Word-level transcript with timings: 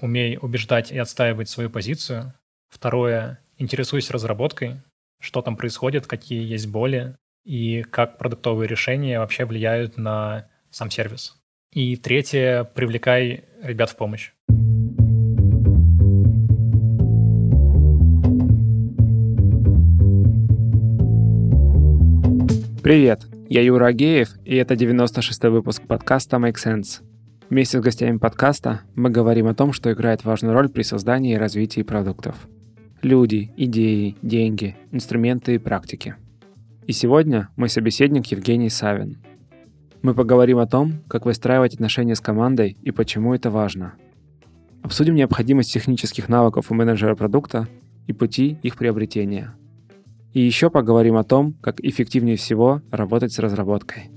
умей 0.00 0.38
убеждать 0.40 0.90
и 0.90 0.98
отстаивать 0.98 1.48
свою 1.48 1.70
позицию. 1.70 2.34
Второе, 2.68 3.40
интересуйся 3.58 4.12
разработкой, 4.12 4.82
что 5.20 5.42
там 5.42 5.56
происходит, 5.56 6.06
какие 6.06 6.42
есть 6.42 6.66
боли 6.66 7.16
и 7.44 7.82
как 7.82 8.18
продуктовые 8.18 8.68
решения 8.68 9.18
вообще 9.18 9.44
влияют 9.44 9.96
на 9.96 10.48
сам 10.70 10.90
сервис. 10.90 11.36
И 11.72 11.96
третье, 11.96 12.64
привлекай 12.64 13.44
ребят 13.62 13.90
в 13.90 13.96
помощь. 13.96 14.32
Привет, 22.82 23.22
я 23.48 23.62
Юра 23.62 23.86
Агеев, 23.86 24.28
и 24.44 24.56
это 24.56 24.74
96-й 24.74 25.48
выпуск 25.48 25.86
подкаста 25.86 26.36
Make 26.36 26.56
Sense. 26.56 27.00
Вместе 27.50 27.78
с 27.78 27.82
гостями 27.82 28.16
подкаста 28.16 28.80
мы 28.94 29.10
говорим 29.10 29.46
о 29.46 29.54
том, 29.54 29.72
что 29.72 29.92
играет 29.92 30.24
важную 30.24 30.54
роль 30.54 30.70
при 30.70 30.82
создании 30.82 31.34
и 31.34 31.38
развитии 31.38 31.82
продуктов. 31.82 32.36
Люди, 33.02 33.52
идеи, 33.58 34.16
деньги, 34.22 34.76
инструменты 34.92 35.56
и 35.56 35.58
практики. 35.58 36.16
И 36.86 36.92
сегодня 36.92 37.50
мой 37.56 37.68
собеседник 37.68 38.26
Евгений 38.26 38.70
Савин. 38.70 39.18
Мы 40.00 40.14
поговорим 40.14 40.58
о 40.58 40.66
том, 40.66 41.02
как 41.06 41.26
выстраивать 41.26 41.74
отношения 41.74 42.14
с 42.14 42.20
командой 42.20 42.78
и 42.82 42.90
почему 42.90 43.34
это 43.34 43.50
важно. 43.50 43.94
Обсудим 44.82 45.14
необходимость 45.14 45.72
технических 45.72 46.30
навыков 46.30 46.70
у 46.70 46.74
менеджера 46.74 47.14
продукта 47.14 47.68
и 48.06 48.14
пути 48.14 48.58
их 48.62 48.76
приобретения. 48.76 49.54
И 50.32 50.40
еще 50.40 50.70
поговорим 50.70 51.16
о 51.16 51.24
том, 51.24 51.52
как 51.60 51.78
эффективнее 51.80 52.36
всего 52.36 52.80
работать 52.90 53.32
с 53.32 53.38
разработкой. 53.38 54.10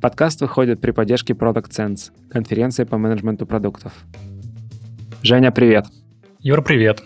Подкаст 0.00 0.40
выходит 0.40 0.80
при 0.80 0.92
поддержке 0.92 1.34
Product 1.34 1.68
Sense, 1.68 2.10
конференции 2.30 2.84
по 2.84 2.96
менеджменту 2.96 3.44
продуктов. 3.44 3.92
Женя, 5.22 5.52
привет. 5.52 5.86
Юр, 6.38 6.62
привет. 6.62 7.02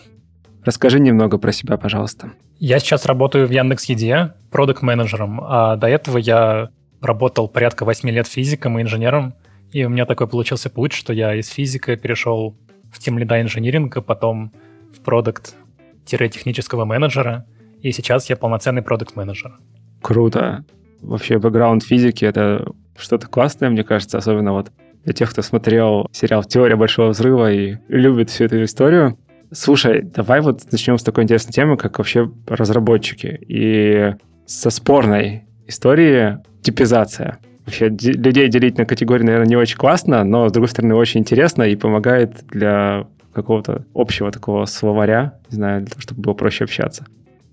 Расскажи 0.65 1.01
немного 1.01 1.39
про 1.39 1.51
себя, 1.51 1.77
пожалуйста. 1.77 2.31
Я 2.61 2.79
сейчас 2.79 3.05
работаю 3.07 3.49
в 3.49 3.51
Яндекс.Еде 3.51 4.35
продукт-менеджером, 4.53 5.41
а 5.43 5.75
до 5.75 5.89
этого 5.89 6.19
я 6.19 6.71
работал 7.01 7.49
порядка 7.49 7.85
8 7.85 8.09
лет 8.11 8.29
физиком 8.29 8.79
и 8.79 8.83
инженером, 8.83 9.35
и 9.73 9.85
у 9.85 9.89
меня 9.89 10.07
такой 10.07 10.29
получился 10.29 10.71
путь, 10.71 10.93
что 10.93 11.13
я 11.13 11.35
из 11.35 11.49
физика 11.49 11.97
перешел 11.97 12.57
в 12.93 13.01
тем 13.01 13.19
лида 13.19 13.43
инжиниринга, 13.43 14.03
потом 14.03 14.53
в 14.97 15.01
продукт-технического 15.01 16.85
менеджера, 16.85 17.45
и 17.83 17.91
сейчас 17.91 18.31
я 18.31 18.37
полноценный 18.37 18.83
продукт-менеджер. 18.83 19.59
Круто. 20.01 20.65
Вообще, 21.03 21.39
бэкграунд 21.39 21.83
физики— 21.83 22.25
это 22.27 22.73
что-то 22.97 23.27
классное, 23.27 23.71
мне 23.71 23.85
кажется, 23.85 24.19
особенно 24.19 24.53
вот 24.53 24.71
для 25.05 25.13
тех, 25.13 25.31
кто 25.31 25.43
смотрел 25.43 26.09
сериал 26.13 26.45
«Теория 26.45 26.77
большого 26.77 27.11
взрыва» 27.11 27.53
и 27.53 27.77
любит 27.89 28.31
всю 28.31 28.45
эту 28.45 28.63
историю. 28.65 29.19
Слушай, 29.53 30.03
давай 30.03 30.41
вот 30.41 30.63
начнем 30.73 30.99
с 30.99 31.03
такой 31.03 31.25
интересной 31.25 31.53
темы, 31.53 31.77
как 31.77 31.99
вообще 31.99 32.31
разработчики. 32.47 33.39
И 33.47 34.15
со 34.47 34.71
спорной 34.71 35.45
истории 35.67 36.39
типизация. 36.63 37.39
Вообще 37.67 37.89
людей 37.89 38.49
делить 38.49 38.77
на 38.79 38.85
категории, 38.85 39.25
наверное, 39.25 39.49
не 39.49 39.57
очень 39.57 39.77
классно, 39.77 40.25
но, 40.25 40.49
с 40.49 40.53
другой 40.53 40.69
стороны, 40.69 40.95
очень 40.95 41.21
интересно 41.21 41.63
и 41.63 41.77
помогает 41.77 42.45
для 42.51 43.07
какого-то 43.33 43.85
общего 43.95 44.31
такого 44.31 44.65
словаря, 44.67 45.39
не 45.51 45.57
знаю, 45.57 45.81
для 45.81 45.91
того, 45.91 46.01
чтобы 46.01 46.23
было 46.23 46.35
проще 46.35 46.65
общаться. 46.65 47.07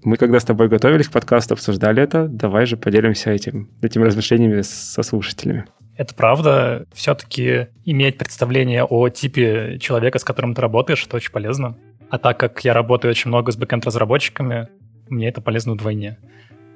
Мы 0.04 0.18
когда 0.18 0.40
с 0.40 0.46
тобой 0.46 0.68
готовились 0.68 1.08
к 1.08 1.12
подкасту, 1.12 1.54
обсуждали 1.54 2.02
это. 2.02 2.28
Давай 2.28 2.66
же 2.66 2.76
поделимся 2.76 3.32
этим, 3.32 3.70
этими 3.82 4.04
размышлениями 4.04 4.62
со 4.62 5.04
слушателями. 5.04 5.66
Это 5.96 6.16
правда. 6.16 6.88
Все-таки 6.94 7.68
иметь 7.86 8.18
представление 8.18 8.84
о 8.84 9.10
типе 9.10 9.78
человека, 9.80 10.18
с 10.18 10.24
которым 10.24 10.56
ты 10.56 10.62
работаешь, 10.62 11.06
это 11.06 11.18
очень 11.18 11.32
полезно. 11.32 11.78
А 12.10 12.18
так 12.18 12.40
как 12.40 12.64
я 12.66 12.74
работаю 12.74 13.12
очень 13.12 13.30
много 13.30 13.52
с 13.52 13.58
бэкэнд-разработчиками, 13.58 14.70
мне 15.10 15.30
это 15.30 15.42
полезно 15.42 15.74
вдвойне. 15.74 16.18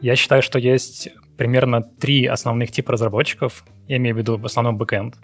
Я 0.01 0.15
считаю, 0.15 0.41
что 0.41 0.59
есть 0.59 1.09
примерно 1.37 1.81
три 1.81 2.25
основных 2.25 2.71
типа 2.71 2.93
разработчиков. 2.93 3.65
Я 3.87 3.97
имею 3.97 4.15
в 4.15 4.19
виду 4.19 4.37
в 4.37 4.45
основном 4.45 4.77
бэкэнд. 4.77 5.15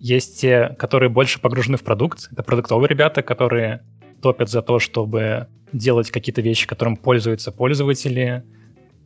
Есть 0.00 0.40
те, 0.40 0.74
которые 0.78 1.08
больше 1.08 1.40
погружены 1.40 1.76
в 1.76 1.84
продукт. 1.84 2.28
Это 2.32 2.42
продуктовые 2.42 2.88
ребята, 2.88 3.22
которые 3.22 3.84
топят 4.24 4.48
за 4.48 4.62
то, 4.62 4.78
чтобы 4.78 5.48
делать 5.74 6.10
какие-то 6.10 6.40
вещи, 6.40 6.66
которым 6.66 6.96
пользуются 6.96 7.52
пользователи, 7.52 8.42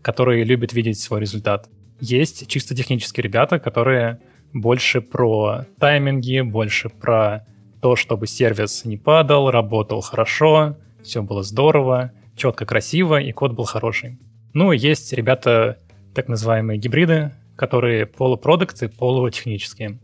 которые 0.01 0.45
любят 0.45 0.73
видеть 0.73 1.01
свой 1.01 1.21
результат. 1.21 1.69
Есть 1.99 2.47
чисто 2.47 2.77
технические 2.77 3.25
ребята, 3.25 3.59
которые 3.59 4.21
больше 4.53 5.01
про 5.01 5.65
тайминги, 5.81 6.41
больше 6.43 6.89
про 6.89 7.45
то, 7.83 7.97
чтобы 7.97 8.29
сервис 8.29 8.85
не 8.85 8.97
падал, 8.97 9.51
работал 9.51 10.03
хорошо, 10.03 10.77
все 11.03 11.21
было 11.21 11.43
здорово, 11.43 12.13
четко, 12.37 12.65
красиво, 12.65 13.21
и 13.21 13.33
код 13.33 13.55
был 13.55 13.65
хороший. 13.65 14.21
Ну, 14.55 14.71
есть 14.71 15.13
ребята, 15.13 15.79
так 16.15 16.29
называемые 16.29 16.79
гибриды, 16.79 17.33
которые 17.57 18.07
полупродукты, 18.07 18.89
полутехнические, 18.89 19.99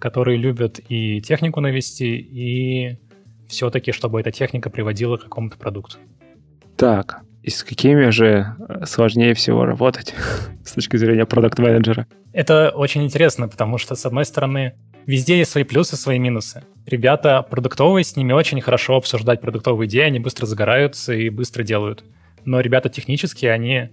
которые 0.00 0.36
любят 0.36 0.80
и 0.88 1.20
технику 1.20 1.60
навести, 1.60 2.16
и 2.16 2.98
все-таки, 3.48 3.92
чтобы 3.92 4.20
эта 4.20 4.30
техника 4.30 4.70
приводила 4.70 5.16
к 5.16 5.22
какому-то 5.22 5.56
продукту. 5.56 5.98
Так, 6.76 7.22
и 7.42 7.50
с 7.50 7.62
какими 7.62 8.10
же 8.10 8.56
э, 8.58 8.86
сложнее 8.86 9.34
всего 9.34 9.64
работать 9.64 10.14
с 10.64 10.72
точки 10.72 10.96
зрения 10.96 11.26
продукт-менеджера? 11.26 12.06
Это 12.32 12.70
очень 12.74 13.04
интересно, 13.04 13.48
потому 13.48 13.78
что, 13.78 13.94
с 13.94 14.04
одной 14.04 14.24
стороны, 14.24 14.74
везде 15.06 15.38
есть 15.38 15.52
свои 15.52 15.64
плюсы, 15.64 15.96
свои 15.96 16.18
минусы. 16.18 16.64
Ребята 16.84 17.46
продуктовые, 17.48 18.04
с 18.04 18.16
ними 18.16 18.32
очень 18.32 18.60
хорошо 18.60 18.96
обсуждать 18.96 19.40
продуктовые 19.40 19.88
идеи, 19.88 20.02
они 20.02 20.18
быстро 20.18 20.44
загораются 20.46 21.14
и 21.14 21.30
быстро 21.30 21.62
делают. 21.62 22.04
Но 22.44 22.60
ребята 22.60 22.88
технические, 22.88 23.52
они 23.52 23.90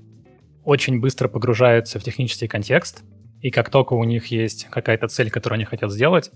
очень 0.64 1.00
быстро 1.00 1.28
погружаются 1.28 2.00
в 2.00 2.04
технический 2.04 2.48
контекст, 2.48 3.04
и 3.42 3.52
как 3.52 3.70
только 3.70 3.94
у 3.94 4.04
них 4.04 4.28
есть 4.28 4.68
какая-то 4.72 5.08
цель, 5.10 5.30
которую 5.30 5.58
они 5.58 5.66
хотят 5.66 5.92
сделать, 5.92 6.32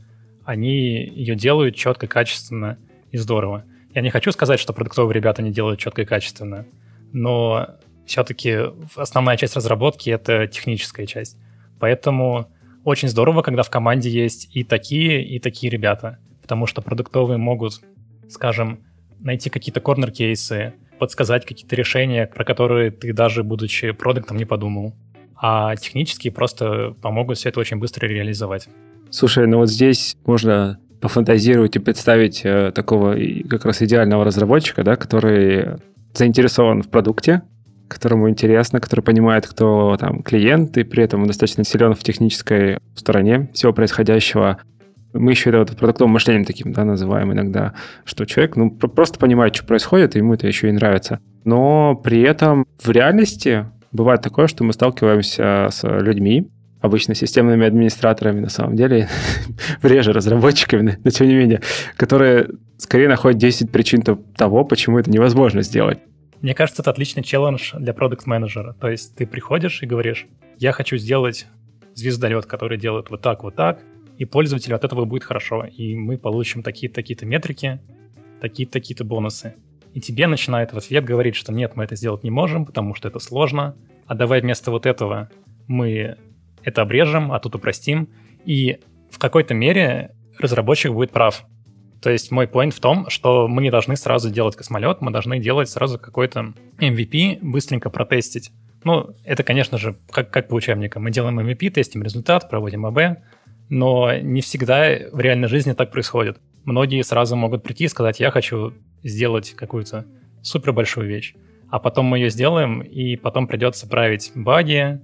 они 0.45 1.03
ее 1.03 1.35
делают 1.35 1.75
четко, 1.75 2.07
качественно 2.07 2.78
и 3.12 3.18
здорово. 3.18 3.63
Я 3.94 4.01
не 4.01 4.09
хочу 4.09 4.31
сказать, 4.31 4.59
что 4.59 4.73
продуктовые 4.73 5.13
ребята 5.13 5.41
не 5.41 5.51
делают 5.51 5.79
четко 5.79 6.03
и 6.03 6.06
качественно, 6.06 6.66
но 7.13 7.78
все-таки 8.06 8.57
основная 8.95 9.38
часть 9.38 9.56
разработки— 9.56 10.09
это 10.12 10.47
техническая 10.47 11.06
часть. 11.06 11.38
Поэтому 11.79 12.47
очень 12.84 13.09
здорово, 13.09 13.41
когда 13.41 13.63
в 13.63 13.69
команде 13.69 14.09
есть 14.09 14.50
и 14.56 14.63
такие, 14.63 15.23
и 15.23 15.40
такие 15.40 15.69
ребята, 15.69 16.19
потому 16.41 16.66
что 16.67 16.81
продуктовые 16.81 17.38
могут, 17.38 17.81
скажем, 18.29 18.79
найти 19.19 19.50
какие-то 19.50 19.81
корнер-кейсы, 19.81 20.73
подсказать 21.00 21.46
какие-то 21.46 21.75
решения, 21.75 22.28
про 22.28 22.46
которые 22.46 22.91
ты 22.91 23.13
даже, 23.13 23.44
будучи 23.44 23.91
продуктом, 23.91 24.38
не 24.38 24.46
подумал. 24.46 24.96
А 25.35 25.75
технические 25.75 26.31
просто 26.31 26.96
помогут 27.01 27.38
все 27.38 27.50
это 27.50 27.59
очень 27.59 27.78
быстро 27.78 28.07
реализовать. 28.07 28.69
Слушай, 29.09 29.47
ну 29.47 29.57
вот 29.57 29.69
здесь 29.69 30.16
можно 30.25 30.79
пофантазировать 31.02 31.75
и 31.75 31.80
представить 31.80 32.41
э, 32.44 32.72
такого 32.74 33.16
как 33.50 33.66
раз 33.66 33.81
идеального 33.81 34.25
разработчика, 34.25 34.84
да, 34.84 34.96
который 34.96 35.78
заинтересован 36.13 36.81
в 36.81 36.90
продукте, 36.90 37.44
которому 37.88 38.30
интересно, 38.30 38.80
который 38.80 39.02
понимает, 39.02 39.47
кто 39.47 39.96
там 40.00 40.24
клиент, 40.24 40.78
и 40.78 40.84
при 40.84 41.03
этом 41.03 41.25
достаточно 41.25 41.63
силен 41.63 41.94
в 41.94 42.00
технической 42.00 42.80
стороне 42.96 43.50
всего 43.53 43.74
происходящего. 43.74 44.58
Мы 45.13 45.31
еще 45.31 45.50
это 45.50 45.59
вот 45.59 45.78
продуктовым 45.78 46.13
мышлением 46.13 46.46
таким 46.46 46.74
да, 46.74 46.84
называем 46.84 47.31
иногда, 47.31 47.74
что 48.03 48.25
человек 48.25 48.56
ну, 48.56 48.72
просто 48.72 49.19
понимает, 49.19 49.56
что 49.56 49.66
происходит, 49.66 50.16
и 50.16 50.19
ему 50.19 50.34
это 50.34 50.47
еще 50.47 50.69
и 50.69 50.72
нравится. 50.72 51.19
Но 51.46 51.96
при 51.96 52.22
этом 52.22 52.66
в 52.79 52.90
реальности 52.90 53.66
бывает 53.91 54.22
такое, 54.22 54.47
что 54.47 54.64
мы 54.64 54.74
сталкиваемся 54.74 55.69
с 55.72 55.84
людьми, 55.84 56.50
обычно 56.82 57.16
системными 57.16 57.66
администраторами 57.66 58.40
на 58.40 58.50
самом 58.50 58.76
деле, 58.76 59.10
реже 59.82 60.14
разработчиками, 60.14 61.00
но 61.04 61.10
тем 61.10 61.28
не 61.28 61.36
менее, 61.36 61.62
которые 61.96 62.50
скорее 62.78 63.08
находят 63.08 63.40
10 63.40 63.72
причин 63.72 64.02
того, 64.02 64.64
почему 64.64 65.00
это 65.00 65.09
невозможно 65.09 65.62
сделать. 65.62 66.00
Мне 66.41 66.53
кажется, 66.53 66.84
это 66.84 66.91
отличный 66.91 67.24
челлендж 67.24 67.74
для 67.76 67.94
продукт-менеджера. 67.94 68.74
То 68.79 68.90
есть 68.90 69.16
ты 69.16 69.26
приходишь 69.26 69.82
и 69.82 69.88
говоришь, 69.88 70.28
я 70.59 70.72
хочу 70.72 70.97
сделать 70.97 71.47
звездолет, 71.96 72.46
который 72.46 72.78
делает 72.78 73.09
вот 73.09 73.22
так, 73.22 73.44
вот 73.44 73.56
так, 73.56 73.80
и 74.18 74.26
пользователю 74.26 74.76
от 74.76 74.84
этого 74.84 75.06
будет 75.06 75.23
хорошо, 75.23 75.66
и 75.66 75.96
мы 75.96 76.18
получим 76.18 76.62
такие-то 76.62 76.96
такие 76.96 77.18
метрики, 77.23 77.80
такие-то 78.40 78.73
такие-то 78.73 79.03
бонусы. 79.03 79.56
И 79.94 80.02
тебе 80.02 80.28
начинает 80.28 80.73
в 80.73 80.78
ответ 80.78 81.06
говорить, 81.06 81.35
что 81.35 81.52
нет, 81.52 81.76
мы 81.76 81.84
это 81.84 81.96
сделать 81.96 82.23
не 82.23 82.30
можем, 82.30 82.66
потому 82.66 82.94
что 82.94 83.08
это 83.08 83.20
сложно, 83.20 83.76
а 84.06 84.14
давай 84.14 84.41
вместо 84.41 84.70
вот 84.70 84.85
этого 84.85 85.30
мы 85.68 86.18
это 86.67 86.81
обрежем, 86.81 87.31
а 87.31 87.40
тут 87.40 87.55
упростим. 87.55 88.09
И 88.43 88.79
в 89.09 89.19
какой-то 89.19 89.53
мере 89.53 90.11
разработчик 90.37 90.91
будет 90.91 91.11
прав. 91.11 91.46
То 92.02 92.09
есть 92.09 92.29
мой 92.29 92.46
point 92.46 92.72
в 92.72 92.79
том, 92.81 93.09
что 93.09 93.47
мы 93.47 93.61
не 93.61 93.72
должны 93.72 93.96
сразу 93.96 94.29
делать 94.29 94.58
космолет, 94.58 94.99
мы 94.99 95.11
должны 95.11 95.40
делать 95.40 95.69
сразу 95.69 95.97
какой-то 95.97 96.53
MVP, 96.78 97.40
быстренько 97.41 97.90
протестить. 97.90 98.52
Ну, 98.84 99.16
это, 99.23 99.43
конечно 99.43 99.78
же, 99.78 99.96
как, 100.11 100.29
как 100.29 100.49
по 100.49 100.55
учебникам. 100.55 101.03
Мы 101.03 101.11
делаем 101.11 101.40
MVP, 101.40 101.69
тестим 101.69 102.03
результат, 102.03 102.49
проводим 102.49 102.85
АБ, 102.85 103.20
Но 103.70 104.13
не 104.17 104.41
всегда 104.41 104.90
в 105.11 105.20
реальной 105.20 105.47
жизни 105.47 105.72
так 105.72 105.90
происходит. 105.91 106.37
Многие 106.66 107.02
сразу 107.02 107.37
могут 107.37 107.63
прийти 107.63 107.85
и 107.85 107.87
сказать, 107.87 108.20
я 108.20 108.29
хочу 108.29 108.73
сделать 109.03 109.52
какую-то 109.52 110.05
супер 110.43 110.73
большую 110.73 111.08
вещь. 111.08 111.34
А 111.70 111.79
потом 111.79 112.05
мы 112.08 112.20
ее 112.20 112.29
сделаем, 112.29 112.81
и 112.81 113.16
потом 113.16 113.47
придется 113.47 113.87
править 113.87 114.31
баги, 114.35 114.99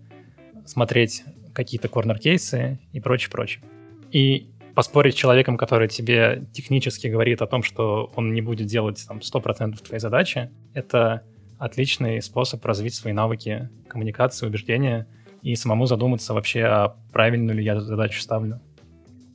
смотреть 0.66 1.24
какие-то 1.54 1.88
корнер-кейсы 1.88 2.80
и 2.92 3.00
прочее, 3.00 3.32
прочее. 3.32 3.64
И 4.12 4.48
поспорить 4.76 5.14
с 5.14 5.18
человеком, 5.18 5.58
который 5.58 5.88
тебе 5.88 6.46
технически 6.52 7.08
говорит 7.08 7.42
о 7.42 7.48
том, 7.48 7.64
что 7.64 8.12
он 8.16 8.34
не 8.34 8.42
будет 8.42 8.68
делать 8.68 9.04
там 9.08 9.20
100% 9.20 9.82
твоей 9.84 10.00
задачи, 10.00 10.52
это 10.74 11.24
отличный 11.60 12.22
способ 12.22 12.66
развить 12.66 12.96
свои 12.96 13.14
навыки 13.14 13.70
коммуникации, 13.88 14.48
убеждения 14.48 15.08
и 15.42 15.56
самому 15.56 15.86
задуматься 15.86 16.34
вообще, 16.34 16.64
а 16.64 16.96
правильную 17.12 17.58
ли 17.58 17.64
я 17.64 17.80
задачу 17.80 18.22
ставлю. 18.22 18.60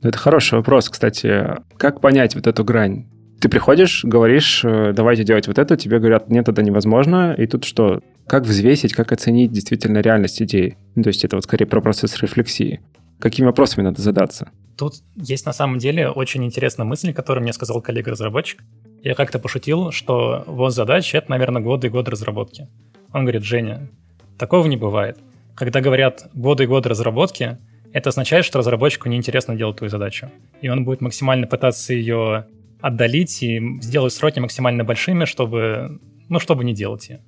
Это 0.01 0.17
хороший 0.17 0.55
вопрос, 0.55 0.89
кстати. 0.89 1.57
Как 1.77 2.01
понять 2.01 2.35
вот 2.35 2.47
эту 2.47 2.63
грань? 2.63 3.07
Ты 3.39 3.47
приходишь, 3.47 4.03
говоришь, 4.03 4.63
э, 4.65 4.91
давайте 4.93 5.23
делать 5.23 5.47
вот 5.47 5.57
это, 5.57 5.77
тебе 5.77 5.99
говорят, 5.99 6.29
нет, 6.29 6.49
это 6.49 6.61
невозможно, 6.61 7.33
и 7.33 7.47
тут 7.47 7.63
что? 7.63 8.01
Как 8.29 8.43
взвесить, 8.43 8.93
как 8.93 9.11
оценить 9.11 9.51
действительно 9.51 10.01
реальность 10.01 10.39
идеи? 10.43 10.77
Ну, 10.93 11.01
то 11.01 11.07
есть 11.07 11.25
это 11.25 11.35
вот 11.35 11.45
скорее 11.45 11.65
про 11.65 11.81
процесс 11.81 12.15
рефлексии. 12.21 12.79
Какими 13.17 13.47
вопросами 13.47 13.83
надо 13.83 14.03
задаться? 14.03 14.51
Тут 14.77 14.97
есть 15.15 15.47
на 15.47 15.51
самом 15.51 15.79
деле 15.79 16.11
очень 16.11 16.45
интересная 16.45 16.85
мысль, 16.85 17.11
которую 17.11 17.41
мне 17.41 17.53
сказал 17.53 17.81
коллега-разработчик. 17.81 18.63
Я 19.01 19.15
как-то 19.15 19.39
пошутил, 19.39 19.91
что 19.91 20.43
вот 20.45 20.75
задача— 20.75 21.17
это, 21.19 21.31
наверное, 21.31 21.59
годы 21.59 21.87
и 21.87 21.89
годы 21.89 22.11
разработки. 22.11 22.67
Он 23.13 23.21
говорит, 23.21 23.41
Женя, 23.41 23.89
такого 24.37 24.67
не 24.67 24.77
бывает. 24.77 25.17
Когда 25.55 25.81
говорят 25.81 26.29
годы 26.35 26.65
и 26.65 26.67
годы 26.67 26.87
разработки, 26.87 27.57
это 27.93 28.09
означает, 28.09 28.45
что 28.45 28.59
разработчику 28.59 29.09
неинтересно 29.09 29.55
делать 29.55 29.77
твою 29.77 29.89
задачу. 29.89 30.29
И 30.61 30.69
он 30.69 30.85
будет 30.85 31.01
максимально 31.01 31.47
пытаться 31.47 31.95
ее 31.95 32.45
отдалить 32.79 33.41
и 33.41 33.59
сделать 33.81 34.13
сроки 34.13 34.39
максимально 34.39 34.83
большими, 34.83 35.25
чтобы, 35.25 35.99
ну, 36.29 36.39
чтобы 36.39 36.63
не 36.63 36.75
делать 36.75 37.09
ее. 37.09 37.21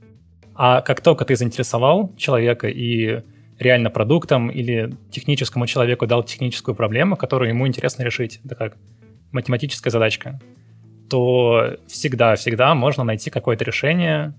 А 0.64 0.84
как 0.84 1.02
только 1.02 1.26
ты 1.26 1.36
заинтересовал 1.36 2.16
человека 2.18 2.68
и 2.68 3.24
реально 3.58 3.90
продуктом 3.90 4.52
или 4.52 4.96
техническому 5.10 5.66
человеку 5.66 6.06
дал 6.06 6.24
техническую 6.24 6.76
проблему, 6.76 7.16
которую 7.16 7.50
ему 7.50 7.68
интересно 7.68 8.04
решить, 8.04 8.40
это 8.46 8.54
как 8.54 8.78
математическая 9.32 9.90
задачка, 9.90 10.40
то 11.10 11.78
всегда-всегда 11.88 12.76
можно 12.76 13.04
найти 13.04 13.32
какое-то 13.32 13.66
решение, 13.66 14.36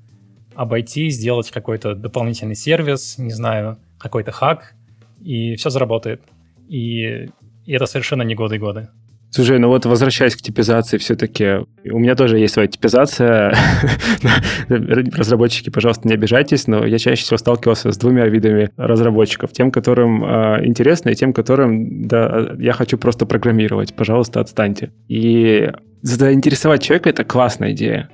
обойти, 0.54 1.10
сделать 1.10 1.50
какой-то 1.50 1.96
дополнительный 1.96 2.54
сервис, 2.54 3.18
не 3.18 3.32
знаю, 3.32 3.78
какой-то 3.98 4.30
хак, 4.30 4.74
и 5.20 5.56
все 5.56 5.70
заработает. 5.70 6.22
И, 6.68 7.30
и 7.66 7.72
это 7.72 7.86
совершенно 7.86 8.22
не 8.22 8.36
годы 8.36 8.54
и 8.54 8.58
годы. 8.60 8.90
Слушай, 9.34 9.58
ну 9.58 9.68
вот 9.68 9.86
возвращаясь 9.86 10.36
к 10.36 10.42
типизации, 10.42 10.98
все-таки 10.98 11.64
у 11.90 11.98
меня 11.98 12.14
тоже 12.14 12.38
есть 12.38 12.52
своя 12.52 12.68
типизация. 12.68 13.56
Разработчики, 14.68 15.70
пожалуйста, 15.70 16.06
не 16.06 16.12
обижайтесь, 16.12 16.66
но 16.66 16.84
я 16.84 16.98
чаще 16.98 17.22
всего 17.22 17.38
сталкивался 17.38 17.92
с 17.92 17.96
двумя 17.96 18.26
видами 18.26 18.70
разработчиков. 18.76 19.50
Тем, 19.52 19.70
которым 19.70 20.22
э, 20.22 20.66
интересно, 20.66 21.08
и 21.08 21.14
тем, 21.14 21.32
которым, 21.32 22.06
да, 22.06 22.50
я 22.58 22.74
хочу 22.74 22.98
просто 22.98 23.24
программировать. 23.24 23.94
Пожалуйста, 23.94 24.38
отстаньте. 24.40 24.92
И 25.08 25.72
заинтересовать 26.02 26.82
человека— 26.82 27.08
это 27.10 27.24
классная 27.24 27.72
идея. 27.72 28.10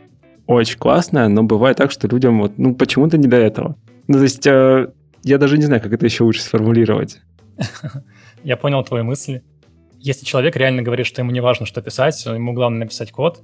Очень 0.46 0.78
классная, 0.78 1.26
но 1.26 1.42
бывает 1.42 1.78
так, 1.78 1.90
что 1.90 2.06
людям 2.06 2.38
вот, 2.38 2.58
ну, 2.58 2.76
почему-то 2.76 3.18
не 3.18 3.26
до 3.26 3.38
этого. 3.38 3.76
Ну, 4.06 4.18
то 4.18 4.22
есть 4.22 4.46
э, 4.46 4.86
я 5.24 5.38
даже 5.38 5.58
не 5.58 5.64
знаю, 5.64 5.82
как 5.82 5.92
это 5.92 6.06
еще 6.06 6.22
лучше 6.22 6.42
сформулировать. 6.42 7.20
Я 8.44 8.56
понял 8.56 8.84
твои 8.84 9.02
мысли. 9.02 9.42
Если 9.98 10.24
человек 10.24 10.56
реально 10.56 10.82
говорит, 10.82 11.06
что 11.06 11.20
ему 11.20 11.30
не 11.30 11.40
важно, 11.40 11.66
что 11.66 11.82
писать, 11.82 12.24
ему 12.24 12.52
главное 12.52 12.80
написать 12.80 13.10
код, 13.10 13.42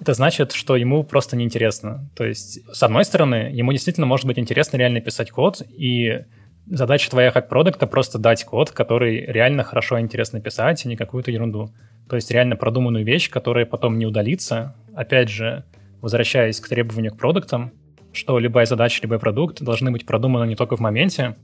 это 0.00 0.14
значит, 0.14 0.52
что 0.52 0.76
ему 0.76 1.04
просто 1.04 1.36
неинтересно. 1.36 2.10
То 2.16 2.24
есть, 2.24 2.60
с 2.72 2.82
одной 2.82 3.04
стороны, 3.04 3.50
ему 3.52 3.72
действительно 3.72 4.06
может 4.06 4.26
быть 4.26 4.38
интересно 4.38 4.76
реально 4.76 5.00
писать 5.00 5.30
код, 5.30 5.62
и 5.68 6.24
задача 6.66 7.10
твоя 7.10 7.30
как 7.30 7.48
продукта 7.48 7.86
просто 7.86 8.18
дать 8.18 8.44
код, 8.44 8.70
который 8.70 9.26
реально 9.26 9.62
хорошо 9.62 9.98
и 9.98 10.00
интересно 10.00 10.40
писать, 10.40 10.84
а 10.84 10.88
не 10.88 10.96
какую-то 10.96 11.30
ерунду. 11.30 11.72
То 12.08 12.16
есть 12.16 12.30
реально 12.30 12.56
продуманную 12.56 13.04
вещь, 13.04 13.30
которая 13.30 13.66
потом 13.66 13.98
не 13.98 14.06
удалится. 14.06 14.74
Опять 14.94 15.28
же, 15.28 15.64
возвращаясь 16.00 16.60
к 16.60 16.68
требованию 16.68 17.12
к 17.12 17.18
продуктам, 17.18 17.72
что 18.12 18.38
любая 18.38 18.66
задача, 18.66 19.00
любой 19.02 19.18
продукт 19.18 19.62
должны 19.62 19.90
быть 19.90 20.04
продуманы 20.04 20.46
не 20.46 20.56
только 20.56 20.76
в 20.76 20.80
моменте, 20.80 21.36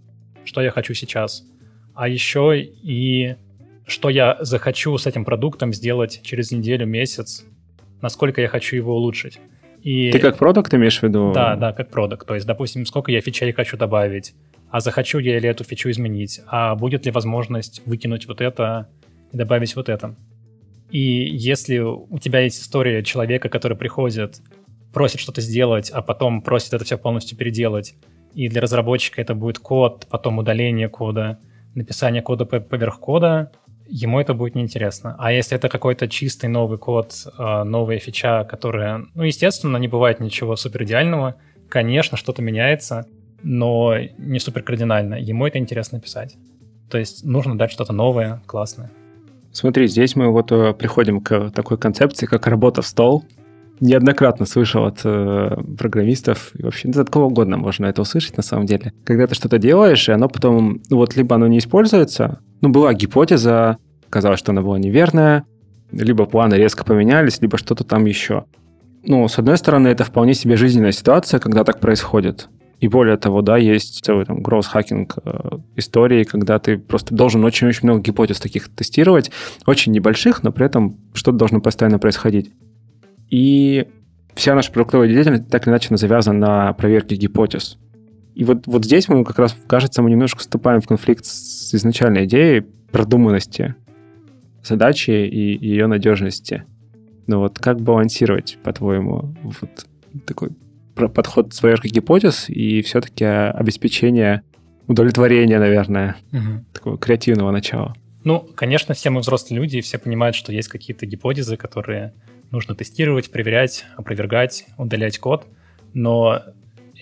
что 0.45 0.61
я 0.61 0.71
хочу 0.71 0.95
сейчас, 0.95 1.45
а 1.95 2.09
еще 2.09 2.61
и 2.61 3.37
что 3.89 4.09
я 4.11 4.37
захочу 4.41 4.97
с 4.99 5.07
этим 5.07 5.25
продуктом 5.25 5.73
сделать 5.73 6.21
через 6.23 6.53
неделю, 6.53 6.87
месяц, 6.87 7.45
насколько 8.01 8.41
я 8.41 8.49
хочу 8.49 8.77
его 8.77 8.95
улучшить. 8.95 9.41
И... 9.83 10.11
Ты 10.11 10.19
как 10.19 10.39
продукт 10.39 10.73
имеешь 10.75 10.99
в 10.99 11.03
виду? 11.03 11.33
Да, 11.33 11.57
да, 11.57 11.73
как 11.73 11.91
продукт. 11.91 12.27
То 12.27 12.35
есть, 12.35 12.47
допустим, 12.47 12.85
сколько 12.85 13.11
я 13.11 13.21
фичей 13.21 13.53
хочу 13.53 13.77
добавить, 13.77 14.35
а 14.71 14.81
захочу 14.81 15.19
я 15.19 15.39
ли 15.39 15.49
эту 15.49 15.65
фичу 15.65 15.91
изменить, 15.91 16.41
а 16.47 16.75
будет 16.75 17.07
ли 17.07 17.13
возможность 17.13 17.83
выкинуть 17.87 18.27
вот 18.27 18.41
это 18.41 18.89
и 19.33 19.37
добавить 19.37 19.75
вот 19.77 19.89
это. 19.89 20.15
И 20.91 21.01
если 21.01 21.79
у 21.79 22.19
тебя 22.19 22.41
есть 22.41 22.61
история 22.61 23.03
человека, 23.03 23.49
который 23.49 23.77
приходит, 23.77 24.41
просит 24.93 25.21
что-то 25.21 25.41
сделать, 25.41 25.91
а 25.91 26.03
потом 26.03 26.43
просит 26.43 26.73
это 26.75 26.85
все 26.85 26.99
полностью 26.99 27.37
переделать, 27.37 27.95
и 28.35 28.49
для 28.49 28.61
разработчика 28.61 29.21
это 29.21 29.35
будет 29.35 29.59
код, 29.59 30.07
потом 30.11 30.39
удаление 30.39 30.89
кода, 30.89 31.39
написание 31.75 32.23
кода 32.23 32.45
поверх 32.45 33.01
кода, 33.01 33.53
ему 33.89 34.21
это 34.21 34.35
будет 34.35 34.55
неинтересно. 34.55 35.17
А 35.19 35.33
если 35.33 35.57
это 35.57 35.69
какой-то 35.69 36.09
чистый 36.09 36.47
новый 36.47 36.79
код, 36.79 37.13
а, 37.37 37.65
новая 37.65 37.99
фича, 37.99 38.45
которая, 38.45 39.07
ну, 39.15 39.23
естественно, 39.23 39.77
не 39.79 39.89
бывает 39.89 40.21
ничего 40.21 40.57
супер 40.57 40.85
идеального, 40.85 41.37
конечно, 41.69 42.17
что-то 42.17 42.43
меняется, 42.43 43.07
но 43.43 43.95
не 44.19 44.39
супер 44.39 44.63
кардинально. 44.63 45.15
Ему 45.15 45.47
это 45.47 45.59
интересно 45.59 46.01
писать. 46.01 46.37
То 46.91 46.99
есть 46.99 47.25
нужно 47.25 47.57
дать 47.57 47.71
что-то 47.71 47.93
новое, 47.93 48.43
классное. 48.47 48.91
Смотри, 49.53 49.87
здесь 49.89 50.17
мы 50.17 50.31
вот 50.31 50.53
э, 50.53 50.75
приходим 50.75 51.21
к 51.21 51.51
такой 51.51 51.79
концепции, 51.79 52.27
как 52.27 52.47
работа 52.47 52.83
в 52.83 52.87
стол. 52.87 53.25
Неоднократно 53.81 54.47
слышал 54.47 54.85
от 54.85 55.01
э, 55.05 55.57
программистов, 55.79 56.51
и 56.55 56.63
вообще 56.63 56.89
от 56.91 57.11
кого 57.11 57.27
угодно 57.27 57.57
можно 57.57 57.87
это 57.87 58.03
услышать 58.03 58.37
на 58.37 58.43
самом 58.43 58.67
деле. 58.67 58.93
Когда 59.05 59.27
ты 59.27 59.35
что-то 59.35 59.59
делаешь, 59.59 60.09
и 60.09 60.13
оно 60.13 60.29
потом, 60.29 60.81
ну 60.91 60.97
вот 60.97 61.17
либо 61.17 61.37
оно 61.37 61.47
не 61.47 61.59
используется, 61.59 62.41
ну, 62.61 62.71
была 62.71 62.93
гипотеза, 62.95 63.79
казалось, 64.11 64.41
что 64.41 64.53
она 64.53 64.63
была 64.63 64.79
неверная, 64.79 65.45
либо 65.93 66.27
планы 66.27 66.55
резко 66.55 66.85
поменялись, 66.85 67.41
либо 67.41 67.57
что-то 67.57 67.85
там 67.85 68.05
еще. 68.05 68.45
Ну, 69.05 69.29
с 69.29 69.39
одной 69.39 69.57
стороны, 69.57 69.89
это 69.89 70.05
вполне 70.05 70.35
себе 70.35 70.57
жизненная 70.57 70.93
ситуация, 70.93 71.41
когда 71.41 71.65
так 71.65 71.81
происходит. 71.81 72.49
И 72.81 72.87
более 72.87 73.17
того, 73.17 73.43
да, 73.43 73.57
есть 73.57 74.05
целый 74.05 74.25
там 74.25 74.41
гроусс-хакинг 74.41 75.19
э, 75.25 75.59
истории, 75.77 76.23
когда 76.25 76.59
ты 76.59 76.79
просто 76.79 77.15
должен 77.15 77.45
очень-очень 77.45 77.81
много 77.89 78.01
гипотез 78.01 78.39
таких 78.39 78.69
тестировать, 78.69 79.33
очень 79.67 79.93
небольших, 79.93 80.45
но 80.45 80.53
при 80.53 80.67
этом 80.67 80.97
что-то 81.13 81.39
должно 81.39 81.61
постоянно 81.61 81.99
происходить. 81.99 82.53
И 83.31 83.87
вся 84.35 84.55
наша 84.55 84.73
продуктовая 84.73 85.09
деятельность 85.09 85.49
так 85.49 85.67
или 85.67 85.71
иначе 85.73 85.97
завязана 85.97 86.39
на 86.39 86.73
проверке 86.73 87.17
гипотез. 87.17 87.79
И 88.35 88.45
вот, 88.45 88.67
вот 88.67 88.85
здесь 88.85 89.09
мы 89.09 89.25
как 89.25 89.39
раз, 89.39 89.57
кажется, 89.67 90.01
мы 90.01 90.11
немножко 90.11 90.39
вступаем 90.39 90.81
в 90.81 90.87
конфликт 90.87 91.25
с 91.25 91.75
изначальной 91.75 92.25
идеей 92.25 92.65
продуманности 92.93 93.75
задачи 94.63 95.11
и 95.11 95.67
ее 95.67 95.87
надежности. 95.87 96.65
Но 97.27 97.41
вот 97.41 97.59
как 97.59 97.81
балансировать, 97.81 98.59
по-твоему, 98.63 99.35
вот 99.43 99.87
такой 100.25 100.51
подход 100.95 101.55
проверки 101.61 101.89
гипотез 101.89 102.49
и 102.49 102.83
все-таки 102.83 103.25
обеспечение 103.25 104.43
удовлетворения, 104.87 105.59
наверное, 105.59 106.17
угу. 106.33 106.65
такого 106.73 106.99
креативного 106.99 107.51
начала? 107.51 107.95
Ну, 108.25 108.41
конечно, 108.55 108.95
все 108.95 109.11
мы 109.11 109.21
взрослые 109.21 109.61
люди, 109.61 109.77
и 109.77 109.81
все 109.81 109.99
понимают, 109.99 110.35
что 110.35 110.53
есть 110.53 110.69
какие-то 110.69 111.07
гипотезы, 111.07 111.57
которые 111.57 112.15
нужно 112.51 112.75
тестировать, 112.75 113.31
проверять, 113.31 113.87
опровергать, 113.97 114.67
удалять 114.77 115.19
код. 115.19 115.47
Но 115.95 116.43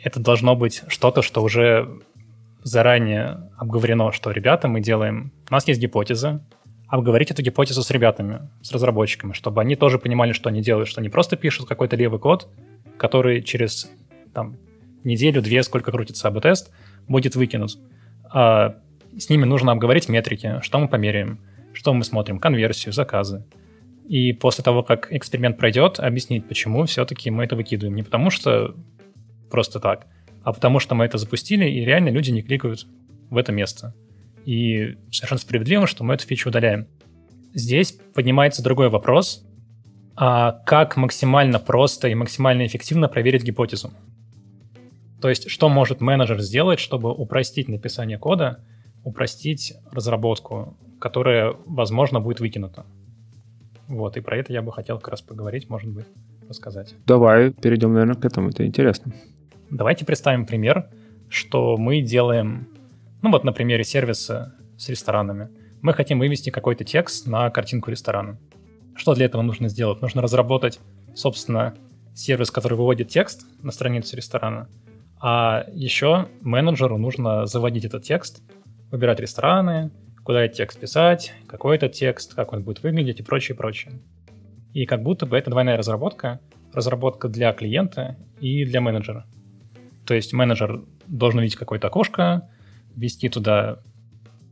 это 0.03 0.21
должно 0.21 0.57
быть 0.57 0.83
что-то, 0.89 1.23
что 1.23 1.43
уже 1.43 2.01
заранее 2.63 3.51
обговорено, 3.57 4.13
что, 4.13 4.31
ребята, 4.31 4.69
мы 4.69 4.81
делаем... 4.81 5.33
У 5.49 5.53
нас 5.53 5.67
есть 5.69 5.81
гипотеза, 5.81 6.45
обговорить 6.89 7.31
эту 7.31 7.43
гипотезу 7.43 7.83
с 7.83 7.91
ребятами, 7.91 8.49
с 8.63 8.73
разработчиками, 8.73 9.33
чтобы 9.33 9.61
они 9.61 9.77
тоже 9.77 9.99
понимали, 9.99 10.33
что 10.33 10.49
они 10.49 10.63
делают, 10.63 10.89
что 10.89 11.01
они 11.01 11.09
просто 11.09 11.37
пишут 11.37 11.69
какой-то 11.69 11.97
левый 11.97 12.19
код, 12.19 12.49
который 12.99 13.43
через 13.43 13.91
там, 14.33 14.57
неделю-две, 15.05 15.63
сколько 15.63 15.91
крутится 15.91 16.29
АБ-тест, 16.29 16.73
будет 17.09 17.37
выкинут. 17.37 17.79
А 18.31 18.77
с 19.17 19.29
ними 19.29 19.45
нужно 19.45 19.73
обговорить 19.73 20.09
метрики, 20.09 20.61
что 20.63 20.79
мы 20.79 20.89
померяем, 20.89 21.39
что 21.73 21.95
мы 21.95 22.05
смотрим, 22.05 22.39
конверсию, 22.39 22.93
заказы. 22.93 23.45
И 24.09 24.33
после 24.33 24.63
того, 24.63 24.83
как 24.83 25.13
эксперимент 25.13 25.59
пройдет, 25.59 25.99
объяснить, 25.99 26.47
почему 26.47 26.85
все-таки 26.85 27.31
мы 27.31 27.45
это 27.45 27.57
выкидываем. 27.57 27.97
Не 27.97 28.03
потому 28.03 28.31
что 28.31 28.75
просто 29.51 29.81
так, 29.81 30.07
а 30.43 30.53
потому 30.53 30.79
что 30.79 30.95
мы 30.95 31.05
это 31.05 31.19
запустили, 31.19 31.69
и 31.69 31.85
реально 31.85 32.11
люди 32.11 32.31
не 32.31 32.43
кликают 32.43 32.87
в 33.31 33.37
это 33.37 33.53
место. 33.53 33.95
И 34.45 34.97
совершенно 35.11 35.41
справедливо, 35.41 35.87
что 35.89 36.05
мы 36.05 36.15
эту 36.15 36.27
фичу 36.27 36.51
удаляем. 36.51 36.87
Здесь 37.53 37.99
поднимается 38.15 38.63
другой 38.63 38.91
вопрос, 38.91 39.45
а 40.15 40.53
как 40.53 40.97
максимально 40.97 41.59
просто 41.59 42.09
и 42.09 42.15
максимально 42.15 42.65
эффективно 42.67 43.09
проверить 43.09 43.43
гипотезу. 43.43 43.93
То 45.21 45.29
есть, 45.29 45.51
что 45.51 45.69
может 45.69 46.01
менеджер 46.01 46.41
сделать, 46.41 46.79
чтобы 46.79 47.13
упростить 47.13 47.69
написание 47.69 48.19
кода, 48.19 48.65
упростить 49.03 49.75
разработку, 49.91 50.77
которая, 51.01 51.55
возможно, 51.67 52.21
будет 52.21 52.39
выкинута. 52.39 52.87
Вот, 53.89 54.17
и 54.17 54.21
про 54.21 54.37
это 54.37 54.53
я 54.53 54.63
бы 54.63 54.73
хотел 54.73 54.99
как 54.99 55.09
раз 55.09 55.23
поговорить, 55.23 55.69
может 55.69 55.91
быть, 55.91 56.07
рассказать. 56.49 56.95
Давай 57.07 57.53
перейдем, 57.53 57.93
наверное, 57.93 58.17
к 58.17 58.25
этому, 58.25 58.51
это 58.51 58.67
интересно. 58.67 59.13
Давайте 59.71 60.05
представим 60.05 60.47
пример, 60.47 60.89
что 61.29 61.77
мы 61.77 62.01
делаем, 62.01 62.69
ну 63.23 63.31
вот 63.31 63.45
на 63.45 63.53
примере 63.53 63.85
сервиса 63.85 64.55
с 64.77 64.89
ресторанами. 64.89 65.49
Мы 65.83 65.93
хотим 65.93 66.19
вывести 66.19 66.51
какой-то 66.51 66.85
текст 66.85 67.27
на 67.27 67.51
картинку 67.51 67.91
ресторана. 67.91 68.39
Что 68.95 69.15
для 69.15 69.27
этого 69.27 69.43
нужно 69.43 69.69
сделать? 69.69 70.01
Нужно 70.01 70.23
разработать, 70.23 70.81
собственно, 71.15 71.75
сервис, 72.15 72.51
который 72.51 72.79
выводит 72.79 73.09
текст 73.09 73.47
на 73.63 73.71
страницу 73.71 74.17
ресторана, 74.17 74.69
а 75.21 75.67
еще 75.73 76.29
менеджеру 76.41 76.99
нужно 76.99 77.47
заводить 77.47 77.85
этот 77.85 78.03
текст, 78.03 78.43
выбирать 78.91 79.21
рестораны, 79.21 79.91
куда 80.27 80.45
этот 80.45 80.57
текст 80.57 80.81
писать, 80.81 81.33
какой 81.47 81.77
этот 81.77 81.93
текст, 81.93 82.35
как 82.35 82.53
он 82.53 82.65
будет 82.65 82.83
выглядеть 82.83 83.21
и 83.21 83.23
прочее, 83.23 83.57
прочее. 83.57 83.93
И 84.75 84.85
как 84.85 85.05
будто 85.05 85.25
бы 85.25 85.39
это 85.39 85.53
двойная 85.53 85.77
разработка, 85.77 86.41
разработка 86.73 87.29
для 87.29 87.53
клиента 87.53 88.17
и 88.41 88.65
для 88.65 88.81
менеджера. 88.81 89.25
То 90.05 90.15
есть 90.15 90.33
менеджер 90.33 90.83
должен 91.07 91.39
видеть 91.39 91.55
какое-то 91.55 91.87
окошко, 91.87 92.51
ввести 92.97 93.29
туда 93.29 93.79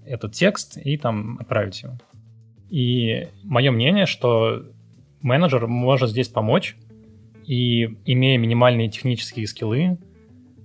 этот 0.06 0.32
текст 0.32 0.76
и 0.76 0.96
там 0.96 1.38
отправить 1.40 1.82
его. 1.82 1.98
И 2.70 3.26
мое 3.42 3.72
мнение, 3.72 4.06
что 4.06 4.62
менеджер 5.22 5.66
может 5.66 6.10
здесь 6.10 6.28
помочь, 6.28 6.76
и 7.46 7.98
имея 8.06 8.38
минимальные 8.38 8.90
технические 8.90 9.48
скиллы, 9.48 9.98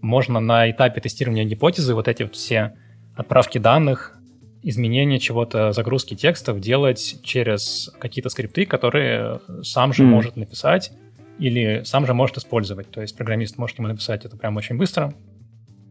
можно 0.02 0.40
на 0.40 0.70
этапе 0.70 1.02
тестирования 1.02 1.46
гипотезы 1.46 1.96
вот 1.96 2.08
эти 2.08 2.22
вот 2.22 2.36
все 2.36 2.78
отправки 3.16 3.58
данных, 3.58 4.19
изменения 4.62 5.20
чего-то, 5.20 5.72
загрузки 5.72 6.16
текстов 6.16 6.60
делать 6.60 7.20
через 7.24 7.92
какие-то 8.00 8.30
скрипты, 8.30 8.66
которые 8.66 9.40
сам 9.64 9.94
же 9.94 10.04
mm. 10.04 10.08
может 10.08 10.36
написать 10.36 10.92
или 11.40 11.84
сам 11.86 12.06
же 12.06 12.14
может 12.14 12.38
использовать. 12.38 12.92
То 12.92 13.02
есть 13.02 13.16
программист 13.16 13.58
может 13.58 13.78
ему 13.78 13.88
написать 13.88 14.26
это 14.26 14.36
прямо 14.36 14.58
очень 14.58 14.78
быстро. 14.78 15.14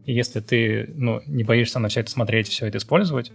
И 0.05 0.13
если 0.13 0.39
ты 0.39 0.89
ну, 0.95 1.21
не 1.25 1.43
боишься 1.43 1.79
на 1.79 1.87
все 1.87 2.01
это 2.01 2.11
смотреть, 2.11 2.47
все 2.47 2.67
это 2.67 2.77
использовать, 2.77 3.31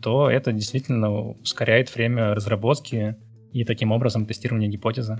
то 0.00 0.30
это 0.30 0.52
действительно 0.52 1.30
ускоряет 1.30 1.94
время 1.94 2.34
разработки 2.34 3.16
и 3.52 3.64
таким 3.64 3.92
образом 3.92 4.26
тестирования 4.26 4.68
гипотезы. 4.68 5.18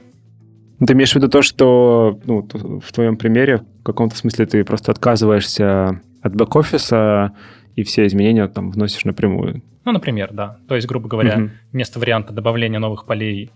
Ты 0.87 0.93
имеешь 0.93 1.13
в 1.13 1.17
виду 1.17 1.29
то, 1.29 1.43
что 1.43 2.21
ну, 2.25 2.47
в 2.81 2.93
твоем 2.93 3.17
примере 3.17 3.65
в 3.81 3.83
каком-то 3.83 4.17
смысле 4.17 4.47
ты 4.47 4.65
просто 4.65 4.93
отказываешься 4.93 6.01
от 6.23 6.35
бэк-офиса 6.37 7.33
и 7.79 7.85
все 7.85 8.07
изменения 8.09 8.49
там 8.49 8.73
вносишь 8.73 9.05
напрямую? 9.05 9.63
Ну, 9.85 9.93
например, 9.93 10.33
да. 10.33 10.59
То 10.67 10.75
есть, 10.75 10.89
грубо 10.89 11.09
говоря, 11.09 11.39
угу. 11.39 11.51
вместо 11.73 12.01
варианта 12.01 12.33
добавления 12.33 12.81
новых 12.81 13.07
полей, 13.07 13.53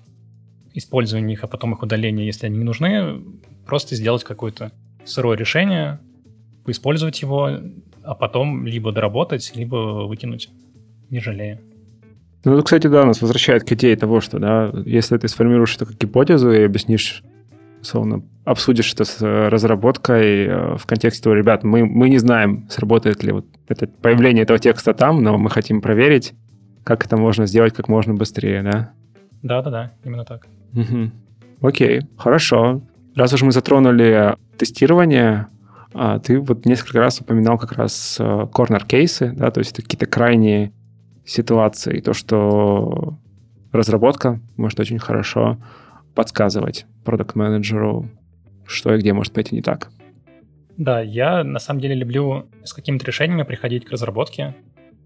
использования 0.75 1.33
их, 1.33 1.43
а 1.43 1.49
потом 1.49 1.73
их 1.73 1.83
удаления, 1.83 2.25
если 2.25 2.47
они 2.47 2.59
не 2.59 2.65
нужны, 2.65 3.21
просто 3.67 3.97
сделать 3.97 4.23
какое-то 4.23 4.71
сырое 5.05 5.37
решение, 5.37 5.99
поиспользовать 6.65 7.21
его, 7.21 7.51
а 8.05 8.15
потом 8.15 8.65
либо 8.65 8.93
доработать, 8.93 9.51
либо 9.57 10.07
выкинуть 10.07 10.51
не 11.11 11.19
жалея. 11.19 11.61
Ну, 12.45 12.55
это, 12.55 12.63
кстати, 12.63 12.87
да, 12.87 13.05
нас 13.05 13.21
возвращает 13.21 13.65
к 13.65 13.73
идее 13.73 13.97
того, 13.97 14.21
что, 14.21 14.39
да, 14.39 14.73
если 14.87 15.19
ты 15.19 15.27
сформируешь 15.27 15.75
это 15.75 15.87
как 15.87 15.99
гипотезу 15.99 16.53
и 16.53 16.63
объяснишь, 16.63 17.25
условно, 17.83 18.23
обсудишь 18.45 18.93
это 18.95 19.05
с 19.05 19.21
э, 19.21 19.49
разработкой 19.49 20.47
э, 20.47 20.77
в 20.77 20.87
контексте 20.87 21.23
того, 21.23 21.35
ребят, 21.35 21.65
мы, 21.65 21.85
мы 21.85 22.09
не 22.09 22.19
знаем, 22.19 22.67
сработает 22.71 23.23
ли 23.23 23.33
вот 23.33 23.47
это 23.69 23.87
появление 23.87 24.45
этого 24.45 24.59
текста 24.59 24.95
там, 24.95 25.23
но 25.23 25.37
мы 25.37 25.51
хотим 25.51 25.81
проверить, 25.81 26.33
как 26.85 27.05
это 27.05 27.17
можно 27.17 27.47
сделать 27.47 27.75
как 27.75 27.89
можно 27.89 28.15
быстрее, 28.15 28.63
да? 28.63 28.93
Да-да-да, 29.43 29.93
именно 30.05 30.25
так. 30.25 30.47
Угу. 30.75 31.11
Окей, 31.61 32.03
хорошо. 32.17 32.83
Раз 33.15 33.33
уж 33.33 33.43
мы 33.43 33.53
затронули 33.53 34.37
тестирование, 34.57 35.49
а, 35.93 36.19
ты 36.19 36.41
вот 36.41 36.65
несколько 36.65 37.01
раз 37.01 37.21
упоминал 37.21 37.59
как 37.59 37.73
раз 37.73 38.19
корнер-кейсы, 38.53 39.27
э, 39.27 39.33
да, 39.33 39.51
то 39.51 39.59
есть 39.59 39.73
это 39.73 39.83
какие-то 39.83 40.07
крайние 40.07 40.73
ситуации, 41.25 42.01
то, 42.01 42.15
что 42.15 43.19
разработка 43.73 44.41
может 44.57 44.81
очень 44.81 44.99
хорошо 44.99 45.59
подсказывать 46.15 46.87
продукт-менеджеру, 47.05 48.09
что 48.67 48.95
и 48.95 48.99
где 48.99 49.13
может 49.13 49.33
пойти 49.33 49.55
не 49.55 49.63
так. 49.63 49.91
Да, 50.77 51.01
я 51.01 51.45
на 51.45 51.59
самом 51.59 51.81
деле 51.81 51.95
люблю 51.95 52.49
с 52.65 52.73
какими-то 52.73 53.05
решениями 53.07 53.43
приходить 53.43 53.85
к 53.85 53.91
разработке 53.91 54.55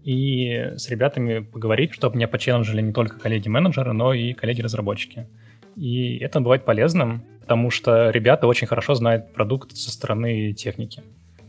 и 0.03 0.73
с 0.77 0.89
ребятами 0.89 1.39
поговорить, 1.39 1.93
чтобы 1.93 2.15
меня 2.15 2.27
почелленджили 2.27 2.81
не 2.81 2.93
только 2.93 3.19
коллеги-менеджеры, 3.19 3.93
но 3.93 4.13
и 4.13 4.33
коллеги-разработчики. 4.33 5.27
И 5.75 6.17
это 6.17 6.39
бывает 6.39 6.65
полезным, 6.65 7.23
потому 7.41 7.69
что 7.69 8.09
ребята 8.09 8.47
очень 8.47 8.67
хорошо 8.67 8.95
знают 8.95 9.33
продукт 9.33 9.75
со 9.75 9.91
стороны 9.91 10.53
техники. 10.53 11.03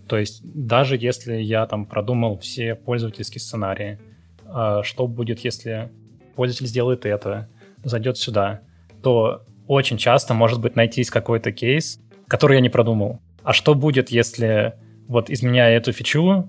То 0.08 0.18
есть 0.18 0.42
даже 0.42 0.96
если 0.96 1.36
я 1.36 1.66
там 1.66 1.86
продумал 1.86 2.38
все 2.38 2.74
пользовательские 2.74 3.40
сценарии, 3.40 3.98
а, 4.46 4.82
что 4.82 5.06
будет, 5.06 5.40
если 5.40 5.90
пользователь 6.34 6.66
сделает 6.66 7.06
это, 7.06 7.48
зайдет 7.84 8.16
сюда, 8.16 8.62
то 9.02 9.42
очень 9.66 9.98
часто 9.98 10.34
может 10.34 10.60
быть 10.60 10.76
найтись 10.76 11.10
какой-то 11.10 11.52
кейс, 11.52 12.00
который 12.26 12.56
я 12.56 12.60
не 12.60 12.68
продумал. 12.68 13.20
А 13.42 13.52
что 13.52 13.74
будет, 13.74 14.10
если 14.10 14.74
вот 15.06 15.30
изменяя 15.30 15.76
эту 15.76 15.92
фичу, 15.92 16.48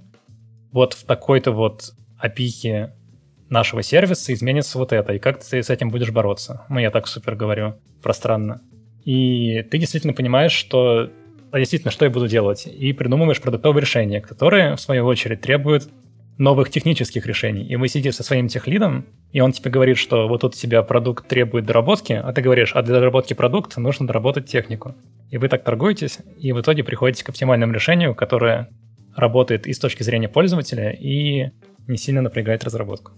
вот 0.71 0.93
в 0.93 1.05
такой-то 1.05 1.51
вот 1.51 1.93
опике 2.21 2.93
нашего 3.49 3.81
сервиса 3.81 4.33
изменится 4.33 4.77
вот 4.77 4.93
это, 4.93 5.13
и 5.13 5.19
как 5.19 5.43
ты 5.43 5.63
с 5.63 5.69
этим 5.69 5.89
будешь 5.89 6.11
бороться? 6.11 6.65
Ну, 6.69 6.79
я 6.79 6.91
так 6.91 7.07
супер 7.07 7.35
говорю, 7.35 7.75
пространно. 8.01 8.61
И 9.05 9.63
ты 9.63 9.77
действительно 9.77 10.13
понимаешь, 10.13 10.51
что 10.51 11.09
а 11.51 11.57
действительно, 11.57 11.91
что 11.91 12.05
я 12.05 12.11
буду 12.11 12.27
делать, 12.27 12.67
и 12.67 12.93
придумываешь 12.93 13.41
продуктовые 13.41 13.81
решения, 13.81 14.21
которые, 14.21 14.75
в 14.75 14.81
свою 14.81 15.05
очередь, 15.05 15.41
требуют 15.41 15.89
новых 16.39 16.69
технических 16.69 17.25
решений. 17.27 17.65
И 17.65 17.75
вы 17.75 17.89
сидите 17.89 18.13
со 18.13 18.23
своим 18.23 18.47
техлидом, 18.47 19.05
и 19.33 19.41
он 19.41 19.51
тебе 19.51 19.69
говорит, 19.69 19.97
что 19.97 20.27
вот 20.27 20.41
тут 20.41 20.55
у 20.55 20.57
тебя 20.57 20.81
продукт 20.81 21.27
требует 21.27 21.65
доработки, 21.65 22.13
а 22.13 22.31
ты 22.31 22.41
говоришь, 22.41 22.71
а 22.73 22.81
для 22.81 22.95
доработки 22.95 23.33
продукта 23.33 23.81
нужно 23.81 24.07
доработать 24.07 24.45
технику. 24.45 24.95
И 25.29 25.37
вы 25.37 25.49
так 25.49 25.63
торгуетесь, 25.63 26.19
и 26.39 26.53
в 26.53 26.61
итоге 26.61 26.83
приходите 26.83 27.25
к 27.25 27.29
оптимальному 27.29 27.73
решению, 27.73 28.15
которое 28.15 28.69
работает 29.15 29.67
и 29.67 29.73
с 29.73 29.79
точки 29.79 30.01
зрения 30.01 30.29
пользователя, 30.29 30.91
и 30.91 31.51
не 31.87 31.97
сильно 31.97 32.21
напрягает 32.21 32.63
разработку. 32.63 33.11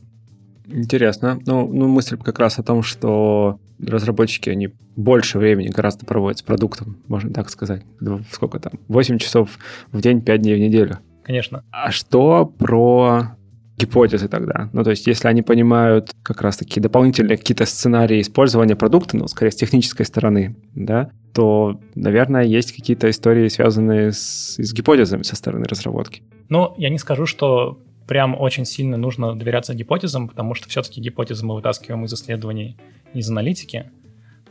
Интересно. 0.66 1.40
Ну, 1.46 1.68
ну, 1.68 1.88
мысль 1.88 2.18
как 2.18 2.40
раз 2.40 2.58
о 2.58 2.64
том, 2.64 2.82
что 2.82 3.60
разработчики, 3.80 4.50
они 4.50 4.70
больше 4.96 5.38
времени 5.38 5.68
гораздо 5.68 6.06
проводят 6.06 6.40
с 6.40 6.42
продуктом, 6.42 6.98
можно 7.08 7.32
так 7.32 7.50
сказать. 7.52 7.84
Сколько 8.32 8.60
там? 8.60 8.74
8 8.88 9.20
часов 9.20 9.60
в 9.92 10.02
день, 10.02 10.22
5 10.22 10.42
дней 10.42 10.56
в 10.56 10.60
неделю 10.60 11.00
конечно. 11.24 11.64
А 11.72 11.92
что 11.92 12.46
про 12.46 13.36
гипотезы 13.78 14.28
тогда? 14.28 14.70
Ну, 14.74 14.84
то 14.84 14.92
есть, 14.92 15.08
если 15.08 15.28
они 15.28 15.42
понимают 15.42 16.12
как 16.24 16.42
раз-таки 16.42 16.80
дополнительные 16.80 17.38
какие-то 17.38 17.66
сценарии 17.66 18.22
использования 18.22 18.76
продукта, 18.76 19.18
ну, 19.18 19.28
скорее, 19.28 19.52
с 19.52 19.56
технической 19.56 20.06
стороны, 20.06 20.56
да, 20.76 21.12
то, 21.34 21.80
наверное, 21.96 22.44
есть 22.44 22.74
какие-то 22.74 23.10
истории, 23.10 23.48
связанные 23.48 24.12
с, 24.12 24.56
с 24.58 24.74
гипотезами 24.74 25.24
со 25.24 25.36
стороны 25.36 25.66
разработки. 25.66 26.24
Ну, 26.50 26.74
я 26.78 26.90
не 26.90 27.00
скажу, 27.00 27.26
что 27.26 27.80
прям 28.08 28.36
очень 28.40 28.66
сильно 28.66 28.98
нужно 28.98 29.36
доверяться 29.36 29.74
гипотезам, 29.74 30.28
потому 30.28 30.54
что 30.54 30.68
все-таки 30.70 31.00
гипотезы 31.00 31.46
мы 31.46 31.56
вытаскиваем 31.56 32.04
из 32.06 32.14
исследований, 32.14 32.78
из 33.14 33.30
аналитики 33.30 33.90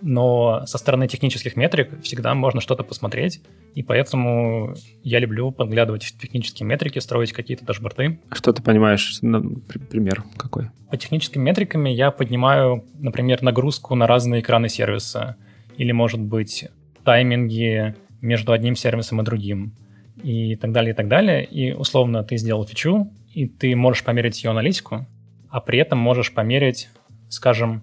но 0.02 0.64
со 0.66 0.78
стороны 0.78 1.08
технических 1.08 1.56
метрик 1.56 2.02
всегда 2.02 2.34
можно 2.34 2.60
что-то 2.60 2.84
посмотреть, 2.84 3.40
и 3.74 3.82
поэтому 3.82 4.74
я 5.02 5.18
люблю 5.18 5.50
подглядывать 5.50 6.04
в 6.04 6.18
технические 6.18 6.66
метрики, 6.66 6.98
строить 6.98 7.32
какие-то 7.32 7.64
дашборды. 7.64 8.20
Что 8.32 8.52
ты 8.52 8.62
понимаешь? 8.62 9.20
Пример 9.20 10.24
какой? 10.36 10.70
По 10.90 10.96
техническим 10.96 11.42
метрикам 11.42 11.84
я 11.84 12.10
поднимаю, 12.10 12.84
например, 12.98 13.42
нагрузку 13.42 13.94
на 13.94 14.06
разные 14.06 14.40
экраны 14.40 14.68
сервиса, 14.68 15.36
или, 15.76 15.92
может 15.92 16.20
быть, 16.20 16.68
тайминги 17.04 17.94
между 18.20 18.52
одним 18.52 18.76
сервисом 18.76 19.20
и 19.20 19.24
другим, 19.24 19.74
и 20.22 20.56
так 20.56 20.72
далее, 20.72 20.92
и 20.92 20.94
так 20.94 21.08
далее. 21.08 21.44
И, 21.44 21.72
условно, 21.72 22.22
ты 22.22 22.36
сделал 22.36 22.66
фичу, 22.66 23.10
и 23.32 23.46
ты 23.46 23.74
можешь 23.76 24.04
померить 24.04 24.42
ее 24.42 24.50
аналитику, 24.50 25.06
а 25.48 25.60
при 25.60 25.78
этом 25.78 25.98
можешь 25.98 26.32
померить, 26.32 26.88
скажем, 27.28 27.82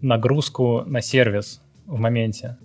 нагрузку 0.00 0.82
на 0.86 1.00
сервис 1.00 1.60
в 1.86 1.98
моменте. 1.98 2.56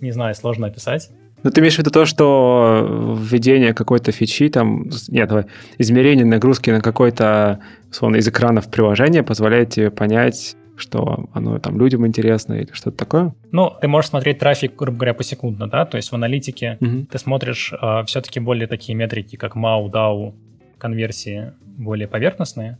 Не 0.00 0.12
знаю, 0.12 0.34
сложно 0.34 0.68
описать. 0.68 1.10
Ну, 1.42 1.50
ты 1.50 1.60
имеешь 1.60 1.76
в 1.76 1.78
виду 1.78 1.90
то, 1.90 2.04
что 2.04 3.16
введение 3.20 3.72
какой-то 3.72 4.10
фичи, 4.10 4.48
там, 4.48 4.88
нет, 5.08 5.28
давай, 5.28 5.44
измерение 5.78 6.24
нагрузки 6.24 6.70
на 6.70 6.80
какой-то, 6.80 7.60
условно, 7.90 8.16
из 8.16 8.26
экранов 8.26 8.70
приложения 8.70 9.22
позволяет 9.22 9.70
тебе 9.70 9.90
понять, 9.90 10.56
что 10.76 11.28
оно 11.32 11.58
там 11.58 11.78
людям 11.78 12.06
интересно 12.06 12.54
или 12.54 12.70
что-то 12.72 12.96
такое? 12.96 13.34
Ну, 13.52 13.72
ты 13.80 13.88
можешь 13.88 14.10
смотреть 14.10 14.38
трафик, 14.38 14.74
грубо 14.76 14.98
говоря, 14.98 15.14
посекундно, 15.14 15.68
да, 15.68 15.84
то 15.84 15.96
есть 15.96 16.10
в 16.10 16.14
аналитике 16.14 16.78
угу. 16.80 17.06
ты 17.10 17.18
смотришь 17.18 17.72
э, 17.72 17.76
а, 17.80 18.04
все-таки 18.04 18.40
более 18.40 18.66
такие 18.66 18.96
метрики, 18.96 19.36
как 19.36 19.56
MAU, 19.56 19.90
DAO, 19.90 20.34
конверсии 20.78 21.52
более 21.62 22.08
поверхностные, 22.08 22.78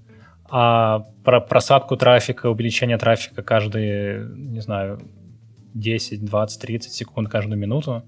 а 0.51 1.05
про 1.25 1.41
просадку 1.41 1.97
трафика, 1.97 2.49
увеличение 2.49 2.97
трафика 2.99 3.43
каждые, 3.43 4.29
не 4.35 4.61
знаю, 4.61 5.01
10, 5.75 6.25
20, 6.25 6.61
30 6.61 6.93
секунд 6.93 7.29
каждую 7.29 7.59
минуту, 7.59 8.03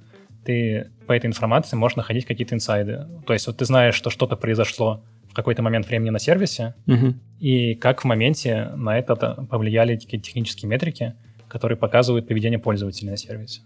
ты 0.45 0.91
по 1.07 1.13
этой 1.13 1.27
информации 1.27 1.77
можешь 1.77 1.97
находить 1.97 2.25
какие-то 2.25 2.55
инсайды. 2.55 3.07
То 3.27 3.33
есть 3.33 3.47
вот 3.47 3.59
ты 3.59 3.65
знаешь, 3.65 3.95
что 3.95 4.11
что-то 4.11 4.37
произошло 4.37 5.05
в 5.29 5.35
какой-то 5.35 5.63
момент 5.63 5.87
времени 5.87 6.11
на 6.11 6.19
сервисе, 6.19 6.75
угу. 6.87 7.15
и 7.39 7.75
как 7.75 8.01
в 8.01 8.05
моменте 8.05 8.71
на 8.75 8.99
это 8.99 9.15
повлияли 9.15 9.97
технические 9.97 10.69
метрики, 10.69 11.15
которые 11.49 11.79
показывают 11.79 12.27
поведение 12.27 12.59
пользователя 12.59 13.11
на 13.11 13.17
сервисе. 13.17 13.61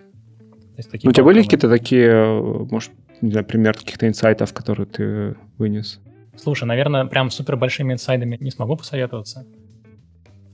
есть, 0.76 0.90
такие 0.90 1.06
ну, 1.06 1.10
у 1.10 1.12
тебя 1.14 1.24
были 1.24 1.42
какие-то 1.42 1.70
такие, 1.70 2.24
может, 2.70 2.92
не 3.22 3.30
знаю, 3.30 3.46
пример 3.46 3.74
каких-то 3.74 4.06
инсайтов, 4.06 4.52
которые 4.52 4.86
ты 4.86 5.36
вынес? 5.56 6.00
Слушай, 6.36 6.64
наверное, 6.64 7.06
прям 7.06 7.30
супер 7.30 7.56
большими 7.56 7.92
инсайдами 7.92 8.36
не 8.40 8.50
смогу 8.50 8.76
посоветоваться. 8.76 9.46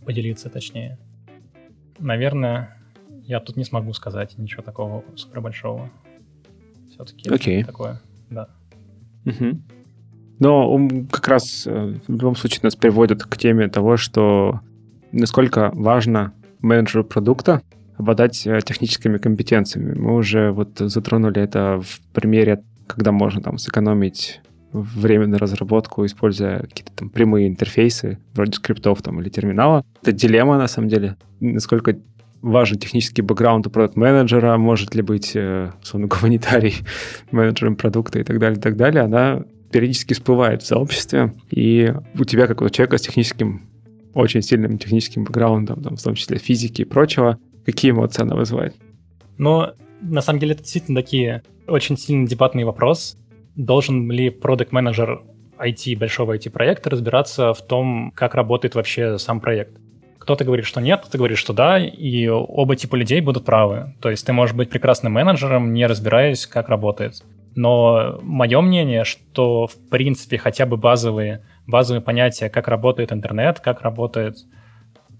Поделиться, 0.04 0.48
точнее. 0.50 0.98
Наверное, 1.98 2.76
я 3.24 3.40
тут 3.40 3.56
не 3.56 3.64
смогу 3.64 3.92
сказать 3.92 4.36
ничего 4.38 4.62
такого 4.62 5.04
супер 5.16 5.40
большого. 5.40 5.90
Все-таки 6.90 7.28
okay. 7.28 7.64
такое, 7.64 8.00
да. 8.28 8.48
Угу. 9.26 9.60
Но 10.38 10.88
как 11.10 11.28
раз 11.28 11.66
э, 11.66 11.94
в 12.06 12.10
любом 12.10 12.34
случае 12.34 12.60
нас 12.62 12.74
приводит 12.74 13.22
к 13.22 13.36
теме 13.36 13.68
того, 13.68 13.96
что 13.96 14.60
насколько 15.12 15.70
важно 15.74 16.32
менеджеру 16.60 17.04
продукта 17.04 17.62
обладать 17.96 18.46
э, 18.46 18.60
техническими 18.64 19.18
компетенциями. 19.18 19.94
Мы 19.98 20.14
уже 20.14 20.50
вот 20.50 20.78
затронули 20.78 21.40
это 21.42 21.80
в 21.80 22.00
примере, 22.12 22.62
когда 22.86 23.12
можно 23.12 23.42
там 23.42 23.58
сэкономить 23.58 24.40
время 24.72 25.26
на 25.26 25.38
разработку, 25.38 26.04
используя 26.06 26.60
какие-то 26.60 26.92
там 26.94 27.10
прямые 27.10 27.48
интерфейсы, 27.48 28.18
вроде 28.34 28.52
скриптов 28.52 29.02
там 29.02 29.20
или 29.20 29.28
терминала. 29.28 29.84
Это 30.02 30.12
дилемма, 30.12 30.58
на 30.58 30.68
самом 30.68 30.88
деле. 30.88 31.16
Насколько 31.40 31.98
важен 32.42 32.78
технический 32.78 33.22
бэкграунд 33.22 33.66
у 33.66 33.70
продукт-менеджера, 33.70 34.56
может 34.56 34.94
ли 34.94 35.02
быть, 35.02 35.32
э, 35.34 35.72
условно, 35.82 36.08
гуманитарий 36.08 36.74
менеджером 37.30 37.76
продукта 37.76 38.18
и 38.18 38.24
так 38.24 38.38
далее, 38.38 38.58
и 38.58 38.62
так 38.62 38.76
далее, 38.76 39.02
она 39.02 39.44
периодически 39.70 40.14
всплывает 40.14 40.62
в 40.62 40.66
сообществе, 40.66 41.34
и 41.50 41.92
у 42.18 42.24
тебя, 42.24 42.46
как 42.46 42.60
у 42.62 42.68
человека 42.68 42.98
с 42.98 43.02
техническим, 43.02 43.62
очень 44.14 44.42
сильным 44.42 44.78
техническим 44.78 45.24
бэкграундом, 45.24 45.82
там, 45.82 45.96
в 45.96 46.02
том 46.02 46.14
числе 46.14 46.38
физики 46.38 46.82
и 46.82 46.84
прочего, 46.84 47.38
какие 47.64 47.92
эмоции 47.92 48.22
она 48.22 48.34
вызывает? 48.34 48.74
Ну, 49.38 49.66
на 50.00 50.22
самом 50.22 50.40
деле, 50.40 50.52
это 50.52 50.62
действительно 50.62 51.00
такие 51.00 51.42
очень 51.68 51.96
сильный 51.96 52.26
дебатный 52.26 52.64
вопрос. 52.64 53.16
Должен 53.60 54.10
ли 54.10 54.30
продукт 54.30 54.72
менеджер 54.72 55.20
IT, 55.58 55.98
большого 55.98 56.38
IT-проекта 56.38 56.88
разбираться 56.88 57.52
в 57.52 57.60
том, 57.60 58.10
как 58.14 58.34
работает 58.34 58.74
вообще 58.74 59.18
сам 59.18 59.38
проект? 59.38 59.78
Кто-то 60.18 60.46
говорит, 60.46 60.64
что 60.64 60.80
нет, 60.80 61.00
кто-то 61.00 61.18
говорит, 61.18 61.36
что 61.36 61.52
да, 61.52 61.78
и 61.78 62.26
оба 62.28 62.74
типа 62.74 62.96
людей 62.96 63.20
будут 63.20 63.44
правы. 63.44 63.94
То 64.00 64.08
есть 64.08 64.24
ты 64.24 64.32
можешь 64.32 64.54
быть 64.54 64.70
прекрасным 64.70 65.12
менеджером, 65.12 65.74
не 65.74 65.86
разбираясь, 65.86 66.46
как 66.46 66.70
работает. 66.70 67.22
Но 67.54 68.18
мое 68.22 68.62
мнение, 68.62 69.04
что 69.04 69.66
в 69.66 69.76
принципе 69.90 70.38
хотя 70.38 70.64
бы 70.64 70.78
базовые, 70.78 71.44
базовые 71.66 72.00
понятия, 72.00 72.48
как 72.48 72.66
работает 72.66 73.12
интернет, 73.12 73.60
как 73.60 73.82
работает 73.82 74.38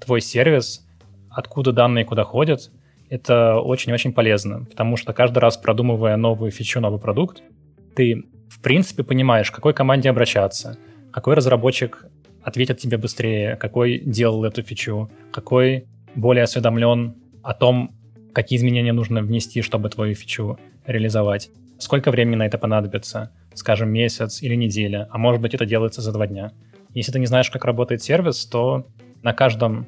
твой 0.02 0.23
сервис, 0.23 0.88
откуда 1.28 1.73
данные 1.73 2.06
куда 2.06 2.25
ходят, 2.25 2.70
это 3.11 3.56
очень-очень 3.56 4.14
полезно, 4.14 4.64
потому 4.64 4.97
что 4.97 5.12
каждый 5.12 5.40
раз 5.40 5.59
продумывая 5.59 6.16
новую 6.16 6.52
фичу, 6.52 6.80
новый 6.80 7.00
продукт, 7.00 7.42
ты 7.94 8.24
в 8.48 8.61
принципе 8.61 9.05
понимаешь, 9.05 9.50
к 9.50 9.55
какой 9.55 9.72
команде 9.72 10.11
обращаться, 10.11 10.76
какой 11.12 11.35
разработчик 11.35 12.07
ответит 12.42 12.79
тебе 12.79 12.98
быстрее, 12.98 13.57
какой 13.57 13.98
делал 14.00 14.44
эту 14.44 14.62
фичу, 14.62 15.11
какой 15.33 15.87
более 16.14 16.44
осведомлен 16.44 17.14
о 17.42 17.55
том, 17.55 17.94
какие 18.33 18.59
изменения 18.59 18.92
нужно 18.92 19.22
внести, 19.22 19.62
чтобы 19.62 19.88
твою 19.88 20.14
фичу 20.14 20.59
реализовать. 20.87 21.50
Сколько 21.79 22.11
времени 22.11 22.37
на 22.37 22.46
это 22.46 22.59
понадобится? 22.59 23.31
Скажем, 23.55 23.90
месяц 23.90 24.42
или 24.42 24.55
неделя, 24.55 25.09
а 25.11 25.18
может 25.18 25.40
быть 25.40 25.55
это 25.55 25.66
делается 25.66 26.03
за 26.03 26.12
два 26.12 26.26
дня. 26.26 26.53
Если 26.94 27.12
ты 27.12 27.18
не 27.18 27.26
знаешь, 27.26 27.50
как 27.50 27.64
работает 27.64 28.03
сервис, 28.03 28.44
то 28.46 28.87
на 29.22 29.33
каждом, 29.33 29.87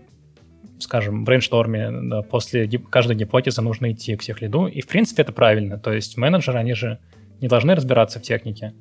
скажем, 0.78 1.24
брейншторме, 1.24 2.22
после 2.30 2.68
каждой 2.68 3.16
гипотезы 3.16 3.60
нужно 3.62 3.92
идти 3.92 4.16
к 4.16 4.22
техлиду, 4.22 4.66
и 4.66 4.80
в 4.80 4.86
принципе 4.86 5.22
это 5.22 5.32
правильно. 5.32 5.78
То 5.78 5.92
есть 5.92 6.16
менеджеры, 6.16 6.58
они 6.58 6.74
же 6.74 6.98
не 7.42 7.48
должны 7.48 7.74
разбираться 7.74 8.18
в 8.18 8.22
технике, 8.22 8.72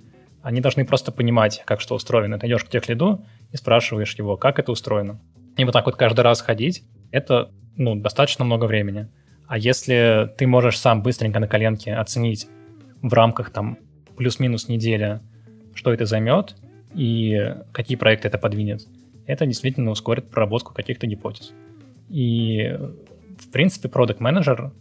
они 0.41 0.61
должны 0.61 0.85
просто 0.85 1.11
понимать, 1.11 1.61
как 1.65 1.81
что 1.81 1.95
устроено. 1.95 2.39
Ты 2.39 2.47
идешь 2.47 2.63
к 2.63 2.69
техлиду 2.69 3.25
и 3.51 3.57
спрашиваешь 3.57 4.15
его, 4.15 4.37
как 4.37 4.59
это 4.59 4.71
устроено. 4.71 5.19
И 5.57 5.65
вот 5.65 5.71
так 5.71 5.85
вот 5.85 5.95
каждый 5.95 6.21
раз 6.21 6.41
ходить, 6.41 6.83
это 7.11 7.51
ну, 7.75 7.95
достаточно 7.95 8.45
много 8.45 8.65
времени. 8.65 9.09
А 9.47 9.57
если 9.57 10.31
ты 10.37 10.47
можешь 10.47 10.79
сам 10.79 11.03
быстренько 11.03 11.39
на 11.39 11.47
коленке 11.47 11.93
оценить, 11.93 12.47
в 13.01 13.13
рамках 13.13 13.49
там 13.49 13.77
плюс-минус 14.15 14.67
неделя, 14.67 15.21
что 15.73 15.91
это 15.91 16.05
займет 16.05 16.55
и 16.93 17.55
какие 17.71 17.97
проекты 17.97 18.27
это 18.27 18.37
подвинет, 18.37 18.87
это 19.25 19.45
действительно 19.45 19.91
ускорит 19.91 20.29
проработку 20.29 20.73
каких-то 20.73 21.07
гипотез. 21.07 21.51
И, 22.09 22.77
в 23.39 23.51
принципе, 23.51 23.89
продукт 23.89 24.19
менеджер 24.19 24.71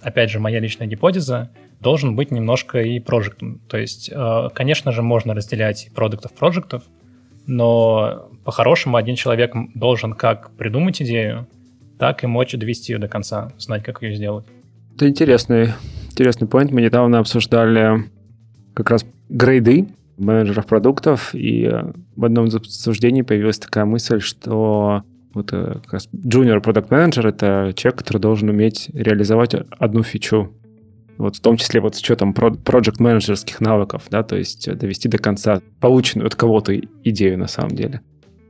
опять 0.00 0.30
же, 0.30 0.38
моя 0.38 0.60
личная 0.60 0.86
гипотеза, 0.86 1.50
должен 1.80 2.16
быть 2.16 2.30
немножко 2.30 2.80
и 2.80 3.00
проектом. 3.00 3.60
То 3.68 3.78
есть, 3.78 4.10
э, 4.12 4.48
конечно 4.54 4.92
же, 4.92 5.02
можно 5.02 5.34
разделять 5.34 5.90
продуктов 5.94 6.32
проектов, 6.32 6.82
но 7.46 8.28
по-хорошему 8.44 8.96
один 8.96 9.16
человек 9.16 9.54
должен 9.74 10.12
как 10.12 10.50
придумать 10.56 11.00
идею, 11.02 11.46
так 11.98 12.24
и 12.24 12.26
мочь 12.26 12.52
довести 12.52 12.92
ее 12.92 12.98
до 12.98 13.08
конца, 13.08 13.52
знать, 13.58 13.82
как 13.84 14.02
ее 14.02 14.14
сделать. 14.14 14.46
Это 14.94 15.08
интересный 15.08 15.72
интересный 16.18 16.48
point. 16.48 16.70
Мы 16.72 16.82
недавно 16.82 17.20
обсуждали 17.20 18.10
как 18.74 18.90
раз 18.90 19.06
грейды 19.28 19.88
менеджеров 20.16 20.66
продуктов, 20.66 21.32
и 21.32 21.64
э, 21.64 21.92
в 22.16 22.24
одном 22.24 22.46
из 22.46 22.56
обсуждений 22.56 23.22
появилась 23.22 23.58
такая 23.58 23.84
мысль, 23.84 24.20
что 24.20 25.04
вот 25.32 25.52
э, 25.52 25.76
как 25.84 25.92
раз 25.92 26.08
junior 26.12 26.60
product 26.60 26.88
manager— 26.88 27.28
это 27.28 27.72
человек, 27.76 27.98
который 27.98 28.18
должен 28.18 28.48
уметь 28.48 28.90
реализовать 28.92 29.54
одну 29.54 30.02
фичу. 30.02 30.52
Вот 31.18 31.36
в 31.36 31.40
том 31.40 31.56
числе 31.56 31.80
вот 31.80 31.96
с 31.96 32.00
учетом 32.00 32.32
project 32.32 32.96
менеджерских 33.00 33.60
навыков, 33.60 34.04
да, 34.10 34.22
то 34.22 34.36
есть 34.36 34.72
довести 34.72 35.08
до 35.08 35.18
конца 35.18 35.60
полученную 35.80 36.28
от 36.28 36.36
кого-то 36.36 36.78
идею 37.04 37.38
на 37.38 37.48
самом 37.48 37.72
деле. 37.72 38.00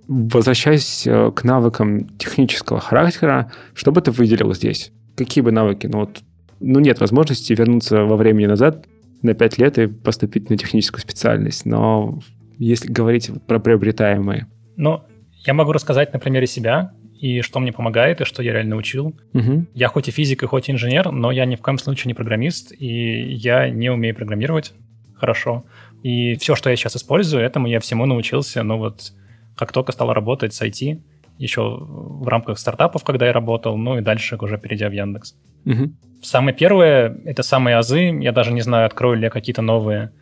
Возвращаясь 0.07 1.07
э, 1.07 1.33
к 1.35 1.45
навыкам 1.45 2.09
технического 2.19 2.81
характера, 2.81 3.51
что 3.75 3.91
бы 3.91 4.01
ты 4.01 4.11
выделил 4.11 4.55
здесь? 4.55 4.93
Какие 5.17 5.43
бы 5.43 5.51
навыки? 5.51 5.87
Ну 5.87 6.01
вот 6.01 6.21
ну, 6.61 6.81
нет 6.81 7.01
возможности 7.01 7.53
вернуться 7.53 8.05
во 8.05 8.17
времени 8.17 8.47
назад 8.47 8.87
на 9.23 9.35
5 9.35 9.59
лет 9.59 9.79
и 9.79 9.87
поступить 9.87 10.51
на 10.51 10.57
техническую 10.57 11.01
специальность. 11.01 11.67
Но 11.67 12.21
если 12.59 12.91
говорить 12.91 13.31
про 13.47 13.59
приобретаемые. 13.59 14.47
Ну, 14.77 15.03
я 15.47 15.55
могу 15.55 15.73
рассказать 15.73 16.13
на 16.13 16.19
примере 16.19 16.47
себя, 16.47 16.93
и 17.19 17.41
что 17.41 17.61
мне 17.61 17.73
помогает, 17.73 18.21
и 18.21 18.25
что 18.25 18.43
я 18.43 18.53
реально 18.53 18.77
учил. 18.77 19.17
Угу. 19.35 19.67
Я 19.75 19.89
хоть 19.89 20.09
и 20.09 20.11
физик, 20.11 20.43
и 20.43 20.47
хоть 20.47 20.69
и 20.69 20.73
инженер, 20.73 21.11
но 21.11 21.31
я 21.31 21.45
ни 21.45 21.57
в 21.57 21.61
коем 21.61 21.79
случае 21.79 22.09
не 22.09 22.15
программист, 22.15 22.73
и 22.79 23.33
я 23.33 23.71
не 23.71 23.91
умею 23.91 24.15
программировать 24.15 24.73
хорошо. 25.17 25.65
И 26.03 26.37
все, 26.37 26.55
что 26.55 26.71
я 26.71 26.77
сейчас 26.77 26.97
использую, 26.97 27.43
этому 27.43 27.67
я 27.67 27.81
всему 27.81 28.07
научился, 28.07 28.63
ну 28.63 28.79
вот, 28.79 29.13
как 29.57 29.73
только 29.73 29.93
стал 29.93 30.13
работать 30.13 30.55
с 30.55 30.63
IT, 30.63 31.01
еще 31.39 31.63
в 31.63 32.27
рамках 32.27 32.59
стартапов, 32.59 33.05
когда 33.05 33.27
я 33.27 33.33
работал, 33.33 33.77
ну 33.77 33.99
и 33.99 34.01
дальше 34.01 34.37
уже 34.41 34.59
перейдя 34.59 34.89
в 34.89 34.93
Яндекс. 34.93 35.35
Угу. 35.67 35.93
Самое 36.23 36.57
первое— 36.57 37.17
это 37.25 37.43
самые 37.43 37.77
азы. 37.77 38.19
Я 38.21 38.33
даже 38.33 38.53
не 38.53 38.61
знаю, 38.61 38.87
открою 38.87 39.17
ли 39.17 39.25
я 39.25 39.31
какие-то 39.31 39.63
новые, 39.63 40.13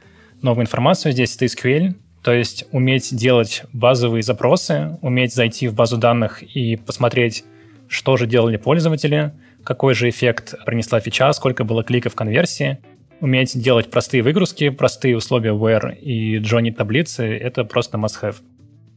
новую 0.43 0.65
информацию 0.65 1.13
здесь. 1.13 1.35
Это 1.37 1.47
SQL. 1.47 1.95
То 2.23 2.33
есть 2.33 2.67
уметь 2.73 3.15
делать 3.15 3.63
базовые 3.73 4.23
запросы, 4.23 4.99
уметь 5.03 5.35
зайти 5.35 5.69
в 5.69 5.75
базу 5.75 5.97
данных 5.97 6.43
и 6.43 6.77
посмотреть, 6.77 7.45
что 7.89 8.17
же 8.17 8.27
делали 8.27 8.57
пользователи, 8.57 9.33
какой 9.63 9.95
же 9.95 10.09
эффект 10.09 10.55
принесла 10.65 11.01
фича, 11.01 11.33
сколько 11.33 11.65
было 11.65 11.85
кликов 11.85 12.15
конверсии. 12.15 12.79
Уметь 13.21 13.61
делать 13.61 13.91
простые 13.91 14.23
выгрузки, 14.23 14.71
простые 14.71 15.17
условия 15.17 15.53
where 15.53 15.97
и 15.97 16.39
join 16.39 16.73
таблицы— 16.73 17.25
это 17.39 17.65
просто 17.65 17.97
must-have 17.97 18.37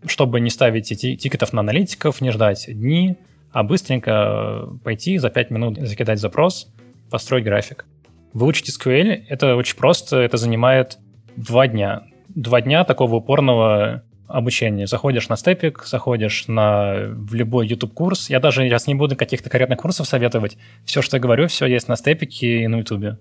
чтобы 0.06 0.40
не 0.40 0.50
ставить 0.50 0.88
тикетов 0.88 1.54
на 1.54 1.62
аналитиков, 1.62 2.22
не 2.22 2.32
ждать 2.32 2.66
дни, 2.68 3.18
а 3.52 3.64
быстренько 3.64 4.70
пойти 4.84 5.18
за 5.18 5.30
5 5.30 5.50
минут 5.52 5.78
закидать 5.78 6.20
запрос, 6.20 6.72
построить 7.10 7.44
график. 7.44 7.86
Выучить 8.34 8.70
SQL— 8.70 9.26
это 9.30 9.56
очень 9.56 9.76
просто, 9.76 10.18
это 10.18 10.38
занимает 10.38 11.00
два 11.36 11.68
дня. 11.68 12.04
Два 12.36 12.62
дня 12.62 12.84
такого 12.84 13.16
упорного 13.16 14.04
обучения. 14.28 14.86
Заходишь 14.86 15.30
на 15.30 15.36
степик, 15.36 15.84
заходишь 15.86 16.48
на 16.48 17.08
в 17.10 17.34
любой 17.34 17.68
YouTube-курс. 17.68 18.30
Я 18.30 18.40
даже 18.40 18.64
сейчас 18.64 18.88
не 18.88 18.96
буду 18.96 19.16
каких-то 19.16 19.50
конкретных 19.50 19.80
курсов 19.80 20.08
советовать. 20.08 20.58
Все, 20.86 21.02
что 21.02 21.18
я 21.18 21.22
говорю, 21.22 21.48
все 21.48 21.66
есть 21.66 21.88
на 21.88 21.96
степике 21.96 22.62
и 22.62 22.68
на 22.68 22.78
YouTube. 22.78 23.18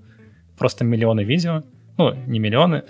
Просто 0.58 0.84
миллионы 0.84 1.24
видео. 1.24 1.62
Ну, 1.96 2.14
не 2.26 2.38
миллионы, 2.38 2.84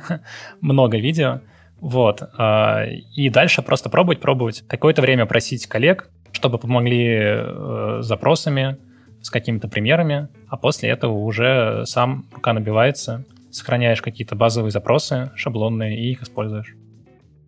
много 0.60 0.96
видео. 0.96 1.40
Вот. 1.80 2.22
А, 2.38 2.84
и 2.86 3.28
дальше 3.28 3.60
просто 3.62 3.90
пробовать, 3.90 4.20
пробовать. 4.20 4.64
Какое-то 4.66 5.02
время 5.02 5.26
просить 5.26 5.66
коллег, 5.66 6.08
чтобы 6.32 6.58
помогли 6.58 7.18
э, 7.18 7.98
запросами, 8.00 8.78
с 9.20 9.30
какими-то 9.30 9.68
примерами, 9.68 10.28
а 10.48 10.56
после 10.56 10.90
этого 10.90 11.12
уже 11.14 11.84
сам 11.86 12.26
рука 12.32 12.52
набивается, 12.52 13.24
сохраняешь 13.54 14.02
какие-то 14.02 14.34
базовые 14.34 14.72
запросы, 14.72 15.30
шаблонные, 15.36 15.96
и 15.98 16.10
их 16.10 16.22
используешь. 16.22 16.74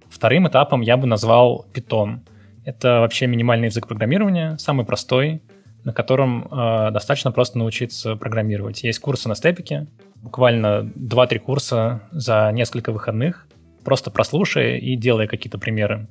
Вторым 0.09 0.47
этапом 0.47 0.81
я 0.81 0.97
бы 0.97 1.07
назвал 1.07 1.67
Python. 1.75 2.21
Это 2.65 3.01
вообще 3.01 3.27
минимальный 3.27 3.67
язык 3.67 3.89
программирования, 3.89 4.57
самый 4.59 4.87
простой, 4.87 5.43
на 5.83 5.93
котором 5.93 6.47
э, 6.47 6.91
достаточно 6.93 7.33
просто 7.33 7.59
научиться 7.59 8.15
программировать. 8.17 8.85
Есть 8.85 9.01
курсы 9.01 9.29
на 9.29 9.35
степике, 9.35 9.89
буквально 10.17 10.91
2-3 10.95 11.39
курса 11.41 12.03
за 12.13 12.51
несколько 12.53 12.93
выходных, 12.93 13.47
просто 13.85 14.11
прослушай 14.11 14.79
и 14.79 14.97
делай 14.97 15.27
какие-то 15.27 15.59
примеры. 15.59 16.07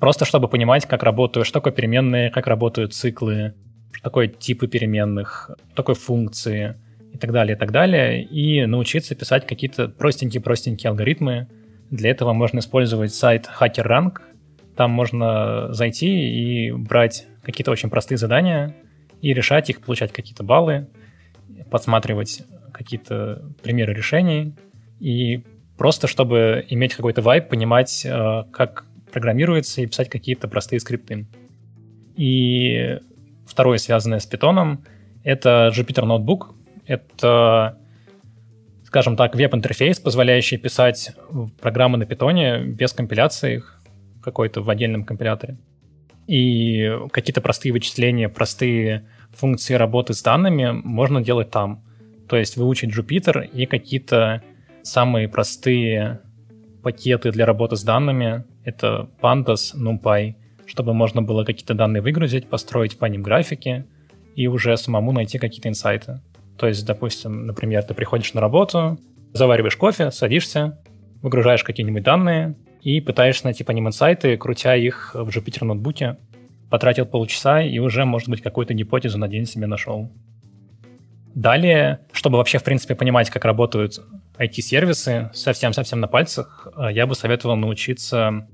Просто 0.00 0.24
чтобы 0.24 0.48
понимать, 0.48 0.86
как 0.86 1.04
работают, 1.04 1.46
что 1.46 1.60
такое 1.60 1.72
переменные, 1.72 2.30
как 2.30 2.48
работают 2.48 2.94
циклы, 2.94 3.54
что 3.92 4.02
такое 4.02 4.26
типы 4.26 4.66
переменных, 4.66 5.50
что 5.68 5.76
такое 5.76 5.94
функции 5.94 6.76
и 7.14 7.18
так 7.18 7.32
далее, 7.32 7.56
и 7.56 7.58
так 7.58 7.70
далее, 7.70 8.24
и 8.24 8.66
научиться 8.66 9.14
писать 9.14 9.46
какие-то 9.46 9.88
простенькие-простенькие 9.88 10.90
алгоритмы, 10.90 11.48
для 11.90 12.10
этого 12.10 12.32
можно 12.32 12.58
использовать 12.58 13.14
сайт 13.14 13.48
HackerRank. 13.60 14.20
Там 14.76 14.90
можно 14.90 15.72
зайти 15.72 16.08
и 16.08 16.72
брать 16.72 17.26
какие-то 17.42 17.70
очень 17.70 17.88
простые 17.88 18.18
задания 18.18 18.74
и 19.22 19.32
решать 19.32 19.70
их, 19.70 19.80
получать 19.80 20.12
какие-то 20.12 20.42
баллы, 20.42 20.88
подсматривать 21.70 22.42
какие-то 22.72 23.44
примеры 23.62 23.94
решений 23.94 24.56
и 24.98 25.44
просто 25.78 26.08
чтобы 26.08 26.64
иметь 26.68 26.94
какой-то 26.94 27.22
вайп, 27.22 27.48
понимать, 27.48 28.04
э, 28.04 28.44
как 28.52 28.86
программируется 29.12 29.80
и 29.80 29.86
писать 29.86 30.08
какие-то 30.08 30.48
простые 30.48 30.80
скрипты. 30.80 31.26
И 32.16 32.98
второе, 33.46 33.78
связанное 33.78 34.18
с 34.18 34.26
питоном, 34.26 34.84
это 35.22 35.70
Jupyter 35.72 36.04
Notebook. 36.04 36.53
Это 36.86 37.78
скажем 38.94 39.16
так, 39.16 39.34
веб-интерфейс, 39.34 39.98
позволяющий 39.98 40.56
писать 40.56 41.10
программы 41.60 41.98
на 41.98 42.06
питоне 42.06 42.60
без 42.60 42.92
компиляции 42.92 43.56
их 43.56 43.80
какой-то 44.22 44.62
в 44.62 44.70
отдельном 44.70 45.04
компиляторе. 45.04 45.58
И 46.28 46.88
какие-то 47.10 47.40
простые 47.40 47.72
вычисления, 47.72 48.28
простые 48.28 49.08
функции 49.32 49.74
работы 49.74 50.14
с 50.14 50.22
данными 50.22 50.70
можно 50.70 51.20
делать 51.20 51.50
там. 51.50 51.82
То 52.28 52.36
есть 52.36 52.56
выучить 52.56 52.96
Jupyter 52.96 53.44
и 53.44 53.66
какие-то 53.66 54.44
самые 54.84 55.28
простые 55.28 56.20
пакеты 56.84 57.32
для 57.32 57.46
работы 57.46 57.74
с 57.74 57.82
данными. 57.82 58.44
Это 58.62 59.10
Pandas, 59.20 59.74
NumPy, 59.76 60.36
чтобы 60.66 60.94
можно 60.94 61.20
было 61.20 61.42
какие-то 61.42 61.74
данные 61.74 62.00
выгрузить, 62.00 62.48
построить 62.48 62.96
по 62.96 63.06
ним 63.06 63.22
графики 63.22 63.86
и 64.36 64.46
уже 64.46 64.76
самому 64.76 65.10
найти 65.10 65.38
какие-то 65.38 65.68
инсайты. 65.68 66.20
То 66.58 66.68
есть, 66.68 66.86
допустим, 66.86 67.46
например, 67.46 67.82
ты 67.82 67.94
приходишь 67.94 68.32
на 68.34 68.40
работу, 68.40 68.98
завариваешь 69.32 69.76
кофе, 69.76 70.10
садишься, 70.10 70.78
выгружаешь 71.22 71.64
какие-нибудь 71.64 72.02
данные 72.02 72.54
и 72.82 73.00
пытаешься 73.00 73.44
найти 73.44 73.64
по 73.64 73.72
ним 73.72 73.88
инсайты, 73.88 74.36
крутя 74.36 74.76
их 74.76 75.12
в 75.14 75.28
Jupyter 75.28 75.64
ноутбуке. 75.64 76.18
Потратил 76.70 77.06
полчаса 77.06 77.62
и 77.62 77.78
уже, 77.78 78.04
может 78.04 78.28
быть, 78.28 78.42
какую-то 78.42 78.74
гипотезу 78.74 79.18
на 79.18 79.28
день 79.28 79.46
себе 79.46 79.66
нашел. 79.66 80.10
Далее, 81.34 82.00
чтобы 82.12 82.38
вообще, 82.38 82.58
в 82.58 82.64
принципе, 82.64 82.94
понимать, 82.94 83.30
как 83.30 83.44
работают 83.44 84.00
IT-сервисы, 84.38 85.30
совсем-совсем 85.34 86.00
на 86.00 86.06
пальцах, 86.08 86.68
э, 86.76 86.92
я 86.92 87.06
бы 87.06 87.14
советовал 87.14 87.56
научиться 87.56 88.46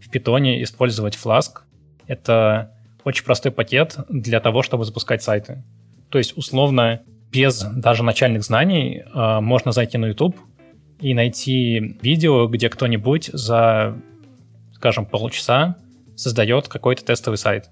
в 0.00 0.10
питоне 0.10 0.62
использовать 0.62 1.18
Flask. 1.22 1.60
Это 2.06 2.72
очень 3.04 3.24
простой 3.24 3.52
пакет 3.52 3.98
для 4.08 4.40
того, 4.40 4.62
чтобы 4.62 4.84
запускать 4.84 5.22
сайты. 5.22 5.62
То 6.08 6.18
есть, 6.18 6.36
условно, 6.36 7.02
без 7.34 7.60
даже 7.62 8.02
начальных 8.02 8.44
знаний 8.44 9.02
э, 9.02 9.40
можно 9.40 9.72
зайти 9.72 9.98
на 9.98 10.06
YouTube 10.06 10.36
и 11.00 11.14
найти 11.14 11.96
видео, 12.00 12.46
где 12.46 12.68
кто-нибудь 12.68 13.30
за, 13.32 13.98
скажем, 14.72 15.04
полчаса 15.04 15.76
создает 16.14 16.68
какой-то 16.68 17.04
тестовый 17.04 17.38
сайт. 17.38 17.70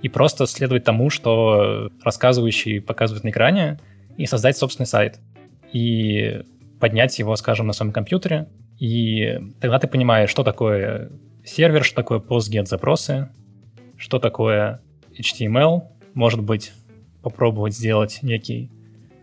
И 0.00 0.08
просто 0.08 0.46
следовать 0.46 0.84
тому, 0.84 1.10
что 1.10 1.90
рассказывающий 2.02 2.80
показывает 2.80 3.24
на 3.24 3.30
экране, 3.30 3.78
и 4.16 4.26
создать 4.26 4.56
собственный 4.56 4.86
сайт. 4.86 5.20
И 5.72 6.42
поднять 6.80 7.18
его, 7.18 7.36
скажем, 7.36 7.66
на 7.66 7.72
своем 7.72 7.92
компьютере. 7.92 8.48
И 8.78 9.38
тогда 9.60 9.78
ты 9.78 9.86
понимаешь, 9.86 10.30
что 10.30 10.44
такое 10.44 11.10
сервер, 11.44 11.84
что 11.84 11.96
такое 11.96 12.18
PostGet 12.18 12.66
запросы, 12.66 13.28
что 13.96 14.18
такое 14.18 14.80
HTML. 15.18 15.82
Может 16.14 16.42
быть, 16.42 16.72
попробовать 17.22 17.74
сделать 17.74 18.20
некий 18.22 18.70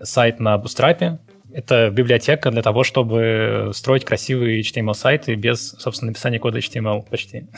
сайт 0.06 0.40
на 0.40 0.56
Bootstrap. 0.56 1.20
Это 1.54 1.90
библиотека 1.90 2.52
для 2.52 2.62
того, 2.62 2.84
чтобы 2.84 3.72
строить 3.74 4.06
красивые 4.06 4.62
HTML-сайты 4.62 5.36
без, 5.36 5.72
собственно, 5.72 6.12
написания 6.12 6.40
кода 6.40 6.60
HTML 6.60 7.08
почти. 7.10 7.48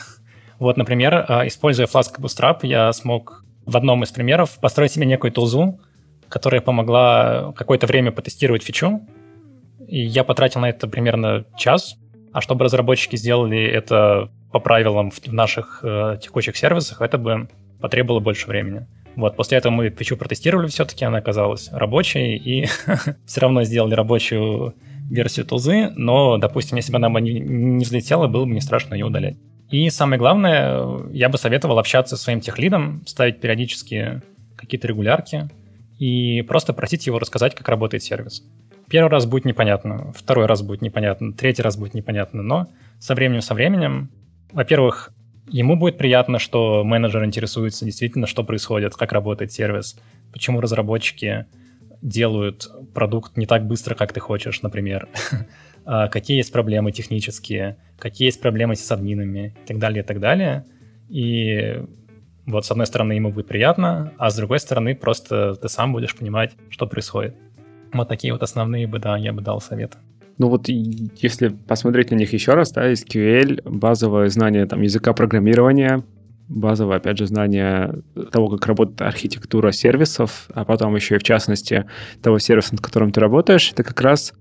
Вот, 0.58 0.76
например, 0.76 1.24
а, 1.28 1.46
используя 1.46 1.86
Flask 1.86 2.18
Bootstrap, 2.18 2.60
я 2.62 2.92
смог 2.92 3.44
в 3.64 3.76
одном 3.76 4.02
из 4.02 4.10
примеров 4.10 4.58
построить 4.58 4.90
себе 4.90 5.06
некую 5.06 5.30
тулзу, 5.30 5.78
которая 6.28 6.60
помогла 6.60 7.52
какое-то 7.52 7.86
время 7.86 8.10
потестировать 8.10 8.64
фичу. 8.64 9.06
И 9.86 10.00
я 10.00 10.24
потратил 10.24 10.60
на 10.60 10.70
это 10.70 10.88
примерно 10.88 11.44
час. 11.56 11.96
А 12.32 12.40
чтобы 12.40 12.64
разработчики 12.64 13.16
сделали 13.16 13.62
это 13.62 14.30
по 14.52 14.58
правилам 14.58 15.10
в 15.10 15.32
наших 15.32 15.80
э, 15.82 16.18
текущих 16.20 16.56
сервисах, 16.56 17.00
это 17.00 17.18
бы 17.18 17.48
потребовало 17.80 18.20
больше 18.20 18.46
времени. 18.48 18.86
Вот, 19.16 19.36
после 19.36 19.58
этого 19.58 19.72
мы 19.72 19.90
фичу 19.90 20.16
протестировали 20.16 20.68
все-таки, 20.68 21.04
она 21.04 21.18
оказалась 21.18 21.70
рабочей, 21.72 22.36
и 22.36 22.66
все 23.26 23.40
равно 23.40 23.64
сделали 23.64 23.94
рабочую 23.94 24.74
версию 25.10 25.46
тулзы, 25.46 25.90
но, 25.96 26.38
допустим, 26.38 26.76
если 26.76 26.92
бы 26.92 26.98
она 26.98 27.10
бы 27.10 27.20
не, 27.20 27.40
не 27.40 27.84
взлетела, 27.84 28.28
было 28.28 28.44
бы 28.44 28.52
не 28.52 28.60
страшно 28.60 28.94
ее 28.94 29.06
удалять. 29.06 29.36
И 29.70 29.90
самое 29.90 30.18
главное, 30.18 31.08
я 31.10 31.28
бы 31.28 31.36
советовал 31.36 31.78
общаться 31.78 32.16
со 32.16 32.22
своим 32.22 32.40
техлидом, 32.40 33.02
ставить 33.06 33.40
периодически 33.40 34.22
какие-то 34.56 34.88
регулярки 34.88 35.50
и 35.98 36.42
просто 36.42 36.72
просить 36.72 37.06
его 37.06 37.18
рассказать, 37.18 37.54
как 37.54 37.68
работает 37.68 38.02
сервис. 38.02 38.42
Первый 38.88 39.10
раз 39.10 39.26
будет 39.26 39.44
непонятно, 39.44 40.12
второй 40.16 40.46
раз 40.46 40.62
будет 40.62 40.80
непонятно, 40.80 41.32
третий 41.32 41.62
раз 41.62 41.76
будет 41.76 41.92
непонятно, 41.92 42.42
но 42.42 42.68
со 42.98 43.14
временем, 43.14 43.42
со 43.42 43.54
временем, 43.54 44.10
во-первых, 44.52 45.12
Ему 45.50 45.76
будет 45.76 45.98
приятно, 45.98 46.38
что 46.38 46.84
менеджер 46.84 47.24
интересуется 47.24 47.84
действительно, 47.84 48.26
что 48.26 48.44
происходит, 48.44 48.94
как 48.94 49.12
работает 49.12 49.52
сервис, 49.52 49.98
почему 50.32 50.60
разработчики 50.60 51.46
делают 52.02 52.68
продукт 52.94 53.36
не 53.36 53.46
так 53.46 53.66
быстро, 53.66 53.94
как 53.94 54.12
ты 54.12 54.20
хочешь, 54.20 54.62
например, 54.62 55.08
а 55.84 56.08
какие 56.08 56.36
есть 56.36 56.52
проблемы 56.52 56.92
технические, 56.92 57.78
какие 57.98 58.26
есть 58.26 58.40
проблемы 58.40 58.76
с 58.76 58.92
админами 58.92 59.56
и 59.64 59.66
так 59.66 59.78
далее, 59.78 60.02
и 60.02 60.06
так 60.06 60.20
далее. 60.20 60.64
И 61.08 61.82
вот 62.46 62.66
с 62.66 62.70
одной 62.70 62.86
стороны 62.86 63.12
ему 63.14 63.30
будет 63.30 63.48
приятно, 63.48 64.12
а 64.18 64.30
с 64.30 64.36
другой 64.36 64.60
стороны 64.60 64.94
просто 64.94 65.54
ты 65.54 65.68
сам 65.68 65.92
будешь 65.92 66.14
понимать, 66.14 66.52
что 66.70 66.86
происходит. 66.86 67.34
Вот 67.92 68.08
такие 68.08 68.32
вот 68.32 68.42
основные 68.42 68.86
бы, 68.86 68.98
да, 68.98 69.16
я 69.16 69.32
бы 69.32 69.40
дал 69.40 69.60
советы. 69.60 69.98
Ну 70.38 70.48
вот 70.48 70.68
если 70.68 71.48
посмотреть 71.48 72.12
на 72.12 72.14
них 72.14 72.32
еще 72.32 72.52
раз, 72.52 72.72
да, 72.72 72.92
SQL, 72.92 73.68
базовое 73.68 74.28
знание 74.28 74.66
там, 74.66 74.82
языка 74.82 75.12
программирования, 75.12 76.04
базовое, 76.48 76.96
опять 76.96 77.18
же, 77.18 77.26
знание 77.26 78.02
того, 78.30 78.48
как 78.48 78.66
работает 78.66 79.02
архитектура 79.02 79.72
сервисов, 79.72 80.48
а 80.54 80.64
потом 80.64 80.94
еще 80.94 81.16
и 81.16 81.18
в 81.18 81.24
частности 81.24 81.86
того 82.22 82.38
сервиса, 82.38 82.72
над 82.72 82.80
которым 82.80 83.10
ты 83.10 83.20
работаешь, 83.20 83.70
это 83.72 83.82
как 83.82 84.00
раз, 84.00 84.32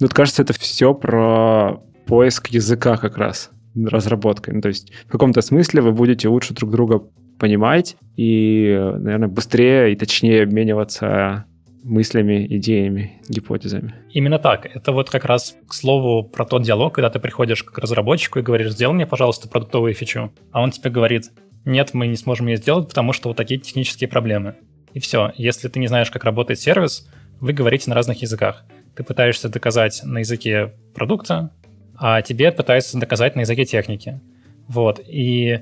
ну, 0.00 0.08
кажется, 0.08 0.42
это 0.42 0.54
все 0.54 0.94
про 0.94 1.82
поиск 2.06 2.48
языка 2.48 2.96
как 2.96 3.18
раз, 3.18 3.50
разработкой. 3.74 4.54
Ну, 4.54 4.60
то 4.60 4.68
есть 4.68 4.92
в 5.06 5.12
каком-то 5.12 5.42
смысле 5.42 5.82
вы 5.82 5.92
будете 5.92 6.28
лучше 6.28 6.54
друг 6.54 6.70
друга 6.70 7.02
понимать 7.38 7.96
и, 8.16 8.74
наверное, 8.98 9.28
быстрее 9.28 9.92
и 9.92 9.96
точнее 9.96 10.42
обмениваться 10.42 11.44
мыслями, 11.82 12.46
идеями, 12.48 13.20
гипотезами. 13.28 13.94
Именно 14.10 14.38
так. 14.38 14.66
Это 14.66 14.92
вот 14.92 15.10
как 15.10 15.24
раз 15.24 15.56
к 15.66 15.74
слову 15.74 16.24
про 16.24 16.44
тот 16.44 16.62
диалог, 16.62 16.94
когда 16.94 17.10
ты 17.10 17.18
приходишь 17.18 17.62
к 17.62 17.76
разработчику 17.78 18.38
и 18.38 18.42
говоришь, 18.42 18.72
сделай 18.72 18.94
мне, 18.94 19.06
пожалуйста, 19.06 19.48
продуктовую 19.48 19.94
фичу. 19.94 20.32
А 20.52 20.62
он 20.62 20.70
тебе 20.70 20.90
говорит, 20.90 21.30
нет, 21.64 21.94
мы 21.94 22.06
не 22.06 22.16
сможем 22.16 22.46
ее 22.46 22.56
сделать, 22.56 22.88
потому 22.88 23.12
что 23.12 23.28
вот 23.28 23.36
такие 23.36 23.60
технические 23.60 24.08
проблемы. 24.08 24.56
И 24.92 25.00
все. 25.00 25.32
Если 25.36 25.68
ты 25.68 25.78
не 25.78 25.86
знаешь, 25.86 26.10
как 26.10 26.24
работает 26.24 26.60
сервис, 26.60 27.08
вы 27.40 27.52
говорите 27.52 27.88
на 27.88 27.96
разных 27.96 28.22
языках. 28.22 28.64
Ты 28.94 29.04
пытаешься 29.04 29.48
доказать 29.48 30.02
на 30.04 30.18
языке 30.18 30.74
продукта, 30.94 31.50
а 31.96 32.22
тебе 32.22 32.52
пытаются 32.52 32.98
доказать 32.98 33.36
на 33.36 33.40
языке 33.40 33.64
техники. 33.64 34.20
Вот. 34.68 35.00
И 35.06 35.60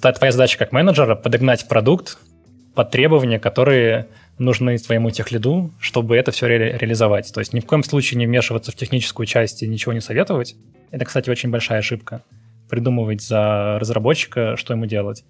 твоя 0.00 0.32
задача 0.32 0.58
как 0.58 0.72
менеджера 0.72 1.14
подогнать 1.14 1.68
продукт 1.68 2.18
под 2.74 2.90
требования, 2.90 3.38
которые 3.38 4.08
нужны 4.38 4.78
твоему 4.78 5.10
техлиду, 5.10 5.70
чтобы 5.78 6.16
это 6.16 6.30
все 6.30 6.46
ре- 6.46 6.78
реализовать. 6.78 7.32
То 7.32 7.40
есть 7.40 7.52
ни 7.52 7.60
в 7.60 7.66
коем 7.66 7.82
случае 7.82 8.18
не 8.18 8.26
вмешиваться 8.26 8.72
в 8.72 8.76
техническую 8.76 9.26
часть 9.26 9.62
и 9.62 9.68
ничего 9.68 9.92
не 9.92 10.00
советовать. 10.00 10.56
Это, 10.90 11.04
кстати, 11.04 11.30
очень 11.30 11.50
большая 11.50 11.78
ошибка. 11.78 12.22
Придумывать 12.68 13.22
за 13.22 13.78
разработчика, 13.78 14.56
что 14.56 14.74
ему 14.74 14.86
делать. 14.86 15.24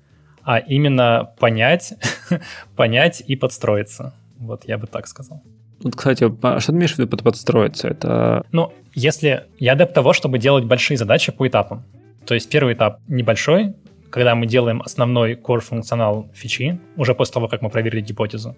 А 0.44 0.58
именно 0.58 1.30
понять, 1.38 1.94
понять 2.76 3.22
и 3.26 3.36
подстроиться. 3.36 4.14
Вот 4.38 4.66
я 4.66 4.78
бы 4.78 4.86
так 4.86 5.06
сказал. 5.06 5.42
Вот, 5.82 5.96
кстати, 5.96 6.24
а 6.42 6.60
что 6.60 6.72
ты 6.72 6.78
имеешь 6.78 6.94
в 6.94 6.98
виду 6.98 7.08
под 7.08 7.22
подстроиться? 7.22 7.88
Это... 7.88 8.44
Ну, 8.52 8.72
если 8.94 9.44
я 9.58 9.72
адепт 9.72 9.94
того, 9.94 10.12
чтобы 10.12 10.38
делать 10.38 10.64
большие 10.64 10.96
задачи 10.96 11.32
по 11.32 11.46
этапам. 11.46 11.84
То 12.24 12.34
есть 12.34 12.48
первый 12.48 12.74
этап 12.74 13.00
небольшой, 13.08 13.74
когда 14.12 14.34
мы 14.34 14.46
делаем 14.46 14.82
основной 14.82 15.34
core 15.34 15.60
функционал 15.60 16.30
фичи, 16.34 16.78
уже 16.96 17.14
после 17.14 17.32
того, 17.32 17.48
как 17.48 17.62
мы 17.62 17.70
проверили 17.70 18.02
гипотезу. 18.02 18.56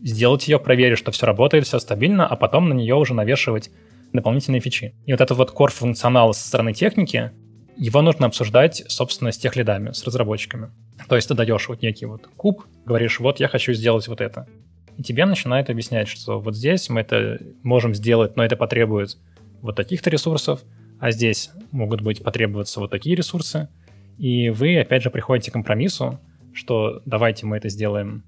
Сделать 0.00 0.46
ее, 0.46 0.60
проверить, 0.60 0.98
что 0.98 1.10
все 1.10 1.26
работает, 1.26 1.66
все 1.66 1.80
стабильно, 1.80 2.24
а 2.26 2.36
потом 2.36 2.68
на 2.68 2.72
нее 2.72 2.94
уже 2.94 3.12
навешивать 3.12 3.70
дополнительные 4.12 4.60
фичи. 4.60 4.94
И 5.04 5.12
вот 5.12 5.20
этот 5.20 5.36
вот 5.36 5.52
core 5.52 5.72
функционал 5.72 6.32
со 6.32 6.46
стороны 6.46 6.72
техники, 6.72 7.32
его 7.76 8.00
нужно 8.00 8.26
обсуждать, 8.26 8.84
собственно, 8.86 9.32
с 9.32 9.38
тех 9.38 9.56
лидами, 9.56 9.90
с 9.90 10.04
разработчиками. 10.04 10.70
То 11.08 11.16
есть 11.16 11.26
ты 11.26 11.34
даешь 11.34 11.68
вот 11.68 11.82
некий 11.82 12.06
вот 12.06 12.28
куб, 12.36 12.64
говоришь, 12.84 13.18
вот 13.18 13.40
я 13.40 13.48
хочу 13.48 13.72
сделать 13.72 14.06
вот 14.06 14.20
это. 14.20 14.46
И 14.96 15.02
тебе 15.02 15.26
начинает 15.26 15.68
объяснять, 15.68 16.06
что 16.06 16.40
вот 16.40 16.54
здесь 16.54 16.88
мы 16.88 17.00
это 17.00 17.40
можем 17.64 17.92
сделать, 17.92 18.36
но 18.36 18.44
это 18.44 18.56
потребует 18.56 19.18
вот 19.62 19.74
таких-то 19.74 20.10
ресурсов, 20.10 20.60
а 21.00 21.10
здесь 21.10 21.50
могут 21.72 22.02
быть 22.02 22.22
потребоваться 22.22 22.78
вот 22.78 22.90
такие 22.92 23.16
ресурсы. 23.16 23.68
И 24.18 24.50
вы, 24.50 24.78
опять 24.78 25.02
же, 25.02 25.10
приходите 25.10 25.50
к 25.50 25.54
компромиссу, 25.54 26.18
что 26.52 27.02
давайте 27.04 27.46
мы 27.46 27.58
это 27.58 27.68
сделаем 27.68 28.24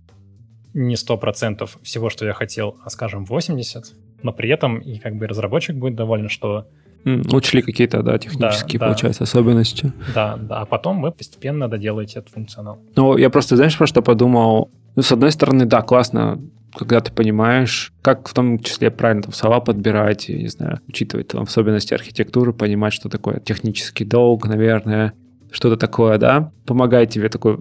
не 0.74 0.96
100% 0.96 1.68
всего, 1.82 2.10
что 2.10 2.26
я 2.26 2.32
хотел, 2.32 2.76
а, 2.84 2.90
скажем, 2.90 3.24
80%, 3.24 3.94
но 4.22 4.32
при 4.32 4.50
этом 4.50 4.78
и 4.78 4.98
как 4.98 5.16
бы 5.16 5.26
разработчик 5.26 5.76
будет 5.76 5.94
доволен, 5.94 6.28
что 6.28 6.66
Учли 7.04 7.62
какие-то, 7.62 8.02
да, 8.02 8.18
технические, 8.18 8.80
да, 8.80 8.86
получается, 8.86 9.20
да. 9.20 9.24
особенности. 9.24 9.92
Да, 10.14 10.36
да, 10.36 10.60
а 10.60 10.66
потом 10.66 11.00
вы 11.00 11.12
постепенно 11.12 11.68
доделаете 11.68 12.18
этот 12.18 12.32
функционал. 12.32 12.80
Ну, 12.96 13.16
я 13.16 13.30
просто, 13.30 13.56
знаешь, 13.56 13.78
про 13.78 13.86
что 13.86 14.02
подумал? 14.02 14.70
Ну, 14.96 15.02
с 15.02 15.12
одной 15.12 15.30
стороны, 15.30 15.64
да, 15.64 15.80
классно, 15.82 16.40
когда 16.76 17.00
ты 17.00 17.12
понимаешь, 17.12 17.92
как 18.02 18.28
в 18.28 18.34
том 18.34 18.58
числе 18.58 18.90
правильно 18.90 19.22
там 19.22 19.32
слова 19.32 19.60
подбирать, 19.60 20.28
я 20.28 20.38
не 20.38 20.48
знаю, 20.48 20.80
учитывать 20.88 21.28
там 21.28 21.42
особенности 21.42 21.94
архитектуры, 21.94 22.52
понимать, 22.52 22.92
что 22.92 23.08
такое 23.08 23.40
технический 23.40 24.04
долг, 24.04 24.46
наверное, 24.46 25.14
что-то 25.50 25.76
такое, 25.76 26.18
да, 26.18 26.52
помогает 26.66 27.10
тебе 27.10 27.28
такой 27.28 27.58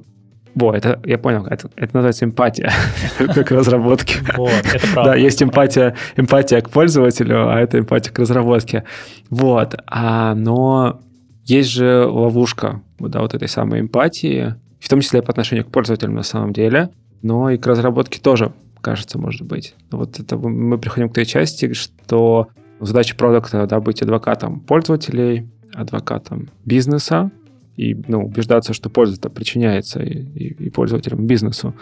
во, 0.58 0.76
это 0.76 1.00
я 1.06 1.20
понял, 1.20 1.46
это, 1.46 1.70
это 1.76 1.96
называется 1.96 2.26
эмпатия 2.26 2.72
к 3.18 3.52
разработке. 3.52 4.20
Вот, 4.36 4.52
это 4.74 4.88
правда. 4.92 5.12
Да, 5.12 5.16
есть 5.16 5.44
эмпатия, 5.44 5.96
эмпатия 6.16 6.62
к 6.62 6.72
пользователю, 6.72 7.48
а 7.48 7.60
это 7.60 7.78
эмпатия 7.78 8.12
к 8.12 8.18
разработке. 8.18 8.84
Вот, 9.30 9.76
а, 9.86 10.34
но 10.34 11.00
есть 11.46 11.70
же 11.70 12.06
ловушка 12.06 12.82
да, 12.98 13.22
вот 13.22 13.36
этой 13.36 13.48
самой 13.48 13.82
эмпатии, 13.82 14.56
в 14.80 14.90
том 14.90 15.02
числе 15.02 15.22
по 15.22 15.30
отношению 15.30 15.64
к 15.64 15.70
пользователям 15.70 16.16
на 16.16 16.24
самом 16.24 16.54
деле, 16.54 16.90
но 17.22 17.52
и 17.52 17.58
к 17.60 17.68
разработке 17.68 18.20
тоже, 18.20 18.52
кажется, 18.82 19.20
может 19.20 19.44
быть. 19.44 19.76
Вот 19.92 20.20
это 20.20 20.38
мы 20.38 20.80
приходим 20.80 21.10
к 21.10 21.14
той 21.14 21.26
части, 21.26 21.72
что 21.74 22.48
задача 22.80 23.16
продукта 23.16 23.68
да, 23.68 23.80
быть 23.80 24.02
адвокатом 24.02 24.60
пользователей, 24.60 25.48
адвокатом 25.76 26.50
бизнеса, 26.66 27.30
и 27.78 27.96
ну, 28.08 28.26
убеждаться, 28.26 28.74
что 28.74 28.90
польза-то 28.90 29.30
причиняется 29.30 30.02
и, 30.02 30.20
и, 30.20 30.66
и 30.66 30.70
пользователям, 30.70 31.26
бизнесу. 31.26 31.76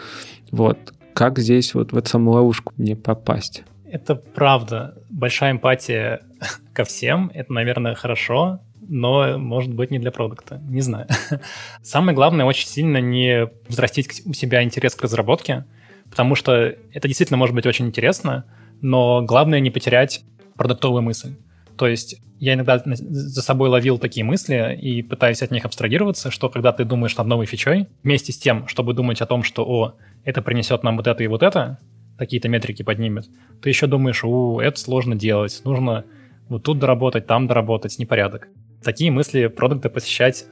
Вот. 0.50 0.78
Как 1.14 1.38
здесь 1.38 1.74
вот 1.74 1.92
в 1.92 1.96
эту 1.96 2.08
самую 2.08 2.34
ловушку 2.34 2.72
не 2.76 2.94
попасть? 2.94 3.64
Это 3.90 4.14
правда. 4.14 4.94
Большая 5.10 5.52
эмпатия 5.52 6.20
ко 6.74 6.84
всем. 6.84 7.30
Это, 7.34 7.52
наверное, 7.52 7.94
хорошо, 7.94 8.60
но, 8.88 9.38
может 9.38 9.72
быть, 9.72 9.90
не 9.90 9.98
для 9.98 10.10
продукта. 10.10 10.60
Не 10.68 10.82
знаю. 10.82 11.06
Самое 11.82 12.14
главное, 12.14 12.44
очень 12.44 12.68
сильно 12.68 12.98
не 12.98 13.48
взрастить 13.68 14.22
у 14.26 14.34
себя 14.34 14.62
интерес 14.62 14.94
к 14.94 15.02
разработке, 15.02 15.64
потому 16.10 16.34
что 16.34 16.74
это 16.92 17.08
действительно 17.08 17.38
может 17.38 17.54
быть 17.54 17.66
очень 17.66 17.86
интересно, 17.86 18.44
но 18.82 19.22
главное 19.22 19.60
не 19.60 19.70
потерять 19.70 20.24
продуктовую 20.56 21.02
мысль. 21.02 21.34
То 21.76 21.86
есть 21.86 22.20
я 22.38 22.54
иногда 22.54 22.82
за 22.84 23.42
собой 23.42 23.68
ловил 23.68 23.98
такие 23.98 24.24
мысли 24.24 24.78
и 24.80 25.02
пытаюсь 25.02 25.42
от 25.42 25.50
них 25.50 25.64
абстрагироваться, 25.64 26.30
что 26.30 26.48
когда 26.48 26.72
ты 26.72 26.84
думаешь 26.84 27.16
над 27.16 27.26
новой 27.26 27.46
фичой, 27.46 27.88
вместе 28.02 28.32
с 28.32 28.38
тем, 28.38 28.68
чтобы 28.68 28.94
думать 28.94 29.20
о 29.20 29.26
том, 29.26 29.42
что, 29.42 29.64
о, 29.64 29.94
это 30.24 30.42
принесет 30.42 30.82
нам 30.82 30.96
вот 30.96 31.06
это 31.06 31.22
и 31.22 31.26
вот 31.26 31.42
это, 31.42 31.78
какие-то 32.18 32.48
метрики 32.48 32.82
поднимет, 32.82 33.26
ты 33.62 33.68
еще 33.68 33.86
думаешь, 33.86 34.24
у, 34.24 34.60
это 34.60 34.78
сложно 34.78 35.14
делать, 35.14 35.60
нужно 35.64 36.04
вот 36.48 36.62
тут 36.62 36.78
доработать, 36.78 37.26
там 37.26 37.46
доработать, 37.46 37.98
непорядок. 37.98 38.48
Такие 38.82 39.10
мысли 39.10 39.46
продукты 39.48 39.88
посещать 39.88 40.46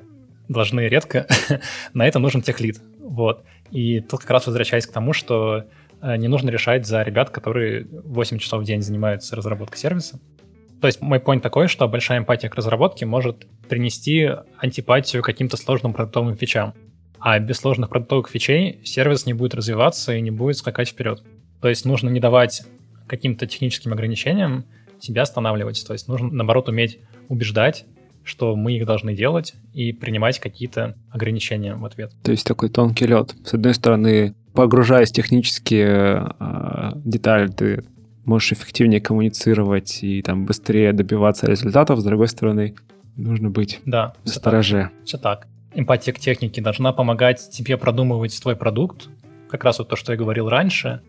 должны 0.49 0.89
редко, 0.89 1.27
на 1.95 2.07
это 2.07 2.19
нужен 2.19 2.43
техлит. 2.43 2.81
Вот. 2.99 3.45
И 3.71 4.01
тут 4.01 4.21
как 4.21 4.31
раз 4.31 4.47
возвращаясь 4.47 4.87
к 4.87 4.93
тому, 4.93 5.13
что 5.13 5.65
э, 6.01 6.17
не 6.17 6.29
нужно 6.29 6.51
решать 6.51 6.87
за 6.87 7.03
ребят, 7.03 7.31
которые 7.31 7.87
8 7.91 8.39
часов 8.39 8.63
в 8.63 8.65
день 8.65 8.83
занимаются 8.83 9.37
разработкой 9.37 9.79
сервиса. 9.79 10.19
То 10.85 10.89
есть 10.89 11.01
мой 11.01 11.17
point 11.17 11.41
такой, 11.41 11.67
что 11.67 11.89
большая 11.89 12.19
эмпатия 12.19 12.51
к 12.51 12.57
разработке 12.57 13.07
может 13.07 13.47
принести 13.71 14.29
антипатию 14.59 15.23
каким-то 15.23 15.57
сложным 15.57 15.95
продуктовым 15.95 16.37
фичам. 16.37 16.75
А 17.19 17.39
без 17.39 17.57
сложных 17.57 17.89
продуктовых 17.89 18.29
фичей 18.29 18.81
сервис 18.85 19.25
не 19.25 19.33
будет 19.33 19.55
развиваться 19.55 20.13
и 20.13 20.21
не 20.21 20.31
будет 20.31 20.59
скакать 20.59 20.91
вперед. 20.91 21.23
То 21.63 21.71
есть 21.71 21.87
нужно 21.87 22.11
не 22.11 22.21
давать 22.21 22.65
каким-то 23.07 23.47
техническим 23.47 23.95
ограничениям 23.95 24.67
себя 25.01 25.23
останавливать. 25.23 25.83
То 25.87 25.95
есть 25.95 26.07
нужно, 26.07 26.31
наоборот, 26.31 26.69
уметь 26.69 26.99
убеждать, 27.31 27.87
что 28.23 28.55
мы 28.55 28.77
их 28.77 28.85
должны 28.85 29.17
делать 29.17 29.55
и 29.73 29.95
принимать 29.95 30.39
какие-то 30.39 30.99
ограничения 31.09 31.77
в 31.77 31.85
ответ. 31.87 32.13
То 32.23 32.31
есть 32.31 32.47
такой 32.47 32.69
тонкий 32.69 33.07
лед. 33.07 33.35
С 33.43 33.55
одной 33.55 33.73
стороны, 33.73 34.35
погружаясь 34.53 35.09
в 35.09 35.15
технические 35.15 36.35
э, 36.39 36.91
детали, 36.97 37.47
ты 37.47 37.85
можешь 38.25 38.53
эффективнее 38.53 39.01
коммуницировать 39.01 40.03
и 40.03 40.23
там 40.23 40.47
быстрее 40.47 40.93
добиваться 40.93 41.47
результатов, 41.47 42.01
с 42.01 42.05
другой 42.05 42.29
стороны, 42.29 42.75
нужно 43.17 43.51
быть 43.51 43.81
да, 43.85 44.15
в 44.25 44.29
стороже. 44.29 44.91
Все 45.05 45.19
так. 45.19 45.47
Эмпатия 45.75 46.13
к 46.13 46.19
технике 46.19 46.63
должна 46.63 46.93
помогать 46.93 47.51
тебе 47.51 47.77
продумывать 47.77 48.41
твой 48.41 48.57
продукт, 48.57 49.09
как 49.49 49.65
раз 49.65 49.79
вот 49.79 49.89
то, 49.89 49.97
что 49.97 50.13
я 50.13 50.19
говорил 50.19 50.49
раньше, 50.49 51.03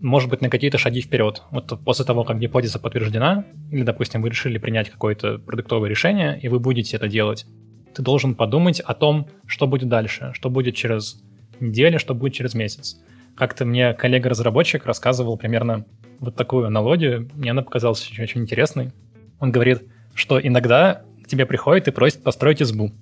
может 0.00 0.28
быть, 0.28 0.40
на 0.40 0.50
какие-то 0.50 0.78
шаги 0.78 1.00
вперед. 1.00 1.42
Вот 1.50 1.78
после 1.84 2.04
того, 2.04 2.24
как 2.24 2.38
гипотеза 2.38 2.78
подтверждена, 2.78 3.44
или, 3.70 3.82
допустим, 3.82 4.22
вы 4.22 4.28
решили 4.28 4.58
принять 4.58 4.90
какое-то 4.90 5.38
продуктовое 5.38 5.88
решение, 5.88 6.38
и 6.40 6.48
вы 6.48 6.60
будете 6.60 6.96
это 6.96 7.08
делать, 7.08 7.46
ты 7.94 8.02
должен 8.02 8.34
подумать 8.34 8.80
о 8.80 8.94
том, 8.94 9.28
что 9.46 9.66
будет 9.66 9.88
дальше, 9.88 10.30
что 10.34 10.50
будет 10.50 10.74
через 10.74 11.22
неделю, 11.60 11.98
что 11.98 12.14
будет 12.14 12.34
через 12.34 12.54
месяц. 12.54 12.98
Как-то 13.36 13.64
мне 13.64 13.94
коллега-разработчик 13.94 14.84
рассказывал 14.84 15.36
примерно 15.36 15.86
вот 16.24 16.36
такую 16.36 16.66
аналогию. 16.66 17.30
Мне 17.34 17.50
она 17.50 17.62
показалась 17.62 18.06
очень, 18.10 18.22
очень 18.22 18.40
интересной. 18.42 18.92
Он 19.40 19.52
говорит, 19.52 19.82
что 20.14 20.40
иногда 20.40 21.02
к 21.24 21.28
тебе 21.28 21.46
приходит 21.46 21.88
и 21.88 21.90
просит 21.90 22.22
построить 22.22 22.62
избу. 22.62 22.92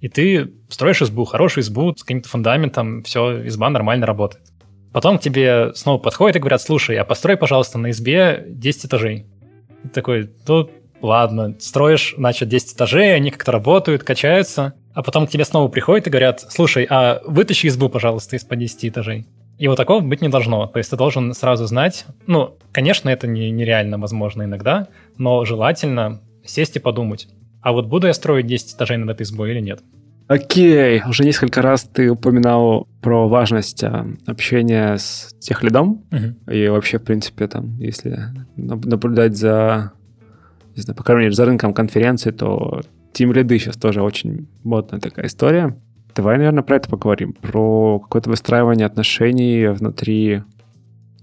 И 0.00 0.08
ты 0.08 0.52
строишь 0.68 1.02
избу, 1.02 1.24
хорошую 1.24 1.62
избу 1.62 1.94
с 1.94 2.02
каким-то 2.02 2.28
фундаментом, 2.28 3.02
все, 3.02 3.46
изба 3.46 3.68
нормально 3.68 4.06
работает. 4.06 4.42
Потом 4.92 5.18
к 5.18 5.22
тебе 5.22 5.72
снова 5.74 5.98
подходят 5.98 6.36
и 6.36 6.38
говорят, 6.40 6.62
слушай, 6.62 6.96
а 6.96 7.04
построй, 7.04 7.36
пожалуйста, 7.36 7.78
на 7.78 7.90
избе 7.90 8.44
10 8.48 8.86
этажей. 8.86 9.26
И 9.84 9.88
такой, 9.88 10.30
ну, 10.48 10.68
ладно, 11.00 11.54
строишь, 11.60 12.14
значит, 12.16 12.48
10 12.48 12.74
этажей, 12.74 13.14
они 13.14 13.30
как-то 13.30 13.52
работают, 13.52 14.02
качаются. 14.02 14.74
А 14.92 15.02
потом 15.02 15.26
к 15.26 15.30
тебе 15.30 15.44
снова 15.44 15.68
приходят 15.68 16.06
и 16.06 16.10
говорят, 16.10 16.40
слушай, 16.50 16.86
а 16.90 17.20
вытащи 17.24 17.68
избу, 17.68 17.88
пожалуйста, 17.88 18.36
из-под 18.36 18.58
10 18.58 18.86
этажей. 18.86 19.26
И 19.60 19.68
вот 19.68 19.76
такого 19.76 20.00
быть 20.00 20.22
не 20.22 20.30
должно. 20.30 20.66
То 20.68 20.78
есть 20.78 20.88
ты 20.88 20.96
должен 20.96 21.34
сразу 21.34 21.66
знать, 21.66 22.06
ну, 22.26 22.56
конечно, 22.72 23.10
это 23.10 23.26
не, 23.26 23.50
нереально 23.50 23.98
возможно 23.98 24.44
иногда, 24.44 24.88
но 25.18 25.44
желательно 25.44 26.22
сесть 26.42 26.76
и 26.76 26.78
подумать, 26.78 27.28
а 27.60 27.72
вот 27.72 27.86
буду 27.86 28.06
я 28.06 28.14
строить 28.14 28.46
10 28.46 28.74
этажей 28.74 28.96
над 28.96 29.10
этой 29.10 29.24
избой 29.24 29.50
или 29.50 29.60
нет. 29.60 29.82
Окей, 30.28 31.02
уже 31.06 31.24
несколько 31.24 31.60
раз 31.60 31.82
ты 31.82 32.08
упоминал 32.08 32.88
про 33.02 33.28
важность 33.28 33.84
а, 33.84 34.06
общения 34.26 34.96
с 34.96 35.34
тех 35.40 35.62
лидом. 35.62 36.04
Угу. 36.10 36.52
И 36.54 36.68
вообще, 36.68 36.98
в 36.98 37.02
принципе, 37.02 37.46
там, 37.46 37.76
если 37.78 38.18
наблюдать 38.56 39.36
за, 39.36 39.92
не 40.74 40.80
знаю, 40.80 40.96
по 40.96 41.04
крайней 41.04 41.24
мере, 41.24 41.34
за 41.34 41.44
рынком 41.44 41.74
конференции, 41.74 42.30
то 42.30 42.80
тим 43.12 43.34
лиды 43.34 43.58
сейчас 43.58 43.76
тоже 43.76 44.00
очень 44.00 44.48
модная 44.62 45.00
такая 45.00 45.26
история. 45.26 45.76
Давай, 46.14 46.36
наверное, 46.36 46.62
про 46.62 46.76
это 46.76 46.88
поговорим. 46.88 47.32
Про 47.34 48.00
какое-то 48.00 48.30
выстраивание 48.30 48.86
отношений 48.86 49.68
внутри 49.68 50.42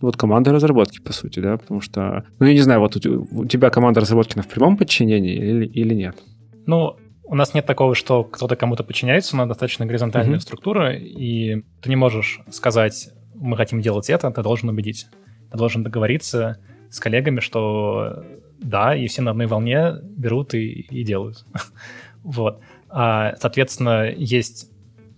вот 0.01 0.15
команда 0.15 0.53
разработки, 0.53 0.99
по 0.99 1.11
сути, 1.11 1.39
да, 1.39 1.57
потому 1.57 1.81
что, 1.81 2.23
ну, 2.39 2.45
я 2.45 2.53
не 2.53 2.59
знаю, 2.59 2.79
вот 2.79 2.95
у, 2.95 3.45
тебя 3.45 3.69
команда 3.69 4.01
разработки 4.01 4.37
на 4.37 4.43
в 4.43 4.47
прямом 4.47 4.77
подчинении 4.77 5.35
или, 5.35 5.65
или 5.65 5.93
нет? 5.93 6.17
Ну, 6.65 6.97
у 7.23 7.35
нас 7.35 7.53
нет 7.53 7.65
такого, 7.65 7.95
что 7.95 8.23
кто-то 8.23 8.55
кому-то 8.55 8.83
подчиняется, 8.83 9.35
у 9.35 9.37
нас 9.37 9.47
достаточно 9.47 9.85
горизонтальная 9.85 10.37
mm-hmm. 10.37 10.41
структура, 10.41 10.93
и 10.95 11.63
ты 11.81 11.89
не 11.89 11.95
можешь 11.95 12.41
сказать, 12.51 13.09
мы 13.35 13.57
хотим 13.57 13.81
делать 13.81 14.09
это, 14.09 14.29
ты 14.31 14.41
должен 14.43 14.69
убедить. 14.69 15.07
Ты 15.51 15.57
должен 15.57 15.83
договориться 15.83 16.57
с 16.89 16.99
коллегами, 16.99 17.39
что 17.39 18.23
да, 18.59 18.95
и 18.95 19.07
все 19.07 19.21
на 19.21 19.31
одной 19.31 19.47
волне 19.47 19.93
берут 20.03 20.53
и, 20.53 20.81
и 20.81 21.03
делают. 21.03 21.45
вот. 22.23 22.59
А, 22.89 23.35
соответственно, 23.39 24.09
есть 24.09 24.71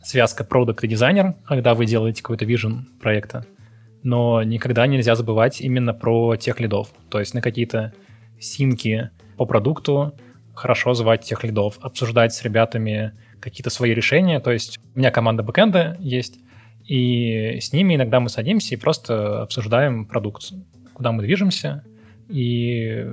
связка 0.09 0.43
продукт 0.43 0.83
и 0.83 0.87
дизайнер, 0.87 1.35
когда 1.45 1.75
вы 1.75 1.85
делаете 1.85 2.23
какой-то 2.23 2.43
вижен 2.43 2.89
проекта, 2.99 3.45
но 4.01 4.41
никогда 4.41 4.87
нельзя 4.87 5.13
забывать 5.13 5.61
именно 5.61 5.93
про 5.93 6.35
тех 6.35 6.59
лидов. 6.59 6.89
То 7.09 7.19
есть 7.19 7.35
на 7.35 7.43
какие-то 7.43 7.93
синки 8.39 9.11
по 9.37 9.45
продукту 9.45 10.15
хорошо 10.55 10.95
звать 10.95 11.21
тех 11.21 11.43
лидов, 11.43 11.77
обсуждать 11.81 12.33
с 12.33 12.41
ребятами 12.41 13.13
какие-то 13.39 13.69
свои 13.69 13.93
решения. 13.93 14.39
То 14.39 14.51
есть 14.51 14.79
у 14.95 14.97
меня 14.97 15.11
команда 15.11 15.43
бэкэнда 15.43 15.97
есть, 15.99 16.39
и 16.85 17.59
с 17.61 17.71
ними 17.71 17.93
иногда 17.93 18.19
мы 18.19 18.29
садимся 18.29 18.73
и 18.73 18.79
просто 18.79 19.43
обсуждаем 19.43 20.07
продукт, 20.07 20.41
куда 20.93 21.11
мы 21.11 21.21
движемся, 21.21 21.83
и 22.29 23.05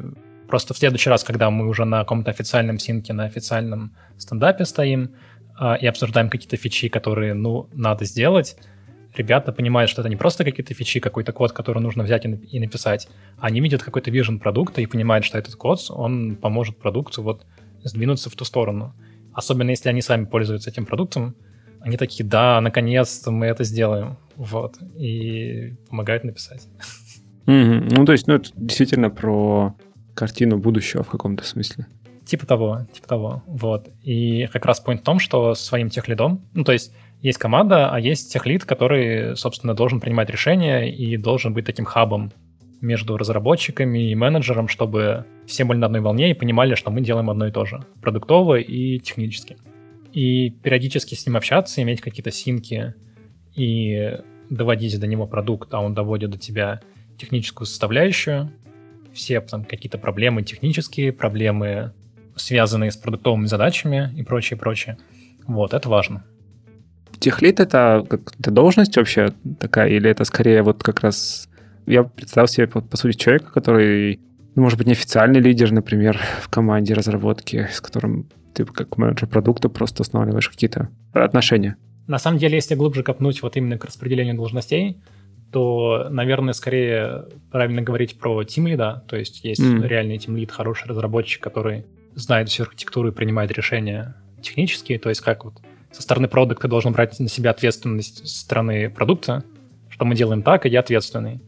просто 0.48 0.72
в 0.72 0.78
следующий 0.78 1.10
раз, 1.10 1.24
когда 1.24 1.50
мы 1.50 1.68
уже 1.68 1.84
на 1.84 1.98
каком-то 1.98 2.30
официальном 2.30 2.78
синке, 2.78 3.12
на 3.12 3.24
официальном 3.24 3.94
стендапе 4.16 4.64
стоим 4.64 5.10
и 5.80 5.86
обсуждаем 5.86 6.28
какие-то 6.28 6.56
фичи, 6.56 6.88
которые, 6.88 7.34
ну, 7.34 7.68
надо 7.72 8.04
сделать, 8.04 8.56
ребята 9.14 9.52
понимают, 9.52 9.90
что 9.90 10.02
это 10.02 10.08
не 10.08 10.16
просто 10.16 10.44
какие-то 10.44 10.74
фичи, 10.74 11.00
какой-то 11.00 11.32
код, 11.32 11.52
который 11.52 11.82
нужно 11.82 12.04
взять 12.04 12.24
и 12.24 12.60
написать, 12.60 13.08
а 13.38 13.46
они 13.46 13.60
видят 13.60 13.82
какой-то 13.82 14.10
вижен 14.10 14.38
продукта 14.38 14.80
и 14.80 14.86
понимают, 14.86 15.24
что 15.24 15.38
этот 15.38 15.54
код, 15.54 15.80
он 15.88 16.36
поможет 16.36 16.78
продукту 16.78 17.22
вот 17.22 17.46
сдвинуться 17.82 18.30
в 18.30 18.34
ту 18.34 18.44
сторону. 18.44 18.94
Особенно 19.32 19.70
если 19.70 19.88
они 19.88 20.02
сами 20.02 20.24
пользуются 20.24 20.70
этим 20.70 20.86
продуктом, 20.86 21.34
они 21.80 21.96
такие, 21.96 22.28
да, 22.28 22.60
наконец-то 22.60 23.30
мы 23.30 23.46
это 23.46 23.64
сделаем. 23.64 24.16
Вот. 24.34 24.76
И 24.96 25.74
помогают 25.88 26.24
написать. 26.24 26.66
Mm-hmm. 27.46 27.94
Ну, 27.96 28.04
то 28.04 28.12
есть, 28.12 28.26
ну, 28.26 28.34
это 28.34 28.50
действительно 28.56 29.08
про 29.08 29.74
картину 30.14 30.58
будущего 30.58 31.04
в 31.04 31.08
каком-то 31.08 31.44
смысле. 31.44 31.86
Типа 32.26 32.44
того, 32.44 32.80
типа 32.92 33.06
того. 33.06 33.42
Вот. 33.46 33.88
И 34.02 34.48
как 34.52 34.66
раз 34.66 34.82
point 34.84 34.98
в 34.98 35.02
том, 35.02 35.20
что 35.20 35.54
своим 35.54 35.88
техлидом, 35.90 36.44
ну, 36.54 36.64
то 36.64 36.72
есть 36.72 36.92
есть 37.22 37.38
команда, 37.38 37.90
а 37.90 38.00
есть 38.00 38.32
техлид, 38.32 38.64
который, 38.64 39.36
собственно, 39.36 39.74
должен 39.74 40.00
принимать 40.00 40.28
решения 40.28 40.92
и 40.92 41.16
должен 41.16 41.54
быть 41.54 41.64
таким 41.64 41.84
хабом 41.84 42.32
между 42.80 43.16
разработчиками 43.16 44.10
и 44.10 44.14
менеджером, 44.14 44.68
чтобы 44.68 45.24
все 45.46 45.64
были 45.64 45.78
на 45.78 45.86
одной 45.86 46.00
волне 46.00 46.30
и 46.30 46.34
понимали, 46.34 46.74
что 46.74 46.90
мы 46.90 47.00
делаем 47.00 47.30
одно 47.30 47.46
и 47.46 47.52
то 47.52 47.64
же, 47.64 47.84
продуктово 48.02 48.58
и 48.58 48.98
технически. 48.98 49.56
И 50.12 50.50
периодически 50.50 51.14
с 51.14 51.26
ним 51.26 51.36
общаться, 51.36 51.82
иметь 51.82 52.00
какие-то 52.00 52.30
синки 52.30 52.94
и 53.54 54.18
доводить 54.50 54.98
до 54.98 55.06
него 55.06 55.26
продукт, 55.26 55.72
а 55.74 55.80
он 55.80 55.94
доводит 55.94 56.30
до 56.30 56.38
тебя 56.38 56.80
техническую 57.18 57.66
составляющую, 57.66 58.50
все 59.12 59.40
там 59.40 59.64
какие-то 59.64 59.98
проблемы 59.98 60.42
технические, 60.42 61.12
проблемы, 61.12 61.92
связанные 62.36 62.90
с 62.90 62.96
продуктовыми 62.96 63.46
задачами 63.46 64.12
и 64.16 64.22
прочее, 64.22 64.58
прочее. 64.58 64.98
Вот, 65.46 65.74
это 65.74 65.88
важно. 65.88 66.24
Техлит 67.18 67.60
это 67.60 68.04
как-то 68.08 68.50
должность 68.50 68.96
вообще 68.96 69.32
такая, 69.58 69.88
или 69.88 70.10
это 70.10 70.24
скорее 70.24 70.62
вот 70.62 70.82
как 70.82 71.00
раз... 71.00 71.48
Я 71.86 72.02
представил 72.04 72.48
себе, 72.48 72.66
по, 72.66 72.80
по 72.80 72.96
сути, 72.96 73.16
человека, 73.16 73.50
который, 73.52 74.20
ну, 74.54 74.62
может 74.62 74.76
быть, 74.76 74.86
неофициальный 74.86 75.40
лидер, 75.40 75.72
например, 75.72 76.20
в 76.42 76.48
команде 76.48 76.94
разработки, 76.94 77.68
с 77.72 77.80
которым 77.80 78.28
ты 78.52 78.64
как 78.64 78.96
менеджер 78.96 79.28
продукта 79.28 79.68
просто 79.68 80.02
устанавливаешь 80.02 80.48
какие-то 80.48 80.88
отношения. 81.12 81.76
На 82.06 82.18
самом 82.18 82.38
деле, 82.38 82.56
если 82.56 82.74
глубже 82.74 83.02
копнуть 83.02 83.42
вот 83.42 83.56
именно 83.56 83.78
к 83.78 83.84
распределению 83.84 84.36
должностей, 84.36 84.98
то, 85.52 86.08
наверное, 86.10 86.54
скорее 86.54 87.24
правильно 87.50 87.82
говорить 87.82 88.18
про 88.18 88.42
тимлида, 88.44 89.04
то 89.08 89.16
есть 89.16 89.44
есть 89.44 89.60
mm. 89.60 89.86
реальный 89.86 90.18
тимлид, 90.18 90.50
хороший 90.50 90.88
разработчик, 90.88 91.42
который 91.42 91.84
знает 92.16 92.48
всю 92.48 92.64
архитектуру 92.64 93.08
и 93.08 93.12
принимает 93.12 93.52
решения 93.52 94.16
технические, 94.42 94.98
то 94.98 95.08
есть 95.08 95.20
как 95.20 95.44
вот 95.44 95.54
со 95.92 96.02
стороны 96.02 96.28
продукта 96.28 96.66
должен 96.66 96.92
брать 96.92 97.18
на 97.20 97.28
себя 97.28 97.50
ответственность 97.50 98.26
со 98.26 98.40
стороны 98.40 98.90
продукта, 98.90 99.44
что 99.88 100.04
мы 100.04 100.14
делаем 100.14 100.42
так, 100.42 100.66
и 100.66 100.68
я 100.68 100.80
ответственный. 100.80 101.40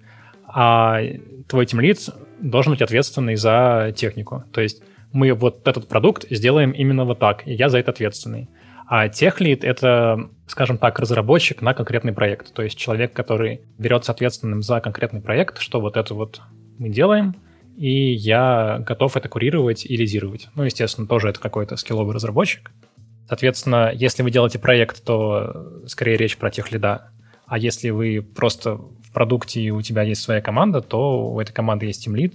А 0.46 1.00
твой 1.48 1.66
тимлид 1.66 1.98
должен 2.40 2.72
быть 2.72 2.82
ответственный 2.82 3.36
за 3.36 3.92
технику. 3.94 4.44
То 4.52 4.60
есть 4.60 4.82
мы 5.12 5.32
вот 5.32 5.66
этот 5.66 5.88
продукт 5.88 6.24
сделаем 6.30 6.70
именно 6.70 7.04
вот 7.04 7.18
так, 7.18 7.46
и 7.46 7.52
я 7.52 7.68
за 7.68 7.78
это 7.78 7.90
ответственный. 7.90 8.48
А 8.86 9.08
техлид— 9.10 9.64
это, 9.64 10.30
скажем 10.46 10.78
так, 10.78 10.98
разработчик 10.98 11.60
на 11.60 11.74
конкретный 11.74 12.14
проект. 12.14 12.54
То 12.54 12.62
есть 12.62 12.78
человек, 12.78 13.12
который 13.12 13.60
берется 13.76 14.12
ответственным 14.12 14.62
за 14.62 14.80
конкретный 14.80 15.20
проект, 15.20 15.58
что 15.58 15.80
вот 15.80 15.98
это 15.98 16.14
вот 16.14 16.40
мы 16.78 16.88
делаем, 16.88 17.34
и 17.78 18.12
я 18.12 18.82
готов 18.84 19.16
это 19.16 19.28
курировать 19.28 19.86
и 19.86 19.96
лизировать. 19.96 20.48
Ну, 20.56 20.64
естественно, 20.64 21.06
тоже 21.06 21.28
это 21.28 21.38
какой-то 21.38 21.76
скилловый 21.76 22.12
разработчик. 22.12 22.72
Соответственно, 23.28 23.92
если 23.94 24.24
вы 24.24 24.32
делаете 24.32 24.58
проект, 24.58 25.04
то 25.04 25.82
скорее 25.86 26.16
речь 26.16 26.36
про 26.36 26.50
техлида. 26.50 27.10
А 27.46 27.56
если 27.56 27.90
вы 27.90 28.20
просто 28.20 28.74
в 28.76 29.12
продукте 29.12 29.60
и 29.60 29.70
у 29.70 29.80
тебя 29.80 30.02
есть 30.02 30.22
своя 30.22 30.40
команда, 30.40 30.80
то 30.80 31.30
у 31.30 31.40
этой 31.40 31.52
команды 31.52 31.86
есть 31.86 32.02
тимлид, 32.02 32.34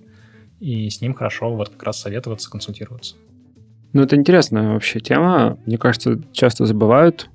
и 0.62 0.89
с 0.89 1.01
ним 1.01 1.13
хорошо 1.13 1.53
вот 1.53 1.69
как 1.69 1.84
раз 1.84 1.99
советоваться, 1.99 2.49
консультироваться. 2.49 3.15
Ну, 3.91 4.01
это 4.01 4.15
интересная 4.15 4.73
вообще 4.73 5.01
тема. 5.01 5.60
Мне 5.65 5.77
кажется, 5.77 6.21
часто 6.32 6.65
забывают 6.65 7.29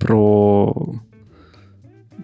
про 0.00 0.74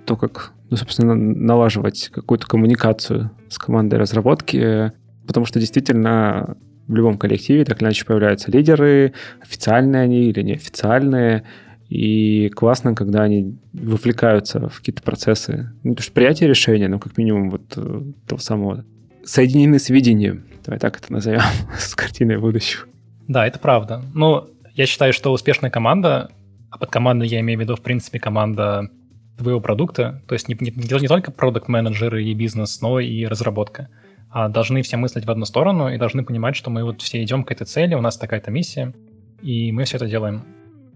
то, 0.07 0.17
как, 0.17 0.53
ну, 0.71 0.77
собственно, 0.77 1.15
налаживать 1.15 2.11
какую-то 2.13 2.47
коммуникацию 2.47 3.31
с 3.49 3.59
командой 3.59 3.97
разработки, 3.97 4.93
потому 5.27 5.47
что 5.47 5.61
действительно 5.61 6.57
в 6.87 6.95
любом 6.95 7.19
коллективе 7.19 7.65
так 7.65 7.79
или 7.79 7.87
иначе 7.87 8.05
появляются 8.05 8.51
лидеры, 8.51 9.13
официальные 9.41 10.03
они 10.03 10.25
или 10.25 10.43
неофициальные, 10.43 11.45
и 11.89 12.51
классно, 12.51 12.95
когда 12.95 13.23
они 13.23 13.59
вовлекаются 13.73 14.69
в 14.69 14.79
какие-то 14.79 15.03
процессы. 15.03 15.71
Ну, 15.83 15.95
то 15.95 16.03
есть 16.03 16.13
принятие 16.13 16.49
решения, 16.49 16.89
ну, 16.89 16.99
как 16.99 17.17
минимум, 17.17 17.51
вот 17.51 17.63
э, 17.77 18.03
того 18.27 18.41
самого. 18.41 18.85
Соединены 19.25 19.79
с 19.79 19.89
видением. 19.89 20.45
Давай 20.65 20.79
так 20.79 20.99
это 20.99 21.11
назовем, 21.13 21.41
с 21.79 21.95
картиной 21.95 22.37
будущего. 22.37 22.87
Да, 23.27 23.47
это 23.47 23.59
правда. 23.59 24.03
Но 24.15 24.49
я 24.75 24.87
считаю, 24.87 25.13
что 25.15 25.33
успешная 25.33 25.71
команда, 25.71 26.31
а 26.71 26.79
под 26.79 26.91
командой 26.91 27.29
я 27.29 27.41
имею 27.41 27.59
в 27.59 27.63
виду, 27.63 27.75
в 27.77 27.81
принципе, 27.81 28.19
команда 28.19 28.91
твоего 29.39 29.61
продукта, 29.61 30.23
то 30.27 30.35
есть 30.35 30.49
не, 30.49 30.57
не, 30.61 30.71
не 30.71 31.09
только 31.09 31.31
продукт-менеджеры 31.31 32.25
и 32.25 32.35
бизнес, 32.35 32.81
но 32.81 33.01
и 33.01 33.25
разработка, 33.25 33.89
а 34.31 34.49
должны 34.49 34.83
все 34.83 34.97
мыслить 34.97 35.25
в 35.25 35.31
одну 35.31 35.45
сторону 35.45 35.89
и 35.89 35.97
должны 35.97 36.25
понимать, 36.25 36.57
что 36.57 36.71
мы 36.71 36.85
вот 36.85 37.01
все 37.01 37.23
идем 37.23 37.45
к 37.45 37.53
этой 37.53 37.65
цели, 37.67 37.95
у 37.95 38.01
нас 38.01 38.17
такая-то 38.17 38.51
миссия, 38.51 38.93
и 39.41 39.73
мы 39.73 39.85
все 39.85 39.97
это 39.97 40.07
делаем. 40.07 40.43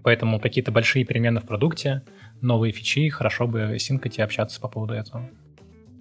Поэтому 0.02 0.40
какие-то 0.40 0.72
большие 0.72 1.04
перемены 1.04 1.40
в 1.40 1.44
продукте, 1.44 2.02
новые 2.40 2.72
фичи, 2.72 3.08
хорошо 3.08 3.46
бы 3.46 3.76
синкать 3.78 4.18
и 4.18 4.22
общаться 4.22 4.60
по 4.60 4.68
поводу 4.68 4.94
этого. 4.94 5.28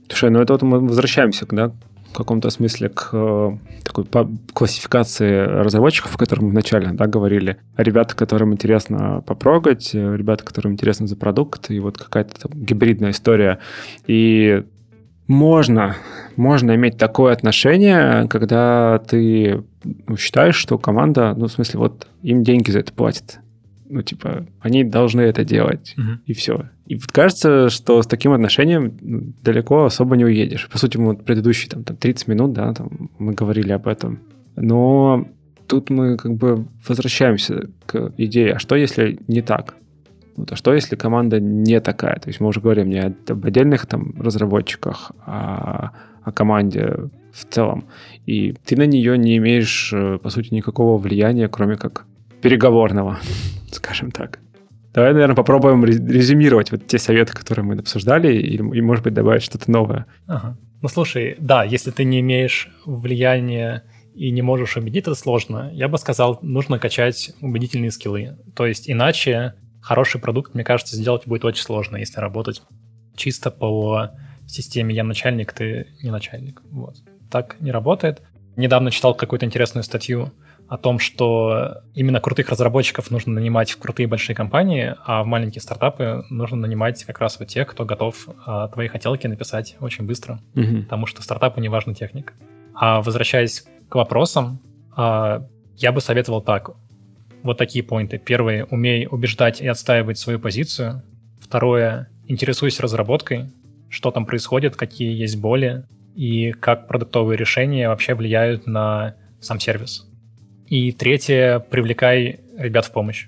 Слушай, 0.10 0.32
ну 0.32 0.42
это 0.42 0.54
вот 0.54 0.62
мы 0.64 0.80
возвращаемся 0.80 1.46
да, 1.52 1.72
в 2.12 2.18
каком-то 2.18 2.50
смысле 2.50 2.90
к 2.90 3.10
э, 3.14 3.58
такой 3.84 4.06
классификации 4.54 5.46
разработчиков, 5.46 6.16
о 6.16 6.18
которых 6.18 6.44
мы 6.44 6.50
вначале 6.50 6.90
да, 6.92 7.08
говорили. 7.08 7.58
Ребята, 7.78 8.16
которым 8.16 8.54
интересно 8.54 9.24
попрогать, 9.26 9.92
э, 9.94 10.16
ребята, 10.16 10.44
которым 10.44 10.74
интересно 10.74 11.08
за 11.08 11.16
продукт, 11.16 11.72
и 11.72 11.80
вот 11.80 11.98
какая-то 11.98 12.50
гибридная 12.54 13.12
история. 13.12 13.60
И 14.08 14.64
можно, 15.28 15.96
можно 16.36 16.76
иметь 16.76 16.98
такое 16.98 17.34
отношение, 17.34 18.28
когда 18.28 19.00
ты 19.00 19.64
ну, 19.84 20.18
считаешь, 20.18 20.56
что 20.56 20.78
команда, 20.78 21.34
ну, 21.36 21.48
в 21.48 21.52
смысле, 21.52 21.80
вот 21.80 22.08
им 22.22 22.44
деньги 22.44 22.72
за 22.72 22.80
это 22.80 22.94
платят 22.94 23.41
ну, 23.92 24.02
типа, 24.02 24.46
они 24.62 24.84
должны 24.84 25.22
это 25.22 25.44
делать, 25.44 25.94
угу. 25.98 26.22
и 26.26 26.34
все. 26.34 26.70
И 26.86 26.96
вот 26.96 27.12
кажется, 27.12 27.70
что 27.70 28.02
с 28.02 28.08
таким 28.08 28.32
отношением 28.32 29.36
далеко 29.44 29.84
особо 29.84 30.16
не 30.16 30.26
уедешь. 30.26 30.70
По 30.70 30.78
сути, 30.78 30.98
мы 30.98 31.08
вот 31.08 31.26
предыдущие 31.26 31.70
там, 31.70 31.84
там 31.84 31.98
30 31.98 32.28
минут, 32.28 32.54
да, 32.54 32.74
там 32.74 33.10
мы 33.20 33.34
говорили 33.34 33.74
об 33.74 33.88
этом. 33.88 34.20
Но 34.56 35.28
тут 35.68 35.90
мы 35.90 36.18
как 36.18 36.36
бы 36.36 36.66
возвращаемся 36.88 37.70
к 37.86 38.14
идее, 38.18 38.54
а 38.54 38.60
что 38.60 38.76
если 38.76 39.20
не 39.28 39.42
так? 39.42 39.76
Вот, 40.38 40.52
а 40.54 40.56
что 40.56 40.74
если 40.74 40.96
команда 40.96 41.40
не 41.40 41.82
такая? 41.82 42.16
То 42.16 42.30
есть 42.30 42.40
мы 42.40 42.48
уже 42.48 42.62
говорим 42.62 42.90
не 42.90 43.00
об 43.00 43.46
отдельных 43.46 43.86
там 43.86 44.14
разработчиках, 44.22 45.12
а 45.26 45.92
о 46.24 46.32
команде 46.32 47.10
в 47.34 47.46
целом. 47.50 47.86
И 48.26 48.54
ты 48.66 48.78
на 48.78 48.86
нее 48.86 49.18
не 49.18 49.38
имеешь, 49.38 49.92
э, 49.94 50.18
по 50.18 50.30
сути, 50.30 50.54
никакого 50.54 50.98
влияния, 50.98 51.48
кроме 51.48 51.76
как 51.76 52.06
переговорного, 52.42 53.18
скажем 53.76 54.12
так. 54.12 54.40
Давай, 54.94 55.14
наверное, 55.14 55.36
попробуем 55.36 55.86
резюмировать 55.86 56.72
вот 56.72 56.86
те 56.86 56.98
советы, 56.98 57.34
которые 57.34 57.64
мы 57.64 57.76
обсуждали, 57.76 58.34
и, 58.34 58.58
и 58.58 58.82
может 58.82 59.04
быть, 59.04 59.14
добавить 59.14 59.44
что-то 59.44 59.72
новое. 59.72 60.06
Ага. 60.28 60.58
Ну, 60.82 60.90
слушай, 60.90 61.36
да, 61.40 61.64
если 61.64 61.92
ты 61.92 62.04
не 62.04 62.20
имеешь 62.20 62.70
влияния 62.86 63.84
и 64.14 64.32
не 64.32 64.42
можешь 64.42 64.76
убедить, 64.76 65.04
это 65.04 65.16
сложно. 65.16 65.70
Я 65.74 65.88
бы 65.88 65.98
сказал, 65.98 66.40
нужно 66.42 66.80
качать 66.80 67.32
убедительные 67.40 67.92
скиллы. 67.92 68.38
То 68.56 68.66
есть 68.66 68.90
иначе 68.90 69.54
хороший 69.82 70.20
продукт, 70.20 70.54
мне 70.54 70.64
кажется, 70.64 70.96
сделать 70.96 71.26
будет 71.26 71.46
очень 71.46 71.64
сложно, 71.64 71.98
если 71.98 72.20
работать 72.20 72.62
чисто 73.16 73.52
по 73.52 74.10
системе 74.48 74.94
«я 74.94 75.04
начальник, 75.04 75.54
ты 75.54 75.88
не 76.04 76.12
начальник». 76.12 76.62
Вот. 76.72 76.98
Так 77.30 77.56
не 77.62 77.72
работает. 77.72 78.22
Недавно 78.58 78.92
читал 78.92 79.16
какую-то 79.16 79.46
интересную 79.46 79.84
статью 79.84 80.34
о 80.72 80.78
том, 80.78 81.00
что 81.00 81.82
именно 81.94 82.22
крутых 82.22 82.48
разработчиков 82.48 83.12
нужно 83.12 83.34
нанимать 83.34 83.72
в 83.72 83.78
крутые 83.78 84.08
большие 84.08 84.38
компании, 84.38 84.96
а 85.06 85.22
в 85.22 85.26
маленькие 85.26 85.62
стартапы 85.62 86.24
нужно 86.30 86.56
нанимать 86.56 87.04
как 87.04 87.20
раз 87.20 87.38
вот 87.38 87.50
тех, 87.50 87.68
кто 87.68 87.84
готов 87.84 88.30
а, 88.46 88.70
твои 88.70 88.88
хотелки 88.88 89.28
написать 89.28 89.76
очень 89.82 90.06
быстро, 90.06 90.40
угу. 90.56 90.84
потому 90.84 91.08
что 91.08 91.22
стартапу 91.24 91.60
не 91.60 91.68
важна 91.68 91.94
техника. 91.94 92.36
А 92.74 93.02
возвращаясь 93.02 93.66
к 93.90 93.96
вопросам, 93.96 94.62
а, 94.96 95.46
я 95.76 95.92
бы 95.92 96.00
советовал 96.00 96.42
так. 96.42 96.70
Вот 97.44 97.58
такие 97.58 97.84
поинты. 97.84 98.18
Первый, 98.18 98.64
умей 98.64 99.10
убеждать 99.12 99.60
и 99.60 99.68
отстаивать 99.68 100.20
свою 100.20 100.40
позицию. 100.40 101.04
Второе, 101.42 102.10
интересуйся 102.28 102.82
разработкой, 102.82 103.52
что 103.90 104.10
там 104.12 104.26
происходит, 104.26 104.78
какие 104.78 105.12
есть 105.12 105.38
боли 105.38 105.84
и 106.16 106.54
как 106.54 106.88
продуктовые 106.88 107.36
решения 107.36 107.90
вообще 107.90 108.16
влияют 108.16 108.68
на 108.68 109.16
сам 109.42 109.60
сервис. 109.60 110.08
И 110.72 110.94
третье, 110.94 111.60
привлекай 111.60 112.40
ребят 112.58 112.86
в 112.86 112.94
помощь. 112.94 113.28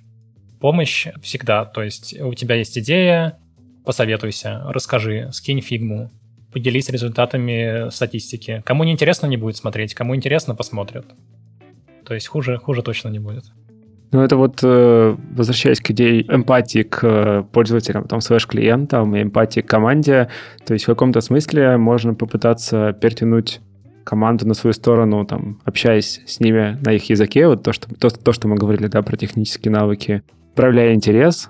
Помощь 0.62 1.08
всегда, 1.22 1.66
то 1.66 1.84
есть 1.84 2.18
у 2.22 2.34
тебя 2.36 2.56
есть 2.56 2.78
идея, 2.78 3.38
посоветуйся, 3.84 4.62
расскажи, 4.70 5.28
скинь 5.34 5.60
фигму, 5.60 6.10
поделись 6.54 6.88
результатами 6.88 7.89
статистики. 7.89 8.64
Кому 8.66 8.86
не 8.86 8.94
интересно, 8.94 9.28
не 9.28 9.36
будет 9.36 9.58
смотреть, 9.58 9.94
кому 9.94 10.16
интересно, 10.16 10.56
посмотрят. 10.56 11.06
То 12.06 12.14
есть 12.14 12.28
хуже, 12.28 12.60
хуже 12.60 12.82
точно 12.82 13.10
не 13.10 13.20
будет. 13.20 13.44
Ну, 14.14 14.22
это 14.22 14.38
вот, 14.38 14.62
э, 14.64 15.18
возвращаясь 15.32 15.82
к 15.82 15.91
идее 15.91 16.22
эмпатии 16.22 16.84
к 16.84 17.46
пользователям, 17.52 18.08
там, 18.08 18.22
слэш 18.22 18.48
клиентам 18.48 19.18
и 19.18 19.22
эмпатии 19.22 19.60
к 19.60 19.68
команде, 19.68 20.30
то 20.66 20.72
есть 20.72 20.86
в 20.86 20.88
каком-то 20.88 21.20
смысле 21.20 21.76
можно 21.76 22.14
попытаться 22.14 22.94
перетянуть 22.94 23.60
команду 24.04 24.47
на 24.47 24.54
свою 24.54 24.74
сторону, 24.74 25.26
там, 25.26 25.60
общаясь 25.66 26.22
с 26.26 26.39
ними 26.39 26.78
на 26.82 26.93
их 26.93 27.10
языке, 27.10 27.47
вот 27.47 27.64
то, 27.64 27.74
что, 27.74 27.93
то, 27.95 28.10
то, 28.10 28.32
что 28.32 28.47
мы 28.47 28.56
говорили, 28.56 28.88
да, 28.88 29.01
про 29.01 29.18
технические 29.18 29.72
навыки, 29.72 30.24
проявляя 30.56 30.93
интерес 30.93 31.49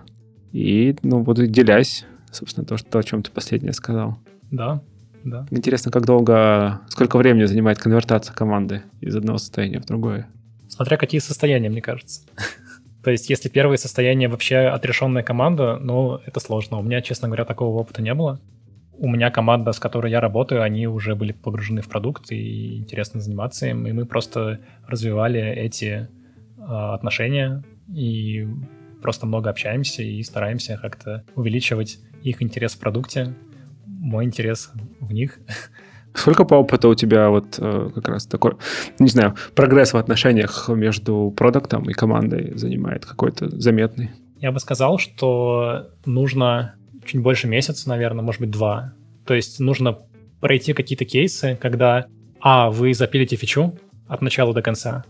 и, 0.52 0.96
ну, 1.04 1.24
вот 1.24 1.38
делясь, 1.46 2.06
собственно, 2.32 2.66
то, 2.66 2.78
что, 2.78 3.00
о 3.00 3.04
чем 3.04 3.24
ты 3.24 3.32
последнее 3.32 3.74
сказал. 3.74 4.18
Да, 4.52 4.82
да. 5.24 5.48
Интересно, 5.52 5.92
как 5.92 6.06
долго, 6.06 6.82
сколько 6.90 7.18
времени 7.18 7.46
занимает 7.46 7.80
конвертация 7.80 8.34
команды 8.34 8.84
из 9.02 9.16
одного 9.16 9.38
состояния 9.38 9.80
в 9.80 9.86
другое? 9.86 10.28
Смотря 10.68 10.98
какие 10.98 11.20
состояния, 11.20 11.70
мне 11.70 11.82
кажется. 11.82 12.22
То 13.04 13.12
есть, 13.12 13.30
если 13.30 13.50
первое 13.50 13.78
состояние 13.78 14.30
вообще 14.30 14.58
отрешенная 14.58 15.24
команда, 15.24 15.78
ну, 15.78 16.20
это 16.26 16.40
сложно. 16.40 16.80
У 16.80 16.84
меня, 16.84 17.02
честно 17.02 17.28
говоря, 17.28 17.46
такого 17.46 17.78
опыта 17.78 18.02
не 18.02 18.14
было 18.14 18.40
у 18.98 19.08
меня 19.10 19.32
команда, 19.32 19.72
с 19.72 19.80
которой 19.80 20.12
я 20.12 20.22
работаю, 20.22 20.62
они 20.62 20.88
уже 20.88 21.16
были 21.16 21.32
погружены 21.32 21.82
в 21.82 21.90
продукт 21.90 22.32
и 22.32 22.78
интересно 22.78 23.20
заниматься 23.20 23.68
им, 23.68 23.88
и 23.88 23.92
мы 23.92 24.06
просто 24.06 24.60
развивали 24.88 25.42
эти 25.42 26.08
э, 26.58 26.62
отношения 26.64 27.64
и 27.94 28.48
просто 29.02 29.26
много 29.26 29.50
общаемся 29.50 30.04
и 30.04 30.22
стараемся 30.24 30.80
как-то 30.82 31.24
увеличивать 31.36 32.00
их 32.22 32.42
интерес 32.42 32.74
в 32.74 32.80
продукте, 32.80 33.36
мой 33.86 34.26
интерес 34.26 34.72
в 35.00 35.12
них. 35.12 35.40
Сколько 36.14 36.46
по 36.46 36.56
опыту 36.56 36.90
у 36.90 36.96
тебя 36.96 37.30
вот 37.30 37.58
э, 37.58 37.90
как 37.96 38.08
раз 38.08 38.28
такой, 38.28 38.54
не 39.00 39.10
знаю, 39.10 39.36
прогресс 39.56 39.94
в 39.94 39.98
отношениях 39.98 40.70
между 40.70 41.34
продуктом 41.36 41.90
и 41.90 41.94
командой 41.94 42.56
занимает 42.56 43.06
какой-то 43.06 43.50
заметный? 43.60 44.12
Я 44.40 44.52
бы 44.52 44.60
сказал, 44.60 45.00
что 45.00 45.90
нужно 46.06 46.76
чуть 47.06 47.22
больше 47.22 47.48
месяца, 47.48 47.90
наверное, 47.90 48.24
может 48.24 48.42
быть, 48.42 48.52
два. 48.52 48.94
То 49.26 49.34
есть 49.34 49.60
нужно 49.60 49.98
пройти 50.42 50.74
какие-то 50.74 51.06
кейсы, 51.06 51.58
когда, 51.62 52.08
а, 52.42 52.70
вы 52.70 52.94
запилите 52.94 53.36
фичу 53.36 53.78
от 54.08 54.22
начала 54.22 54.54
до 54.54 54.62
конца, 54.62 55.06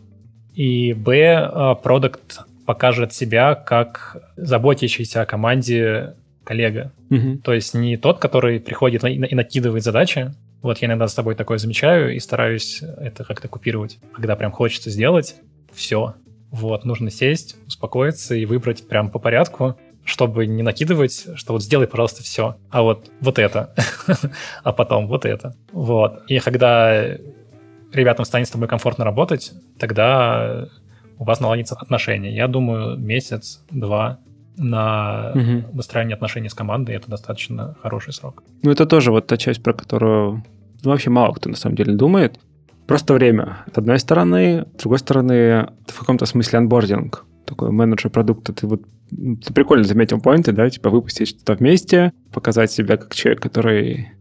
и, 0.54 0.94
б, 0.94 1.36
а, 1.36 1.76
продукт 1.76 2.40
покажет 2.66 3.14
себя 3.14 3.56
как 3.56 4.34
заботящийся 4.38 5.22
о 5.22 5.26
команде 5.26 6.16
коллега. 6.44 6.92
Угу. 7.10 7.40
То 7.44 7.54
есть 7.54 7.74
не 7.74 7.98
тот, 7.98 8.20
который 8.20 8.60
приходит 8.60 9.04
и 9.04 9.36
накидывает 9.36 9.84
задачи. 9.84 10.34
Вот 10.62 10.78
я 10.78 10.88
иногда 10.88 11.08
с 11.08 11.14
тобой 11.14 11.36
такое 11.36 11.58
замечаю 11.58 12.16
и 12.16 12.20
стараюсь 12.20 12.82
это 12.82 13.24
как-то 13.24 13.48
купировать. 13.48 13.98
Когда 14.14 14.36
прям 14.36 14.52
хочется 14.52 14.90
сделать, 14.90 15.36
все. 15.74 16.16
Вот, 16.52 16.86
нужно 16.86 17.10
сесть, 17.10 17.56
успокоиться 17.68 18.36
и 18.36 18.46
выбрать 18.46 18.88
прям 18.88 19.10
по 19.10 19.20
порядку 19.20 19.78
чтобы 20.06 20.46
не 20.46 20.64
накидывать, 20.64 21.28
что 21.36 21.54
вот 21.54 21.64
сделай, 21.64 21.88
пожалуйста, 21.88 22.24
все, 22.24 22.58
а 22.70 22.82
вот, 22.82 23.10
вот 23.22 23.40
это, 23.40 23.74
а 24.64 24.74
потом 24.74 25.08
вот 25.08 25.26
это. 25.26 25.56
Вот. 25.72 26.24
И 26.28 26.40
когда 26.40 27.18
ребятам 27.94 28.26
станет 28.26 28.48
с 28.48 28.52
тобой 28.52 28.68
комфортно 28.68 29.06
работать, 29.06 29.54
тогда 29.80 30.68
у 31.18 31.24
вас 31.24 31.40
наладится 31.40 31.76
отношения. 31.76 32.36
Я 32.36 32.48
думаю, 32.48 32.98
месяц-два 32.98 34.20
на 34.58 35.32
угу. 35.34 35.76
выстраивание 35.76 36.16
отношений 36.16 36.50
с 36.50 36.54
командой 36.54 36.96
это 36.96 37.10
достаточно 37.10 37.76
хороший 37.82 38.14
срок. 38.14 38.44
Ну, 38.62 38.72
это 38.72 38.86
тоже 38.86 39.12
вот 39.12 39.28
та 39.28 39.38
часть, 39.38 39.64
про 39.64 39.74
которую 39.74 40.44
ну, 40.84 40.92
вообще 40.92 41.10
мало 41.10 41.34
кто 41.34 41.50
на 41.50 41.56
самом 41.56 41.76
деле 41.76 41.94
думает. 41.94 42.40
Просто 42.88 43.14
время. 43.14 43.60
С 43.74 43.78
одной 43.78 44.00
стороны, 44.00 44.66
с 44.78 44.82
другой 44.82 45.00
стороны, 45.00 45.34
это 45.34 45.94
в 45.94 46.00
каком-то 46.00 46.26
смысле 46.26 46.60
анбординг 46.60 47.26
такой 47.46 47.72
менеджер 47.72 48.10
продукта, 48.10 48.54
ты 48.54 48.68
вот 48.68 48.82
ты 49.10 49.54
прикольно 49.54 49.84
заметил 49.84 50.20
поинты, 50.20 50.52
да, 50.52 50.70
типа 50.70 50.90
выпустить 50.90 51.30
что-то 51.30 51.56
вместе, 51.56 52.14
показать 52.32 52.72
себя 52.72 52.98
как 52.98 53.14
человек, 53.14 53.42
который 53.42 54.12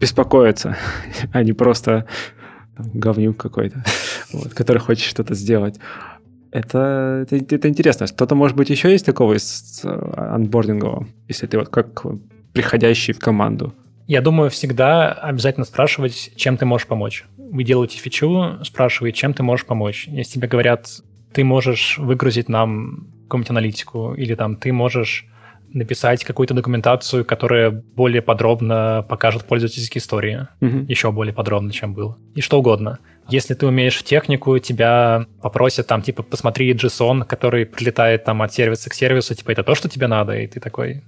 беспокоится, 0.00 0.76
а 1.32 1.42
не 1.42 1.52
просто 1.52 2.06
говнюк 2.76 3.36
какой-то, 3.36 3.84
вот, 4.32 4.54
который 4.54 4.78
хочет 4.78 5.04
что-то 5.04 5.34
сделать. 5.34 5.78
Это, 6.52 7.26
это, 7.30 7.54
это 7.54 7.68
интересно. 7.68 8.06
Что-то, 8.06 8.34
может 8.34 8.56
быть, 8.56 8.70
еще 8.70 8.90
есть 8.90 9.06
такого 9.06 9.34
из 9.34 9.82
анбордингового, 9.84 11.06
если 11.28 11.46
ты 11.46 11.58
вот 11.58 11.68
как 11.68 12.04
приходящий 12.52 13.14
в 13.14 13.20
команду? 13.20 13.72
Я 14.08 14.20
думаю, 14.20 14.50
всегда 14.50 15.12
обязательно 15.12 15.64
спрашивать, 15.64 16.32
чем 16.34 16.56
ты 16.56 16.66
можешь 16.66 16.88
помочь. 16.88 17.26
Вы 17.36 17.62
делаете 17.62 17.98
фичу, 17.98 18.58
спрашивай, 18.64 19.12
чем 19.12 19.34
ты 19.34 19.44
можешь 19.44 19.66
помочь. 19.66 20.08
Если 20.08 20.34
тебе 20.34 20.48
говорят, 20.48 20.88
ты 21.32 21.44
можешь 21.44 21.96
выгрузить 21.98 22.48
нам 22.48 23.06
какую-нибудь 23.30 23.50
аналитику, 23.50 24.14
или 24.14 24.34
там 24.34 24.56
ты 24.56 24.72
можешь 24.72 25.26
написать 25.72 26.24
какую-то 26.24 26.54
документацию, 26.54 27.24
которая 27.24 27.70
более 27.70 28.22
подробно 28.22 29.04
покажет 29.08 29.44
пользовательские 29.44 30.00
истории, 30.00 30.48
mm-hmm. 30.60 30.86
еще 30.88 31.12
более 31.12 31.32
подробно, 31.32 31.72
чем 31.72 31.94
было. 31.94 32.18
И 32.34 32.40
что 32.40 32.58
угодно. 32.58 32.98
Если 33.28 33.54
ты 33.54 33.66
умеешь 33.66 33.96
в 33.96 34.02
технику, 34.02 34.58
тебя 34.58 35.26
попросят 35.40 35.86
там, 35.86 36.02
типа, 36.02 36.22
посмотри 36.22 36.72
JSON, 36.72 37.24
который 37.24 37.66
прилетает 37.66 38.24
там 38.24 38.42
от 38.42 38.52
сервиса 38.52 38.90
к 38.90 38.94
сервису, 38.94 39.34
типа, 39.34 39.52
это 39.52 39.62
то, 39.62 39.74
что 39.74 39.88
тебе 39.88 40.08
надо, 40.08 40.36
и 40.36 40.48
ты 40.48 40.58
такой, 40.58 41.04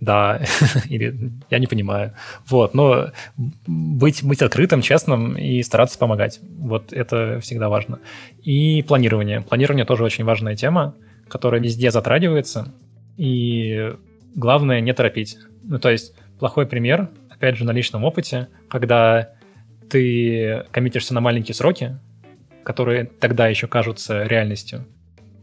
да, 0.00 0.40
или 0.88 1.32
я 1.50 1.58
не 1.58 1.66
понимаю. 1.66 2.14
Вот, 2.46 2.74
но 2.74 3.10
быть, 3.36 4.24
быть 4.24 4.40
открытым, 4.40 4.80
честным 4.80 5.36
и 5.36 5.62
стараться 5.62 5.98
помогать. 5.98 6.40
Вот 6.58 6.92
это 6.92 7.40
всегда 7.40 7.68
важно. 7.68 7.98
И 8.42 8.82
планирование. 8.82 9.42
Планирование 9.42 9.84
тоже 9.84 10.04
очень 10.04 10.24
важная 10.24 10.56
тема, 10.56 10.94
которая 11.28 11.60
везде 11.60 11.90
затрагивается. 11.90 12.74
И 13.16 13.94
главное 14.34 14.80
не 14.80 14.92
торопить. 14.92 15.38
Ну, 15.62 15.78
то 15.78 15.90
есть 15.90 16.14
плохой 16.38 16.66
пример, 16.66 17.08
опять 17.30 17.56
же, 17.56 17.64
на 17.64 17.72
личном 17.72 18.04
опыте, 18.04 18.48
когда 18.68 19.30
ты 19.88 20.64
коммитишься 20.70 21.14
на 21.14 21.20
маленькие 21.20 21.54
сроки, 21.54 21.98
которые 22.64 23.04
тогда 23.04 23.48
еще 23.48 23.66
кажутся 23.66 24.24
реальностью, 24.24 24.86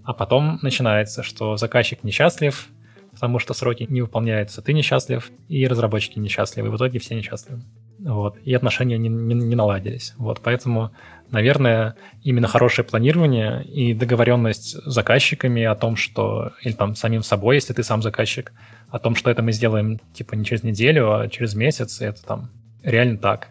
а 0.03 0.13
потом 0.13 0.59
начинается, 0.61 1.23
что 1.23 1.55
заказчик 1.55 2.03
несчастлив, 2.03 2.67
потому 3.11 3.39
что 3.39 3.53
сроки 3.53 3.85
не 3.89 4.01
выполняются, 4.01 4.61
ты 4.61 4.73
несчастлив, 4.73 5.31
и 5.47 5.65
разработчики 5.67 6.19
несчастливы, 6.19 6.67
и 6.67 6.71
в 6.71 6.75
итоге 6.75 6.99
все 6.99 7.15
несчастливы. 7.15 7.61
Вот, 7.99 8.37
и 8.43 8.53
отношения 8.53 8.97
не, 8.97 9.07
не, 9.07 9.35
не 9.35 9.55
наладились. 9.55 10.13
Вот, 10.17 10.41
поэтому, 10.43 10.91
наверное, 11.33 11.95
именно 12.21 12.47
хорошее 12.47 12.87
планирование 12.87 13.65
и 13.65 13.93
договоренность 13.93 14.77
с 14.81 14.85
заказчиками 14.85 15.63
о 15.63 15.75
том, 15.75 15.95
что, 15.95 16.53
или 16.61 16.73
там 16.73 16.95
самим 16.95 17.23
собой, 17.23 17.55
если 17.55 17.73
ты 17.73 17.83
сам 17.83 18.01
заказчик, 18.01 18.53
о 18.89 18.99
том, 18.99 19.15
что 19.15 19.31
это 19.31 19.41
мы 19.41 19.51
сделаем, 19.51 19.99
типа, 20.13 20.35
не 20.35 20.45
через 20.45 20.63
неделю, 20.63 21.11
а 21.11 21.27
через 21.27 21.55
месяц, 21.55 22.01
и 22.01 22.05
это 22.05 22.23
там 22.23 22.51
реально 22.83 23.17
так. 23.17 23.49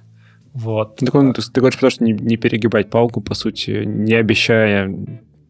Вот. 0.52 0.96
Так 0.96 1.14
он, 1.14 1.32
ты, 1.32 1.42
ты 1.42 1.60
говоришь, 1.60 1.76
потому 1.76 1.90
что 1.90 2.04
не, 2.04 2.12
не 2.12 2.36
перегибать 2.36 2.88
палку, 2.88 3.20
по 3.20 3.34
сути, 3.34 3.82
не 3.84 4.14
обещая 4.14 4.94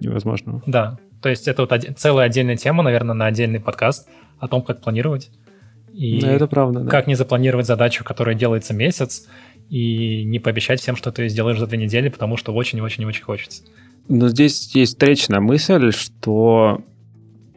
невозможного. 0.01 0.63
Да, 0.67 0.99
То 1.21 1.29
есть 1.29 1.47
это 1.47 1.63
вот 1.63 1.73
один, 1.73 1.95
целая 1.95 2.27
отдельная 2.27 2.57
тема, 2.57 2.83
наверное, 2.83 3.15
на 3.15 3.27
отдельный 3.27 3.61
подкаст 3.61 4.09
о 4.39 4.49
том, 4.49 4.63
как 4.63 4.81
планировать. 4.81 5.31
И 5.93 6.21
да, 6.23 6.33
это 6.33 6.47
правда, 6.47 6.81
да. 6.81 6.91
как 6.91 7.07
не 7.07 7.15
запланировать 7.15 7.67
задачу, 7.67 8.05
которая 8.05 8.35
делается 8.35 8.73
месяц, 8.73 9.29
и 9.69 10.25
не 10.25 10.39
пообещать 10.39 10.81
всем, 10.81 10.97
что 10.97 11.13
ты 11.13 11.29
сделаешь 11.29 11.59
за 11.59 11.67
две 11.67 11.79
недели, 11.79 12.09
потому 12.09 12.37
что 12.37 12.53
очень-очень-очень 12.53 13.23
хочется. 13.23 13.63
Но 14.09 14.29
здесь 14.29 14.75
есть 14.75 14.93
встречная 14.93 15.41
мысль, 15.41 15.93
что 15.93 16.83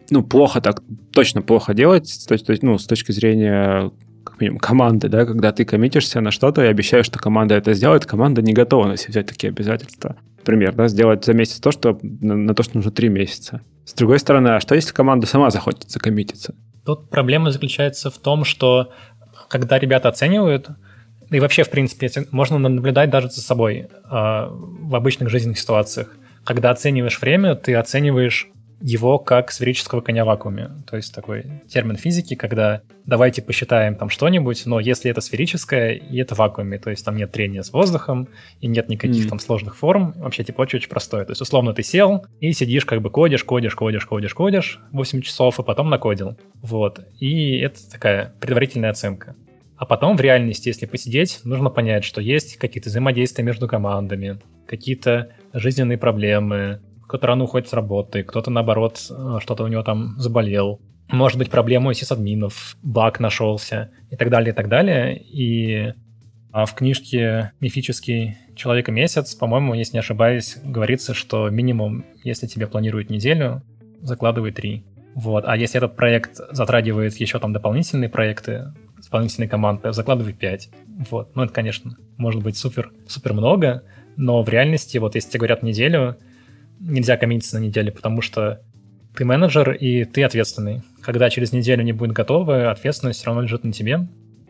ну, 0.10 0.24
плохо 0.24 0.62
так, 0.62 0.82
точно 1.12 1.42
плохо 1.42 1.74
делать 1.74 2.08
с 2.08 2.26
точки, 2.26 2.60
ну, 2.62 2.78
с 2.78 2.86
точки 2.86 3.12
зрения 3.12 3.92
как 4.24 4.40
минимум, 4.42 4.60
команды, 4.60 5.08
да, 5.08 5.26
когда 5.26 5.52
ты 5.52 5.66
коммитишься 5.66 6.20
на 6.20 6.32
что-то 6.32 6.64
и 6.64 6.68
обещаешь, 6.68 7.06
что 7.06 7.20
команда 7.20 7.56
это 7.56 7.74
сделает, 7.74 8.06
команда 8.06 8.42
не 8.42 8.54
готова 8.54 8.88
на 8.88 8.98
себя 8.98 9.10
взять 9.12 9.28
такие 9.28 9.50
обязательства. 9.50 10.16
Например, 10.38 10.74
да, 10.74 10.88
сделать 10.88 11.26
за 11.26 11.34
месяц 11.34 11.60
то, 11.60 11.72
что 11.72 12.00
на, 12.02 12.36
на 12.36 12.54
то, 12.54 12.64
что 12.64 12.78
нужно 12.78 12.92
три 12.92 13.10
месяца. 13.10 13.62
С 13.86 13.94
другой 13.94 14.20
стороны, 14.20 14.50
а 14.50 14.60
что 14.60 14.76
если 14.76 14.94
команда 14.94 15.28
сама 15.28 15.50
захочет 15.52 15.90
закоммититься? 15.90 16.56
Тут 16.86 17.10
проблема 17.10 17.52
заключается 17.52 18.10
в 18.10 18.18
том, 18.18 18.46
что 18.46 18.92
когда 19.48 19.80
ребята 19.80 20.10
оценивают, 20.10 20.70
и 21.30 21.40
вообще, 21.40 21.64
в 21.64 21.70
принципе, 21.70 22.10
можно 22.32 22.58
наблюдать 22.58 23.10
даже 23.10 23.30
за 23.30 23.42
собой 23.42 23.88
э, 23.88 23.88
в 24.10 24.96
обычных 24.96 25.30
жизненных 25.30 25.60
ситуациях. 25.60 26.16
Когда 26.44 26.72
оцениваешь 26.72 27.20
время, 27.20 27.56
ты 27.56 27.74
оцениваешь 27.76 28.50
его 28.82 29.18
как 29.20 29.52
сферического 29.52 30.02
коня 30.02 30.26
в 30.26 30.28
вакууме. 30.28 30.70
То 30.88 30.98
есть 30.98 31.14
такой 31.14 31.46
термин 31.68 31.96
физики, 31.96 32.36
когда 32.36 32.82
давайте 33.06 33.42
посчитаем 33.42 33.96
там 33.96 34.10
что-нибудь, 34.10 34.66
но 34.66 34.80
если 34.80 35.10
это 35.10 35.22
сферическое, 35.22 35.94
и 35.94 36.18
это 36.18 36.36
в 36.36 36.40
вакууме, 36.40 36.78
то 36.78 36.90
есть 36.90 37.04
там 37.06 37.16
нет 37.16 37.32
трения 37.32 37.62
с 37.62 37.72
воздухом, 37.72 38.28
и 38.60 38.68
нет 38.68 38.90
никаких 38.90 39.26
mm. 39.26 39.30
там 39.30 39.40
сложных 39.40 39.76
форм, 39.78 40.14
вообще 40.18 40.44
типа 40.44 40.62
очень-очень 40.62 40.90
простое. 40.90 41.26
То 41.26 41.32
есть 41.32 41.42
условно 41.42 41.74
ты 41.74 41.84
сел 41.84 42.26
и 42.40 42.52
сидишь 42.54 42.86
как 42.86 43.02
бы 43.02 43.10
кодишь, 43.10 43.44
кодишь, 43.44 43.76
кодишь, 43.76 44.06
кодишь, 44.06 44.34
кодишь 44.34 44.80
8 44.92 45.22
часов, 45.22 45.60
и 45.60 45.64
потом 45.64 45.90
накодил. 45.90 46.38
Вот. 46.62 47.00
И 47.20 47.58
это 47.58 47.90
такая 47.90 48.34
предварительная 48.40 48.92
оценка. 48.92 49.36
А 49.78 49.86
потом 49.86 50.16
в 50.16 50.22
реальности, 50.22 50.70
если 50.70 50.86
посидеть, 50.86 51.42
нужно 51.44 51.70
понять, 51.70 52.04
что 52.04 52.22
есть 52.22 52.58
какие-то 52.58 52.90
взаимодействия 52.90 53.44
между 53.44 53.68
командами, 53.68 54.40
какие-то 54.68 55.32
жизненные 55.54 55.98
проблемы, 55.98 56.82
кто-то 57.08 57.28
рано 57.28 57.44
уходит 57.44 57.68
с 57.68 57.74
работы, 57.74 58.24
кто-то, 58.24 58.50
наоборот, 58.52 59.00
э, 59.10 59.38
что-то 59.42 59.64
у 59.64 59.68
него 59.68 59.84
там 59.84 60.16
заболел. 60.18 60.82
Может 61.12 61.38
быть, 61.38 61.52
проблема 61.52 61.92
у 61.92 61.94
сисадминов, 61.94 62.78
баг 62.82 63.20
нашелся 63.20 63.92
и 64.10 64.16
так 64.16 64.30
далее, 64.30 64.54
и 64.54 64.56
так 64.56 64.70
далее. 64.70 65.22
И 65.22 65.94
а 66.52 66.66
в 66.66 66.74
книжке 66.74 67.52
«Мифический 67.60 68.38
человек 68.56 68.88
месяц», 68.88 69.36
по-моему, 69.36 69.74
если 69.74 69.96
не 69.96 70.00
ошибаюсь, 70.00 70.58
говорится, 70.64 71.14
что 71.14 71.50
минимум, 71.50 72.06
если 72.24 72.48
тебе 72.48 72.66
планируют 72.66 73.10
неделю, 73.10 73.62
закладывай 74.02 74.54
три. 74.54 74.86
Вот. 75.16 75.44
А 75.46 75.58
если 75.58 75.78
этот 75.78 75.98
проект 75.98 76.40
затрагивает 76.52 77.18
еще 77.18 77.40
там 77.40 77.52
дополнительные 77.52 78.10
проекты, 78.10 78.74
дополнительные 79.06 79.48
команды, 79.48 79.94
закладывай 79.94 80.34
5. 80.34 80.70
Вот. 81.10 81.36
Ну, 81.36 81.44
это, 81.44 81.54
конечно, 81.54 81.96
может 82.18 82.44
быть 82.44 82.58
супер, 82.58 82.92
супер 83.08 83.34
много, 83.34 83.84
но 84.18 84.42
в 84.42 84.50
реальности, 84.50 84.98
вот 84.98 85.16
если 85.16 85.30
тебе 85.30 85.40
говорят 85.40 85.64
неделю, 85.64 86.18
нельзя 86.80 87.18
коммититься 87.18 87.60
на 87.60 87.64
неделе, 87.64 87.92
потому 87.92 88.22
что 88.22 88.62
ты 89.16 89.26
менеджер 89.26 89.72
и 89.72 90.04
ты 90.06 90.24
ответственный. 90.24 90.82
Когда 91.02 91.30
через 91.30 91.54
неделю 91.54 91.84
не 91.84 91.94
будет 91.94 92.12
готово, 92.12 92.72
ответственность 92.72 93.20
все 93.20 93.28
равно 93.28 93.44
лежит 93.44 93.64
на 93.64 93.72
тебе, 93.72 94.08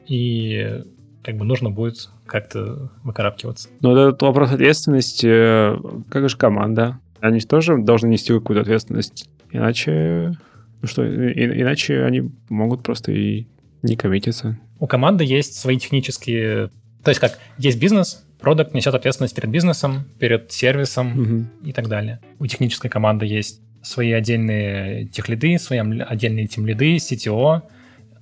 и 0.08 0.84
как 1.24 1.38
бы 1.38 1.46
нужно 1.46 1.70
будет 1.70 2.10
как-то 2.26 2.92
выкарабкиваться. 3.04 3.70
Ну, 3.82 3.96
этот 3.96 4.22
вопрос 4.22 4.52
ответственности, 4.52 5.28
э, 5.28 5.78
как 6.10 6.30
же 6.30 6.38
команда? 6.38 7.00
Они 7.20 7.40
же 7.40 7.48
тоже 7.48 7.78
должны 7.78 8.08
нести 8.08 8.34
какую-то 8.34 8.62
ответственность, 8.62 9.30
иначе, 9.52 10.34
ну 10.82 10.88
что, 10.88 11.04
и, 11.04 11.62
иначе 11.62 12.04
они 12.04 12.30
могут 12.50 12.84
просто 12.84 13.12
и 13.12 13.48
не 13.90 13.96
коммититься. 13.96 14.58
У 14.80 14.88
команды 14.88 15.24
есть 15.24 15.56
свои 15.56 15.78
технические... 15.78 16.70
То 17.04 17.10
есть 17.10 17.20
как, 17.20 17.40
есть 17.58 17.80
бизнес, 17.80 18.26
продукт 18.40 18.74
несет 18.74 18.94
ответственность 18.94 19.36
перед 19.36 19.50
бизнесом, 19.50 20.06
перед 20.20 20.52
сервисом 20.52 21.20
угу. 21.20 21.46
и 21.64 21.74
так 21.74 21.88
далее. 21.88 22.20
У 22.40 22.46
технической 22.48 22.90
команды 22.90 23.26
есть 23.26 23.62
свои 23.84 24.12
отдельные 24.12 25.06
техлиды, 25.08 25.58
свои 25.60 25.80
отдельные 25.80 26.48
тимлиды, 26.48 26.96
CTO, 26.98 27.62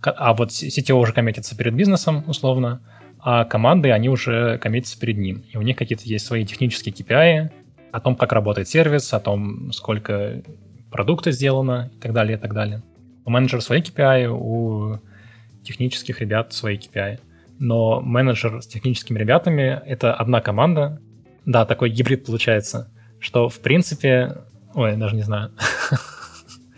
а 0.02 0.34
вот 0.34 0.50
CTO 0.50 0.94
уже 0.96 1.14
коммитится 1.14 1.56
перед 1.56 1.74
бизнесом, 1.74 2.24
условно, 2.28 2.82
а 3.20 3.46
команды, 3.46 3.92
они 3.92 4.10
уже 4.10 4.58
коммитятся 4.58 5.00
перед 5.00 5.18
ним. 5.18 5.46
И 5.52 5.58
у 5.58 5.62
них 5.62 5.78
какие-то 5.78 6.04
есть 6.06 6.26
свои 6.26 6.46
технические 6.46 6.94
KPI 6.94 7.52
о 7.92 8.00
том, 8.02 8.16
как 8.16 8.34
работает 8.34 8.68
сервис, 8.68 9.14
о 9.14 9.20
том, 9.20 9.72
сколько 9.72 10.42
продукта 10.92 11.32
сделано 11.32 11.90
и 11.96 12.00
так 12.02 12.12
далее, 12.12 12.38
и 12.38 12.40
так 12.40 12.54
далее. 12.54 12.84
У 13.24 13.30
менеджера 13.30 13.62
свои 13.62 13.82
KPI, 13.82 14.28
у 14.28 15.00
технических 15.64 16.22
ребят 16.22 16.54
свои 16.54 16.78
KPI 16.78 17.20
но 17.60 18.02
менеджер 18.02 18.62
с 18.62 18.68
техническими 18.68 19.20
ребятами— 19.20 19.82
это 19.86 20.14
одна 20.14 20.42
команда. 20.42 21.00
Да, 21.46 21.66
такой 21.66 21.90
гибрид 21.90 22.26
получается, 22.26 22.92
что, 23.20 23.50
в 23.50 23.60
принципе... 23.60 24.38
Ой, 24.74 24.98
даже 24.98 25.16
не 25.16 25.24
знаю. 25.24 25.52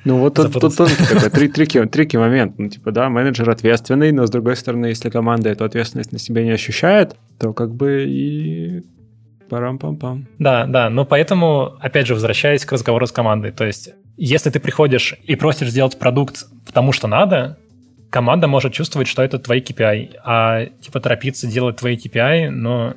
Ну 0.03 0.19
вот 0.19 0.35
тут, 0.35 0.53
тут 0.53 0.77
тоже 0.77 0.95
такой 0.95 1.31
три, 1.31 1.47
трики, 1.47 1.83
трики 1.85 2.15
момент. 2.15 2.59
Ну, 2.59 2.69
типа, 2.69 2.91
да, 2.91 3.09
менеджер 3.09 3.49
ответственный, 3.49 4.11
но 4.11 4.27
с 4.27 4.29
другой 4.29 4.55
стороны, 4.55 4.85
если 4.85 5.09
команда 5.09 5.49
эту 5.49 5.65
ответственность 5.65 6.11
на 6.11 6.19
себе 6.19 6.43
не 6.43 6.51
ощущает, 6.51 7.15
то 7.39 7.53
как 7.53 7.73
бы 7.73 8.05
и 8.07 8.83
парам-пам-пам. 9.49 10.27
Да, 10.37 10.67
да, 10.67 10.91
но 10.91 11.05
поэтому, 11.05 11.73
опять 11.79 12.05
же, 12.05 12.13
возвращаясь 12.13 12.65
к 12.65 12.71
разговору 12.71 13.07
с 13.07 13.11
командой, 13.11 13.51
то 13.51 13.65
есть 13.65 13.89
если 14.15 14.51
ты 14.51 14.59
приходишь 14.59 15.15
и 15.23 15.35
просишь 15.35 15.71
сделать 15.71 15.97
продукт 15.97 16.45
потому 16.67 16.91
что 16.91 17.07
надо, 17.07 17.57
команда 18.15 18.47
может 18.47 18.71
чувствовать, 18.71 19.09
что 19.09 19.23
это 19.23 19.39
твои 19.39 19.59
KPI, 19.59 20.19
а 20.23 20.67
типа 20.79 21.01
торопиться 21.01 21.47
делать 21.47 21.75
твои 21.75 21.97
KPI, 21.97 22.49
но 22.49 22.93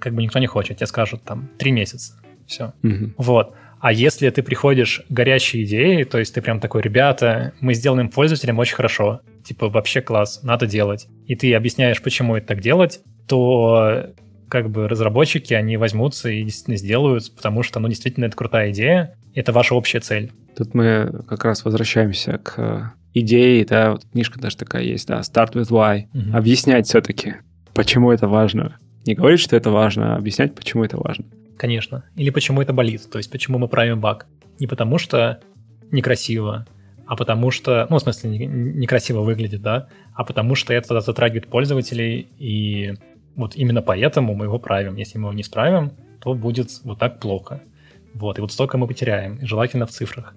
как 0.00 0.12
бы 0.12 0.24
никто 0.24 0.40
не 0.40 0.48
хочет. 0.48 0.78
Тебе 0.78 0.88
скажут 0.88 1.22
там 1.22 1.48
три 1.56 1.70
месяца. 1.70 2.14
Все. 2.48 2.72
Угу. 2.82 3.12
Вот. 3.16 3.54
А 3.78 3.92
если 3.92 4.28
ты 4.28 4.42
приходишь 4.42 5.02
горящей 5.08 5.62
идеей, 5.62 6.02
то 6.02 6.18
есть 6.18 6.34
ты 6.34 6.42
прям 6.42 6.58
такой, 6.58 6.82
ребята, 6.82 7.52
мы 7.60 7.74
сделаем 7.74 8.08
пользователям 8.08 8.58
очень 8.58 8.74
хорошо, 8.74 9.20
типа 9.44 9.68
вообще 9.68 10.00
класс, 10.00 10.40
надо 10.42 10.66
делать, 10.66 11.06
и 11.28 11.36
ты 11.36 11.54
объясняешь, 11.54 12.02
почему 12.02 12.34
это 12.34 12.48
так 12.48 12.60
делать, 12.60 12.98
то 13.28 14.14
как 14.48 14.68
бы 14.68 14.88
разработчики, 14.88 15.54
они 15.54 15.76
возьмутся 15.76 16.28
и 16.28 16.42
действительно 16.42 16.76
сделают, 16.76 17.32
потому 17.36 17.62
что, 17.62 17.78
ну, 17.78 17.86
действительно, 17.86 18.24
это 18.24 18.36
крутая 18.36 18.72
идея, 18.72 19.16
это 19.32 19.52
ваша 19.52 19.76
общая 19.76 20.00
цель. 20.00 20.32
Тут 20.56 20.74
мы 20.74 21.22
как 21.28 21.44
раз 21.44 21.64
возвращаемся 21.64 22.38
к 22.38 22.94
идеи, 23.20 23.64
да, 23.64 23.92
вот 23.92 24.04
книжка 24.12 24.38
даже 24.38 24.56
такая 24.56 24.82
есть, 24.82 25.08
да, 25.08 25.20
Start 25.20 25.52
with 25.52 25.70
Why. 25.70 26.06
Угу. 26.12 26.36
Объяснять 26.36 26.86
все-таки, 26.86 27.36
почему 27.74 28.12
это 28.12 28.28
важно. 28.28 28.78
Не 29.06 29.14
говорить, 29.14 29.40
что 29.40 29.56
это 29.56 29.70
важно, 29.70 30.14
а 30.14 30.18
объяснять, 30.18 30.54
почему 30.54 30.84
это 30.84 30.98
важно. 30.98 31.24
Конечно. 31.56 32.04
Или 32.16 32.30
почему 32.30 32.60
это 32.60 32.72
болит, 32.72 33.08
то 33.10 33.18
есть 33.18 33.30
почему 33.30 33.58
мы 33.58 33.68
правим 33.68 34.00
баг. 34.00 34.26
Не 34.58 34.66
потому 34.66 34.98
что 34.98 35.40
некрасиво, 35.90 36.66
а 37.06 37.16
потому 37.16 37.50
что, 37.50 37.86
ну, 37.88 37.96
в 37.96 38.00
смысле, 38.00 38.46
некрасиво 38.46 39.20
выглядит, 39.20 39.62
да, 39.62 39.88
а 40.14 40.24
потому 40.24 40.54
что 40.54 40.74
это 40.74 41.00
затрагивает 41.00 41.46
пользователей, 41.46 42.28
и 42.38 42.94
вот 43.36 43.54
именно 43.56 43.80
поэтому 43.80 44.34
мы 44.34 44.46
его 44.46 44.58
правим. 44.58 44.96
Если 44.96 45.18
мы 45.18 45.28
его 45.28 45.32
не 45.32 45.42
справим, 45.42 45.92
то 46.20 46.34
будет 46.34 46.68
вот 46.84 46.98
так 46.98 47.20
плохо. 47.20 47.62
Вот, 48.14 48.38
и 48.38 48.40
вот 48.40 48.50
столько 48.50 48.76
мы 48.76 48.86
потеряем, 48.86 49.38
желательно 49.42 49.86
в 49.86 49.90
цифрах, 49.90 50.34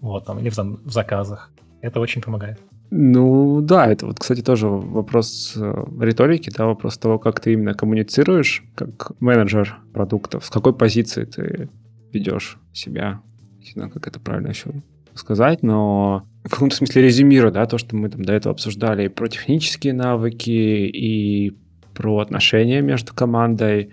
вот, 0.00 0.26
там, 0.26 0.38
или 0.38 0.50
в, 0.50 0.56
в 0.56 0.90
заказах. 0.90 1.50
Это 1.82 1.98
очень 2.00 2.22
помогает. 2.22 2.58
Ну 2.90 3.60
да, 3.60 3.86
это 3.86 4.06
вот, 4.06 4.20
кстати, 4.20 4.40
тоже 4.40 4.68
вопрос 4.68 5.54
э, 5.56 5.84
риторики, 6.00 6.50
да, 6.50 6.66
вопрос 6.66 6.96
того, 6.96 7.18
как 7.18 7.40
ты 7.40 7.54
именно 7.54 7.74
коммуницируешь, 7.74 8.62
как 8.74 9.12
менеджер 9.20 9.78
продуктов, 9.92 10.44
с 10.44 10.50
какой 10.50 10.74
позиции 10.74 11.24
ты 11.24 11.68
ведешь 12.12 12.58
себя. 12.72 13.20
Не 13.60 13.72
знаю, 13.72 13.90
как 13.90 14.06
это 14.06 14.20
правильно 14.20 14.48
еще 14.48 14.70
сказать, 15.14 15.62
но 15.62 16.24
в 16.44 16.50
каком-то 16.50 16.76
смысле 16.76 17.02
резюмирую, 17.02 17.52
да, 17.52 17.66
то, 17.66 17.78
что 17.78 17.96
мы 17.96 18.08
там 18.08 18.24
до 18.24 18.32
этого 18.32 18.52
обсуждали 18.52 19.06
и 19.06 19.08
про 19.08 19.26
технические 19.26 19.92
навыки, 19.92 20.50
и 20.50 21.56
про 21.94 22.18
отношения 22.18 22.80
между 22.80 23.12
командой. 23.14 23.90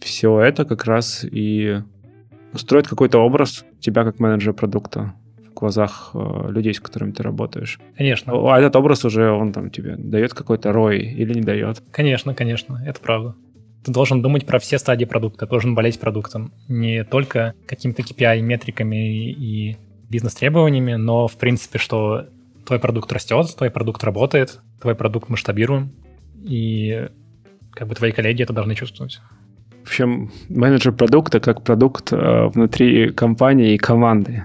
Все 0.00 0.40
это 0.40 0.64
как 0.64 0.84
раз 0.84 1.24
и 1.24 1.82
устроит 2.52 2.88
какой-то 2.88 3.18
образ 3.18 3.64
тебя 3.80 4.04
как 4.04 4.18
менеджера 4.18 4.52
продукта 4.52 5.14
глазах 5.54 6.10
э, 6.14 6.50
людей, 6.50 6.74
с 6.74 6.80
которыми 6.80 7.12
ты 7.12 7.22
работаешь. 7.22 7.78
Конечно. 7.96 8.32
А 8.34 8.58
этот 8.58 8.76
образ 8.76 9.04
уже, 9.04 9.30
он 9.30 9.52
там 9.52 9.70
тебе 9.70 9.96
дает 9.96 10.34
какой-то 10.34 10.72
рой 10.72 10.98
или 11.00 11.34
не 11.34 11.42
дает? 11.42 11.82
Конечно, 11.90 12.34
конечно, 12.34 12.82
это 12.86 13.00
правда. 13.00 13.34
Ты 13.84 13.92
должен 13.92 14.22
думать 14.22 14.46
про 14.46 14.58
все 14.58 14.78
стадии 14.78 15.04
продукта, 15.04 15.46
должен 15.46 15.74
болеть 15.74 15.98
продуктом. 15.98 16.52
Не 16.68 17.04
только 17.04 17.54
какими-то 17.66 18.02
KPI, 18.02 18.40
метриками 18.40 19.30
и 19.30 19.76
бизнес-требованиями, 20.08 20.94
но 20.94 21.26
в 21.26 21.36
принципе, 21.36 21.78
что 21.78 22.26
твой 22.64 22.78
продукт 22.78 23.12
растет, 23.12 23.54
твой 23.56 23.70
продукт 23.70 24.04
работает, 24.04 24.60
твой 24.80 24.94
продукт 24.94 25.28
масштабируем, 25.28 25.92
и 26.44 27.08
как 27.72 27.88
бы 27.88 27.94
твои 27.94 28.12
коллеги 28.12 28.42
это 28.42 28.52
должны 28.52 28.74
чувствовать. 28.74 29.20
Общем, 29.82 30.30
менеджер 30.48 30.92
продукта 30.92 31.40
как 31.40 31.62
продукт 31.64 32.12
э, 32.12 32.46
внутри 32.46 33.10
компании 33.10 33.74
и 33.74 33.78
команды. 33.78 34.44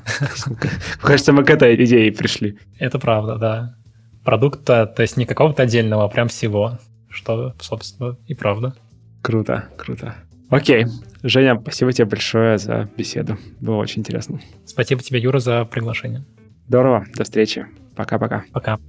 Кажется, 1.01 1.33
мы 1.33 1.43
к 1.43 1.49
этой 1.49 1.75
идее 1.83 2.11
пришли. 2.11 2.57
Это 2.79 2.99
правда, 2.99 3.38
да. 3.38 3.75
Продукта, 4.23 4.85
то 4.85 5.01
есть 5.01 5.17
не 5.17 5.25
какого-то 5.25 5.63
отдельного, 5.63 6.05
а 6.05 6.09
прям 6.09 6.27
всего, 6.27 6.79
что, 7.09 7.53
собственно, 7.59 8.17
и 8.27 8.33
правда. 8.33 8.75
Круто, 9.21 9.65
круто. 9.77 10.15
Окей. 10.49 10.85
Женя, 11.23 11.59
спасибо 11.59 11.91
тебе 11.91 12.05
большое 12.05 12.57
за 12.57 12.89
беседу. 12.97 13.38
Было 13.59 13.75
очень 13.75 13.99
интересно. 13.99 14.39
Спасибо 14.65 15.01
тебе, 15.01 15.19
Юра, 15.19 15.39
за 15.39 15.65
приглашение. 15.65 16.23
Здорово. 16.67 17.05
До 17.15 17.23
встречи. 17.23 17.65
Пока-пока. 17.95 18.43
Пока. 18.53 18.79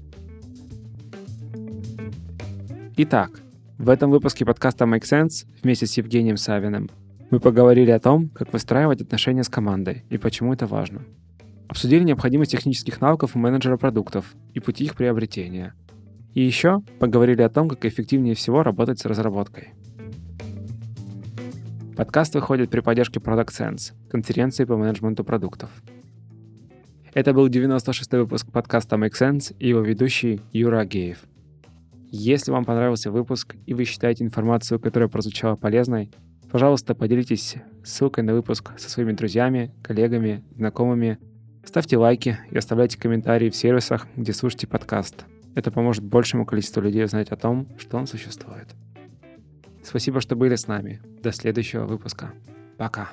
Итак, 2.96 3.30
в 3.78 3.90
этом 3.90 4.10
выпуске 4.10 4.44
подкаста 4.44 4.86
Make 4.86 5.02
Sense 5.02 5.46
вместе 5.62 5.86
с 5.86 5.96
Евгением 5.96 6.36
Савиным 6.36 6.90
мы 7.30 7.38
поговорили 7.38 7.92
о 7.92 8.00
том, 8.00 8.28
как 8.30 8.52
выстраивать 8.52 9.00
отношения 9.00 9.44
с 9.44 9.48
командой 9.48 10.04
и 10.10 10.18
почему 10.18 10.52
это 10.52 10.66
важно. 10.66 11.04
Обсудили 11.68 12.02
необходимость 12.02 12.50
технических 12.50 13.00
навыков 13.00 13.36
у 13.36 13.38
менеджера 13.38 13.76
продуктов 13.76 14.34
и 14.52 14.58
пути 14.58 14.84
их 14.84 14.96
приобретения. 14.96 15.74
И 16.34 16.42
еще 16.42 16.82
поговорили 16.98 17.42
о 17.42 17.48
том, 17.48 17.68
как 17.68 17.84
эффективнее 17.84 18.34
всего 18.34 18.64
работать 18.64 18.98
с 18.98 19.04
разработкой. 19.04 19.74
Подкаст 21.96 22.34
выходит 22.34 22.70
при 22.70 22.80
поддержке 22.80 23.20
Product 23.20 23.50
Sense, 23.50 23.92
конференции 24.10 24.64
по 24.64 24.76
менеджменту 24.76 25.22
продуктов. 25.22 25.70
Это 27.14 27.32
был 27.32 27.48
96-й 27.48 28.18
выпуск 28.18 28.50
подкаста 28.50 28.96
Make 28.96 29.12
Sense 29.12 29.54
и 29.60 29.68
его 29.68 29.82
ведущий 29.82 30.40
Юра 30.52 30.80
Агеев. 30.80 31.18
Если 32.10 32.50
вам 32.50 32.64
понравился 32.64 33.10
выпуск 33.10 33.56
и 33.66 33.74
вы 33.74 33.84
считаете 33.84 34.24
информацию, 34.24 34.80
которая 34.80 35.08
прозвучала 35.08 35.56
полезной, 35.56 36.10
пожалуйста, 36.50 36.94
поделитесь 36.94 37.56
ссылкой 37.84 38.24
на 38.24 38.32
выпуск 38.34 38.72
со 38.78 38.88
своими 38.88 39.12
друзьями, 39.12 39.74
коллегами, 39.82 40.42
знакомыми. 40.56 41.18
Ставьте 41.64 41.98
лайки 41.98 42.38
и 42.50 42.56
оставляйте 42.56 42.98
комментарии 42.98 43.50
в 43.50 43.56
сервисах, 43.56 44.06
где 44.16 44.32
слушаете 44.32 44.66
подкаст. 44.66 45.26
Это 45.54 45.70
поможет 45.70 46.02
большему 46.02 46.46
количеству 46.46 46.80
людей 46.80 47.04
узнать 47.04 47.28
о 47.28 47.36
том, 47.36 47.68
что 47.78 47.98
он 47.98 48.06
существует. 48.06 48.68
Спасибо, 49.82 50.20
что 50.20 50.34
были 50.34 50.54
с 50.54 50.66
нами. 50.66 51.02
До 51.22 51.32
следующего 51.32 51.84
выпуска. 51.84 52.32
Пока. 52.78 53.10